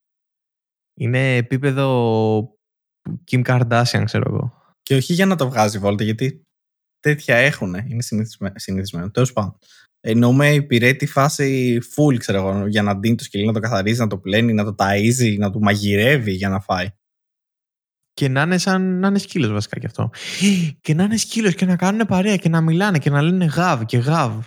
Είναι 0.98 1.36
επίπεδο 1.36 2.59
Kim 3.30 3.44
Kardashian, 3.44 4.02
ξέρω 4.04 4.34
εγώ. 4.34 4.72
Και 4.82 4.94
όχι 4.94 5.12
για 5.12 5.26
να 5.26 5.36
το 5.36 5.48
βγάζει 5.48 5.78
βόλτα, 5.78 6.04
γιατί 6.04 6.42
τέτοια 7.00 7.36
έχουν. 7.36 7.74
Είναι 7.74 8.02
συνηθισμένο. 8.54 9.11
Τέλος 9.11 9.32
πάντων. 9.32 9.59
Εννοούμε 10.00 10.54
υπηρέτη 10.54 11.07
φάση 11.07 11.78
full, 11.94 12.18
ξέρω 12.18 12.38
εγώ, 12.38 12.66
για 12.66 12.82
να 12.82 12.98
δίνει 12.98 13.14
το 13.14 13.24
σκυλί, 13.24 13.46
να 13.46 13.52
το 13.52 13.61
καθαρίζει, 13.61 14.00
να 14.00 14.07
το 14.07 14.18
πλένει, 14.18 14.52
να 14.52 14.64
το 14.64 14.74
ταΐζει, 14.78 15.36
να 15.38 15.50
το 15.50 15.59
μαγειρεύει 15.59 16.32
για 16.32 16.48
να 16.48 16.61
φάει. 16.61 16.90
Και 18.16 18.28
να 18.28 18.42
είναι 18.42 18.58
σαν 18.58 18.98
να 18.98 19.08
είναι 19.08 19.18
σκύλος 19.18 19.52
βασικά 19.52 19.78
κι 19.78 19.86
αυτό. 19.86 20.10
Και 20.80 20.94
να 20.94 21.02
είναι 21.04 21.16
σκύλος 21.16 21.54
και 21.54 21.64
να 21.64 21.76
κάνουν 21.76 22.06
παρέα 22.06 22.36
και 22.36 22.48
να 22.48 22.60
μιλάνε 22.60 22.98
και 22.98 23.10
να 23.10 23.22
λένε 23.22 23.44
γαβ 23.44 23.84
και 23.84 23.98
γαβ. 23.98 24.44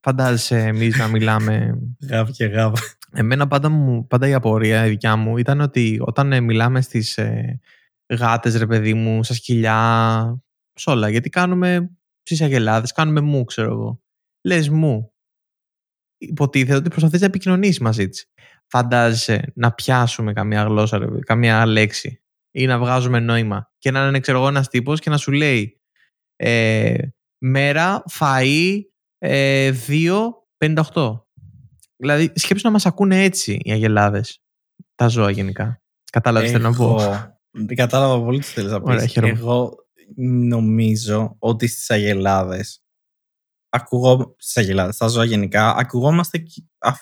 Φαντάζεσαι 0.00 0.58
εμείς 0.58 0.98
να 0.98 1.08
μιλάμε. 1.08 1.78
γαβ 2.10 2.30
και 2.30 2.44
γαβ. 2.44 2.74
Εμένα 3.12 3.46
πάντα, 3.46 3.68
μου, 3.68 4.06
πάντα 4.06 4.28
η 4.28 4.34
απορία 4.34 4.86
η 4.86 4.88
δικιά 4.88 5.16
μου 5.16 5.36
ήταν 5.36 5.60
ότι 5.60 5.98
όταν 6.00 6.32
ε, 6.32 6.40
μιλάμε 6.40 6.80
στις 6.80 7.18
ε, 7.18 7.60
γάτες, 8.06 8.56
ρε 8.56 8.66
παιδί 8.66 8.94
μου, 8.94 9.24
στα 9.24 9.34
σκυλιά, 9.34 10.42
σε 10.74 10.90
όλα. 10.90 11.08
Γιατί 11.08 11.28
κάνουμε 11.28 11.90
στι 12.22 12.44
αγελάδε, 12.44 12.86
κάνουμε 12.94 13.20
μου, 13.20 13.44
ξέρω 13.44 13.72
εγώ. 13.72 14.02
Λες 14.42 14.68
μου. 14.68 15.12
Υποτίθεται 16.18 16.74
ότι 16.74 16.88
προσπαθείς 16.88 17.20
να 17.20 17.26
επικοινωνήσεις 17.26 17.80
μαζί 17.80 18.08
της. 18.08 18.26
Φαντάζεσαι 18.66 19.52
να 19.54 19.72
πιάσουμε 19.72 20.32
καμία 20.32 20.62
γλώσσα, 20.62 20.98
ρε, 20.98 21.06
καμία 21.20 21.66
λέξη 21.66 22.18
ή 22.54 22.66
να 22.66 22.78
βγάζουμε 22.78 23.20
νόημα. 23.20 23.72
Και 23.78 23.90
να 23.90 24.06
είναι, 24.06 24.20
ξέρω 24.20 24.38
εγώ, 24.38 24.48
ένας 24.48 24.68
τύπος 24.68 25.00
και 25.00 25.10
να 25.10 25.16
σου 25.16 25.32
λέει 25.32 25.80
ε, 26.36 26.96
μέρα, 27.38 28.02
φαΐ, 28.18 28.80
ε, 29.18 29.72
2, 29.88 30.20
Δηλαδή, 31.96 32.32
σκέψου 32.34 32.66
να 32.66 32.72
μας 32.72 32.86
ακούνε 32.86 33.22
έτσι 33.22 33.60
οι 33.62 33.72
αγελάδες. 33.72 34.42
Τα 34.94 35.08
ζώα 35.08 35.30
γενικά. 35.30 35.82
Κατάλαβες 36.12 36.52
τι 36.52 36.58
να 36.58 36.72
πω. 36.72 36.96
Κατάλαβα 37.74 38.24
πολύ 38.24 38.38
τι 38.38 38.46
θέλεις 38.46 38.70
να 38.70 38.82
πεις. 38.82 39.16
Εγώ 39.16 39.74
νομίζω 40.48 41.36
ότι 41.38 41.66
στις 41.66 41.90
αγελάδες. 41.90 42.83
Ακούγω 43.76 44.34
στι 44.38 44.60
αγελάδε, 44.60 44.92
στα 44.92 45.06
ζώα 45.06 45.24
γενικά, 45.24 45.74
ακουγόμαστε 45.74 46.42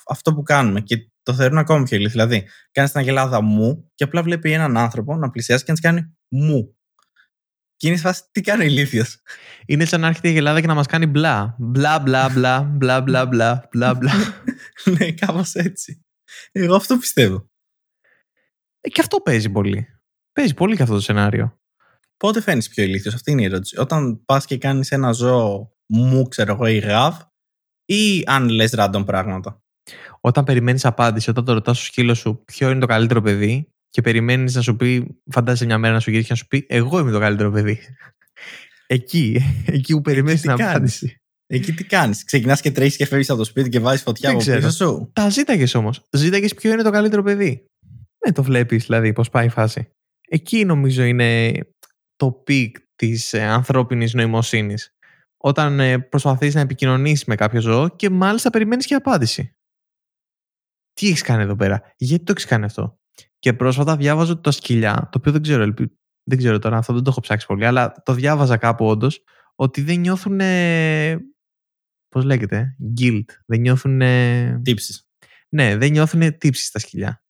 αυτό 0.06 0.34
που 0.34 0.42
κάνουμε. 0.42 0.80
Και 0.80 1.10
το 1.22 1.34
θεωρούν 1.34 1.58
ακόμα 1.58 1.82
πιο 1.82 1.96
ηλίθιο. 1.96 2.26
Δηλαδή, 2.26 2.48
κάνεις 2.70 2.90
την 2.90 3.00
αγελάδα 3.00 3.40
μου 3.40 3.90
και 3.94 4.04
απλά 4.04 4.22
βλέπει 4.22 4.52
έναν 4.52 4.76
άνθρωπο 4.76 5.16
να 5.16 5.30
πλησιάσει 5.30 5.64
και 5.64 5.72
να 5.72 5.78
της 5.78 5.86
κάνει 5.86 6.16
μου. 6.28 6.76
Και 7.76 7.88
είναι 7.88 7.96
φάση, 7.96 8.22
τι 8.30 8.40
κάνει 8.40 8.62
ο 8.62 8.66
ηλίθιος. 8.66 9.22
Είναι 9.66 9.84
σαν 9.84 10.00
να 10.00 10.06
έρχεται 10.06 10.28
η 10.28 10.30
αγελάδα 10.30 10.60
και 10.60 10.66
να 10.66 10.74
μας 10.74 10.86
κάνει 10.86 11.06
μπλα. 11.06 11.56
Μπλα, 11.58 11.98
μπλα, 11.98 12.28
μπλα, 12.28 12.62
μπλα, 12.62 13.00
μπλα, 13.00 13.26
μπλα, 13.26 13.68
μπλα, 13.70 13.94
μπλα. 13.94 14.12
ναι, 14.98 15.12
κάπως 15.12 15.54
έτσι. 15.54 16.04
Εγώ 16.52 16.74
αυτό 16.74 16.96
πιστεύω. 16.96 17.50
Ε, 18.80 18.88
και 18.88 19.00
αυτό 19.00 19.20
παίζει 19.20 19.50
πολύ. 19.50 19.86
Παίζει 20.32 20.54
πολύ 20.54 20.76
και 20.76 20.82
αυτό 20.82 20.94
το 20.94 21.00
σενάριο. 21.00 21.60
Πότε 22.16 22.40
φαίνεις 22.40 22.68
πιο 22.68 22.84
ηλίθιος, 22.84 23.14
αυτή 23.14 23.30
είναι 23.30 23.42
η 23.42 23.44
ερώτηση. 23.44 23.78
Όταν 23.78 24.24
πας 24.24 24.44
και 24.44 24.58
κάνεις 24.58 24.90
ένα 24.90 25.12
ζώο 25.12 25.71
μου, 25.86 26.28
ξέρω 26.28 26.52
εγώ, 26.52 26.66
ή 26.66 26.78
γαβ, 26.78 27.14
ή 27.84 28.22
αν 28.26 28.48
λες 28.48 28.74
random 28.76 29.02
πράγματα 29.06 29.62
όταν 30.20 30.44
περιμένεις 30.44 30.84
απάντηση, 30.84 31.30
όταν 31.30 31.44
το 31.44 31.52
ρωτάς 31.52 31.76
στο 31.76 31.86
σκύλο 31.86 32.14
σου 32.14 32.42
ποιο 32.44 32.70
είναι 32.70 32.80
το 32.80 32.86
καλύτερο 32.86 33.20
παιδί 33.20 33.66
και 33.88 34.00
περιμένεις 34.00 34.54
να 34.54 34.62
σου 34.62 34.76
πει, 34.76 35.20
φαντάζεσαι 35.30 35.64
μια 35.64 35.78
μέρα 35.78 35.94
να 35.94 36.00
σου 36.00 36.10
γυρίσει 36.10 36.28
και 36.28 36.32
να 36.32 36.38
σου 36.38 36.46
πει 36.46 36.66
Εγώ 36.68 36.98
είμαι 36.98 37.10
το 37.10 37.18
καλύτερο 37.18 37.50
παιδί. 37.50 37.80
Εκεί, 38.86 39.40
εκεί 39.66 39.92
που 39.92 40.00
περιμένεις 40.00 40.40
την 40.40 40.50
απάντηση. 40.50 41.16
Εκεί 41.46 41.72
τι 41.72 41.84
κάνεις; 41.84 42.24
Ξεκινάς 42.24 42.60
και 42.60 42.70
τρέχεις 42.70 42.96
και 42.96 43.06
φεύγεις 43.06 43.30
από 43.30 43.38
το 43.38 43.44
σπίτι 43.44 43.68
και 43.68 43.80
βάζεις 43.80 44.02
φωτιά 44.02 44.30
από 44.30 44.38
πίσω 44.38 44.70
σου; 44.70 45.10
Τα 45.12 45.28
ζήταγες 45.28 45.74
όμως. 45.74 46.04
Ζήταγες 46.12 46.54
ποιο 46.54 46.72
είναι 46.72 46.82
το 46.82 46.90
καλύτερο 46.90 47.22
παιδί. 47.22 47.64
Δεν 48.18 48.34
το 48.34 48.42
βλέπεις 48.42 48.84
δηλαδή 48.84 49.12
πώς 49.12 49.30
πάει 49.30 49.46
η 49.46 49.48
φάση. 49.48 49.88
Εκεί 50.28 50.64
νομίζω 50.64 51.02
είναι 51.02 51.52
το 52.16 52.32
peak 52.32 52.76
της 52.94 53.32
ε, 53.32 53.42
ανθρώπινης 53.42 54.14
νοημοσύνης. 54.14 54.90
Όταν 55.44 55.80
ε, 55.80 55.98
προσπαθείς 55.98 56.54
να 56.54 56.60
επικοινωνήσεις 56.60 57.24
με 57.24 57.34
κάποιο 57.34 57.60
ζώο 57.60 57.88
και 57.88 58.10
μάλιστα 58.10 58.50
περιμένεις 58.50 58.86
και 58.86 58.94
απάντηση 58.94 59.56
τι 60.92 61.08
έχεις 61.08 61.22
κάνει 61.22 61.42
εδώ 61.42 61.56
πέρα, 61.56 61.82
γιατί 61.96 62.24
το 62.24 62.32
έχεις 62.32 62.44
κάνει 62.46 62.64
αυτό; 62.64 62.98
Και 63.38 63.52
πρόσφατα 63.52 63.96
διάβαζα 63.96 64.40
τα 64.40 64.50
σκυλιά, 64.50 65.08
το 65.12 65.18
οποίο 65.18 65.32
δεν 65.32 65.42
ξέρω, 65.42 65.74
δεν 66.22 66.38
ξέρω 66.38 66.58
τώρα, 66.58 66.76
αυτό 66.76 66.92
δεν 66.92 67.02
το 67.02 67.10
έχω 67.10 67.20
ψάξει 67.20 67.46
πολύ, 67.46 67.66
αλλά 67.66 67.92
το 68.04 68.12
διάβαζα 68.12 68.56
κάπου 68.56 68.86
όντως, 68.86 69.24
ότι 69.54 69.82
δεν 69.82 70.00
νιώθουν. 70.00 70.40
Πώς 72.08 72.24
λέγεται, 72.24 72.76
guilt. 73.00 73.24
Δεν 73.46 73.60
νιώθουν. 73.60 74.02
Τύψεις. 74.62 75.08
Ναι, 75.48 75.76
δεν 75.76 75.90
νιώθουν 75.90 76.38
τύψεις 76.38 76.66
στα 76.66 76.78
σκυλιά. 76.78 77.21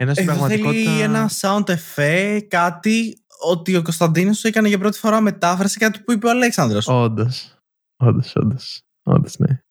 Ένας 0.00 0.16
ε, 0.16 0.24
πραγματικότητα... 0.24 0.90
Θέλει 0.90 1.02
ένα 1.02 1.30
sound 1.40 1.64
effect, 1.64 2.40
κάτι 2.48 3.24
ότι 3.40 3.76
ο 3.76 3.82
Κωνσταντίνος 3.82 4.38
σου 4.38 4.46
έκανε 4.46 4.68
για 4.68 4.78
πρώτη 4.78 4.98
φορά 4.98 5.20
μετάφραση 5.20 5.78
κάτι 5.78 6.00
που 6.00 6.12
είπε 6.12 6.26
ο 6.26 6.30
Αλέξανδρος. 6.30 6.88
Όντως. 6.88 7.58
Όντως, 7.96 8.32
όντως. 8.34 8.82
Όντως, 9.02 9.38
ναι. 9.38 9.62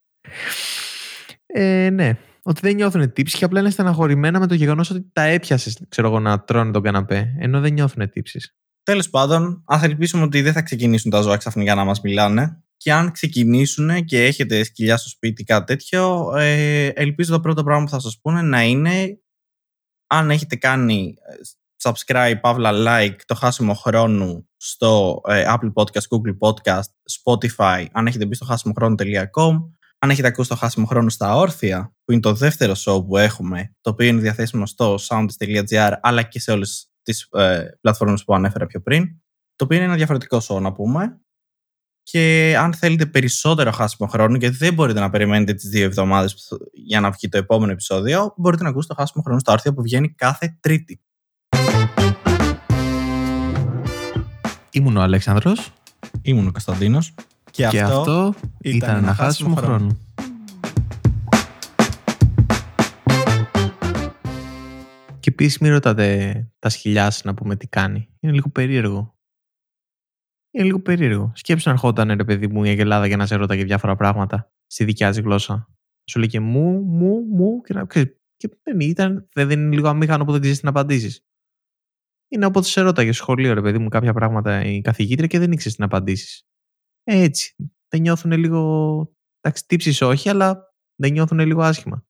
Ε, 1.46 1.90
ναι 1.90 2.18
ότι 2.48 2.62
δεν 2.62 2.76
νιώθουν 2.76 3.14
τύψεις 3.14 3.40
και 3.40 3.46
απλά 3.46 3.60
είναι 3.60 3.70
στεναχωρημένα 3.70 4.40
με 4.40 4.48
το 4.48 4.54
γεγονός 4.54 4.90
ότι 4.90 5.10
τα 5.14 5.22
έπιασες, 5.22 5.80
ξέρω 5.90 6.08
εγώ, 6.08 6.20
να 6.20 6.44
τρώνε 6.44 6.72
τον 6.72 6.82
καναπέ, 6.82 7.36
ενώ 7.40 7.60
δεν 7.60 7.74
νιώθουν 7.74 8.10
τύψεις. 8.10 8.56
Τέλος 8.84 9.10
πάντων, 9.10 9.64
α 9.66 9.80
ελπίσουμε 9.84 10.24
ότι 10.24 10.42
δεν 10.42 10.54
θα 10.54 10.62
ξεκινήσουν 10.62 11.12
τα 11.12 11.22
ζώα 11.22 11.38
ξαφνικά 11.38 11.76
να 11.76 11.84
μας 11.84 12.02
μιλάνε. 12.02 12.62
Και 12.78 12.94
αν 12.94 13.12
ξεκινήσουν 13.12 14.06
και 14.06 14.26
έχετε 14.26 14.64
σκυλιά 14.64 14.98
στο 14.98 15.10
σπίτι, 15.10 15.44
κάτι 15.44 15.66
τέτοιο, 15.66 16.34
ε, 16.38 16.86
ελπίζω 16.88 17.32
το 17.32 17.40
πρώτο 17.40 17.64
πράγμα 17.64 17.84
που 17.84 17.90
θα 17.90 18.00
σας 18.00 18.20
πούνε 18.22 18.42
να 18.42 18.64
είναι 18.64 19.20
αν 20.08 20.32
έχετε 20.32 20.56
κάνει 20.56 21.16
ε, 21.30 21.36
subscribe, 21.84 22.36
παύλα 22.42 22.72
like, 22.74 23.16
το 23.26 23.36
χάσιμο 23.36 23.74
χρόνου 23.74 24.50
στο 24.58 25.22
ε, 25.28 25.46
Apple 25.48 25.74
Podcast, 25.74 26.08
Google 26.10 26.38
Podcast, 26.40 26.90
Spotify, 27.24 27.86
αν 27.92 28.08
έχετε 28.08 28.26
μπει 28.26 28.36
στο 28.36 28.46
χάσιμοχρόνο.com 28.46 29.56
αν 30.00 30.10
έχετε 30.10 30.28
ακούσει 30.28 30.50
το 30.50 30.56
χάσιμο 30.56 30.86
χρόνο 30.86 31.10
στα 31.10 31.36
όρθια, 31.36 31.94
που 32.04 32.12
είναι 32.12 32.22
το 32.22 32.34
δεύτερο 32.34 32.74
show 32.78 33.06
που 33.08 33.18
έχουμε, 33.18 33.76
το 33.82 33.90
οποίο 33.90 34.08
είναι 34.08 34.22
διαθέσιμο 34.22 34.66
στο 34.66 34.96
sound.gr 35.08 35.94
αλλά 36.02 36.24
και 36.24 36.40
σε 36.40 36.52
όλες 36.52 36.92
τις 37.02 37.28
ε, 37.32 37.78
πλατφόρμες 37.82 38.24
που 38.24 38.34
ανέφερα 38.34 38.66
πιο 38.66 38.82
πριν, 38.82 39.22
το 39.56 39.64
οποίο 39.64 39.78
είναι 39.78 39.86
ένα 39.86 39.96
διαφορετικό 39.96 40.42
show 40.48 40.62
να 40.62 40.74
πούμε. 40.74 41.22
Και 42.12 42.56
αν 42.60 42.74
θέλετε 42.74 43.06
περισσότερο 43.06 43.72
χάσιμο 43.72 44.10
χρόνο, 44.10 44.38
γιατί 44.38 44.56
δεν 44.56 44.74
μπορείτε 44.74 45.00
να 45.00 45.10
περιμένετε 45.10 45.54
τις 45.54 45.70
δύο 45.70 45.86
εβδομάδες 45.86 46.54
για 46.74 47.00
να 47.00 47.12
βγει 47.12 47.30
το 47.30 47.38
επόμενο 47.38 47.72
επεισόδιο, 47.72 48.34
μπορείτε 48.38 48.64
να 48.64 48.70
ακούσετε 48.70 48.94
το 48.94 49.00
χάσιμο 49.00 49.24
χρόνο 49.24 49.40
στο 49.40 49.52
άρθρο 49.52 49.74
που 49.74 49.82
βγαίνει 49.82 50.10
κάθε 50.10 50.58
Τρίτη. 50.60 51.02
Ήμουν 54.72 54.98
ο 54.98 55.02
Αλέξανδρος. 55.02 55.74
Ήμουν 56.22 56.48
ο 56.48 56.52
Κωνσταντίνος. 56.52 57.14
Και, 57.52 57.68
Και, 57.70 57.82
αυτό, 57.82 58.00
αυτό 58.00 58.34
ήταν 58.62 58.98
ένα 58.98 59.14
χάσιμο 59.14 59.56
χρόνο. 59.56 59.98
Και 65.20 65.30
επίσης 65.30 65.60
μην 65.60 65.72
ρωτάτε 65.72 66.34
τα 66.60 66.70
σκυλιά 66.70 67.10
σας 67.10 67.24
να 67.24 67.34
πούμε 67.34 67.56
τι 67.56 67.68
κάνει. 67.68 68.10
Είναι 68.20 68.34
λίγο 68.34 68.50
περίεργο. 68.50 69.17
Είναι 70.58 70.66
λίγο 70.66 70.82
περίεργο. 70.82 71.32
Σκέψου 71.36 71.68
να 71.68 71.74
ερχόταν 71.74 72.12
ρε 72.12 72.24
παιδί 72.24 72.48
μου 72.48 72.64
η 72.64 72.70
Αγελάδα 72.70 73.08
για 73.08 73.18
να 73.18 73.26
σε 73.26 73.36
ρώτα 73.36 73.56
και 73.56 73.64
διάφορα 73.64 73.96
πράγματα 73.96 74.52
στη 74.66 74.84
δικιά 74.84 75.10
της 75.10 75.20
γλώσσα. 75.20 75.70
Σου 76.10 76.20
λέει 76.20 76.28
και 76.28 76.40
μου, 76.40 76.82
μου, 76.82 77.20
μου 77.20 77.62
και 77.62 77.74
να 77.74 77.86
ξέρεις, 77.86 78.18
Και 78.38 78.50
δεν 78.64 78.80
ήταν, 78.80 79.30
δεν 79.34 79.50
είναι 79.50 79.76
λίγο 79.76 79.88
αμήχανο 79.88 80.26
που 80.26 80.32
δεν 80.32 80.42
ξέρεις 80.42 80.64
να 80.64 80.70
απαντήσεις. 80.70 81.26
Είναι 82.28 82.46
όποτε 82.46 82.68
σε 82.68 82.82
ρώταγε 82.82 83.12
στο 83.12 83.24
σχολείο, 83.24 83.54
ρε 83.54 83.62
παιδί 83.62 83.78
μου, 83.78 83.90
κάποια 83.90 84.14
πράγματα 84.14 84.64
η 84.64 84.82
καθηγήτρια 84.82 85.28
και 85.28 85.40
δεν 85.40 85.52
ήξερε 85.52 85.76
να 85.78 85.86
απαντήσεις. 85.86 86.48
Έτσι. 87.04 87.56
Δεν 87.88 88.02
νιώθουν 88.02 88.32
λίγο. 88.32 89.00
Εντάξει, 89.40 89.66
τύψεις 89.66 90.02
όχι, 90.02 90.30
αλλά 90.30 90.76
δεν 90.96 91.12
νιώθουν 91.12 91.40
λίγο 91.40 91.62
άσχημα. 91.62 92.06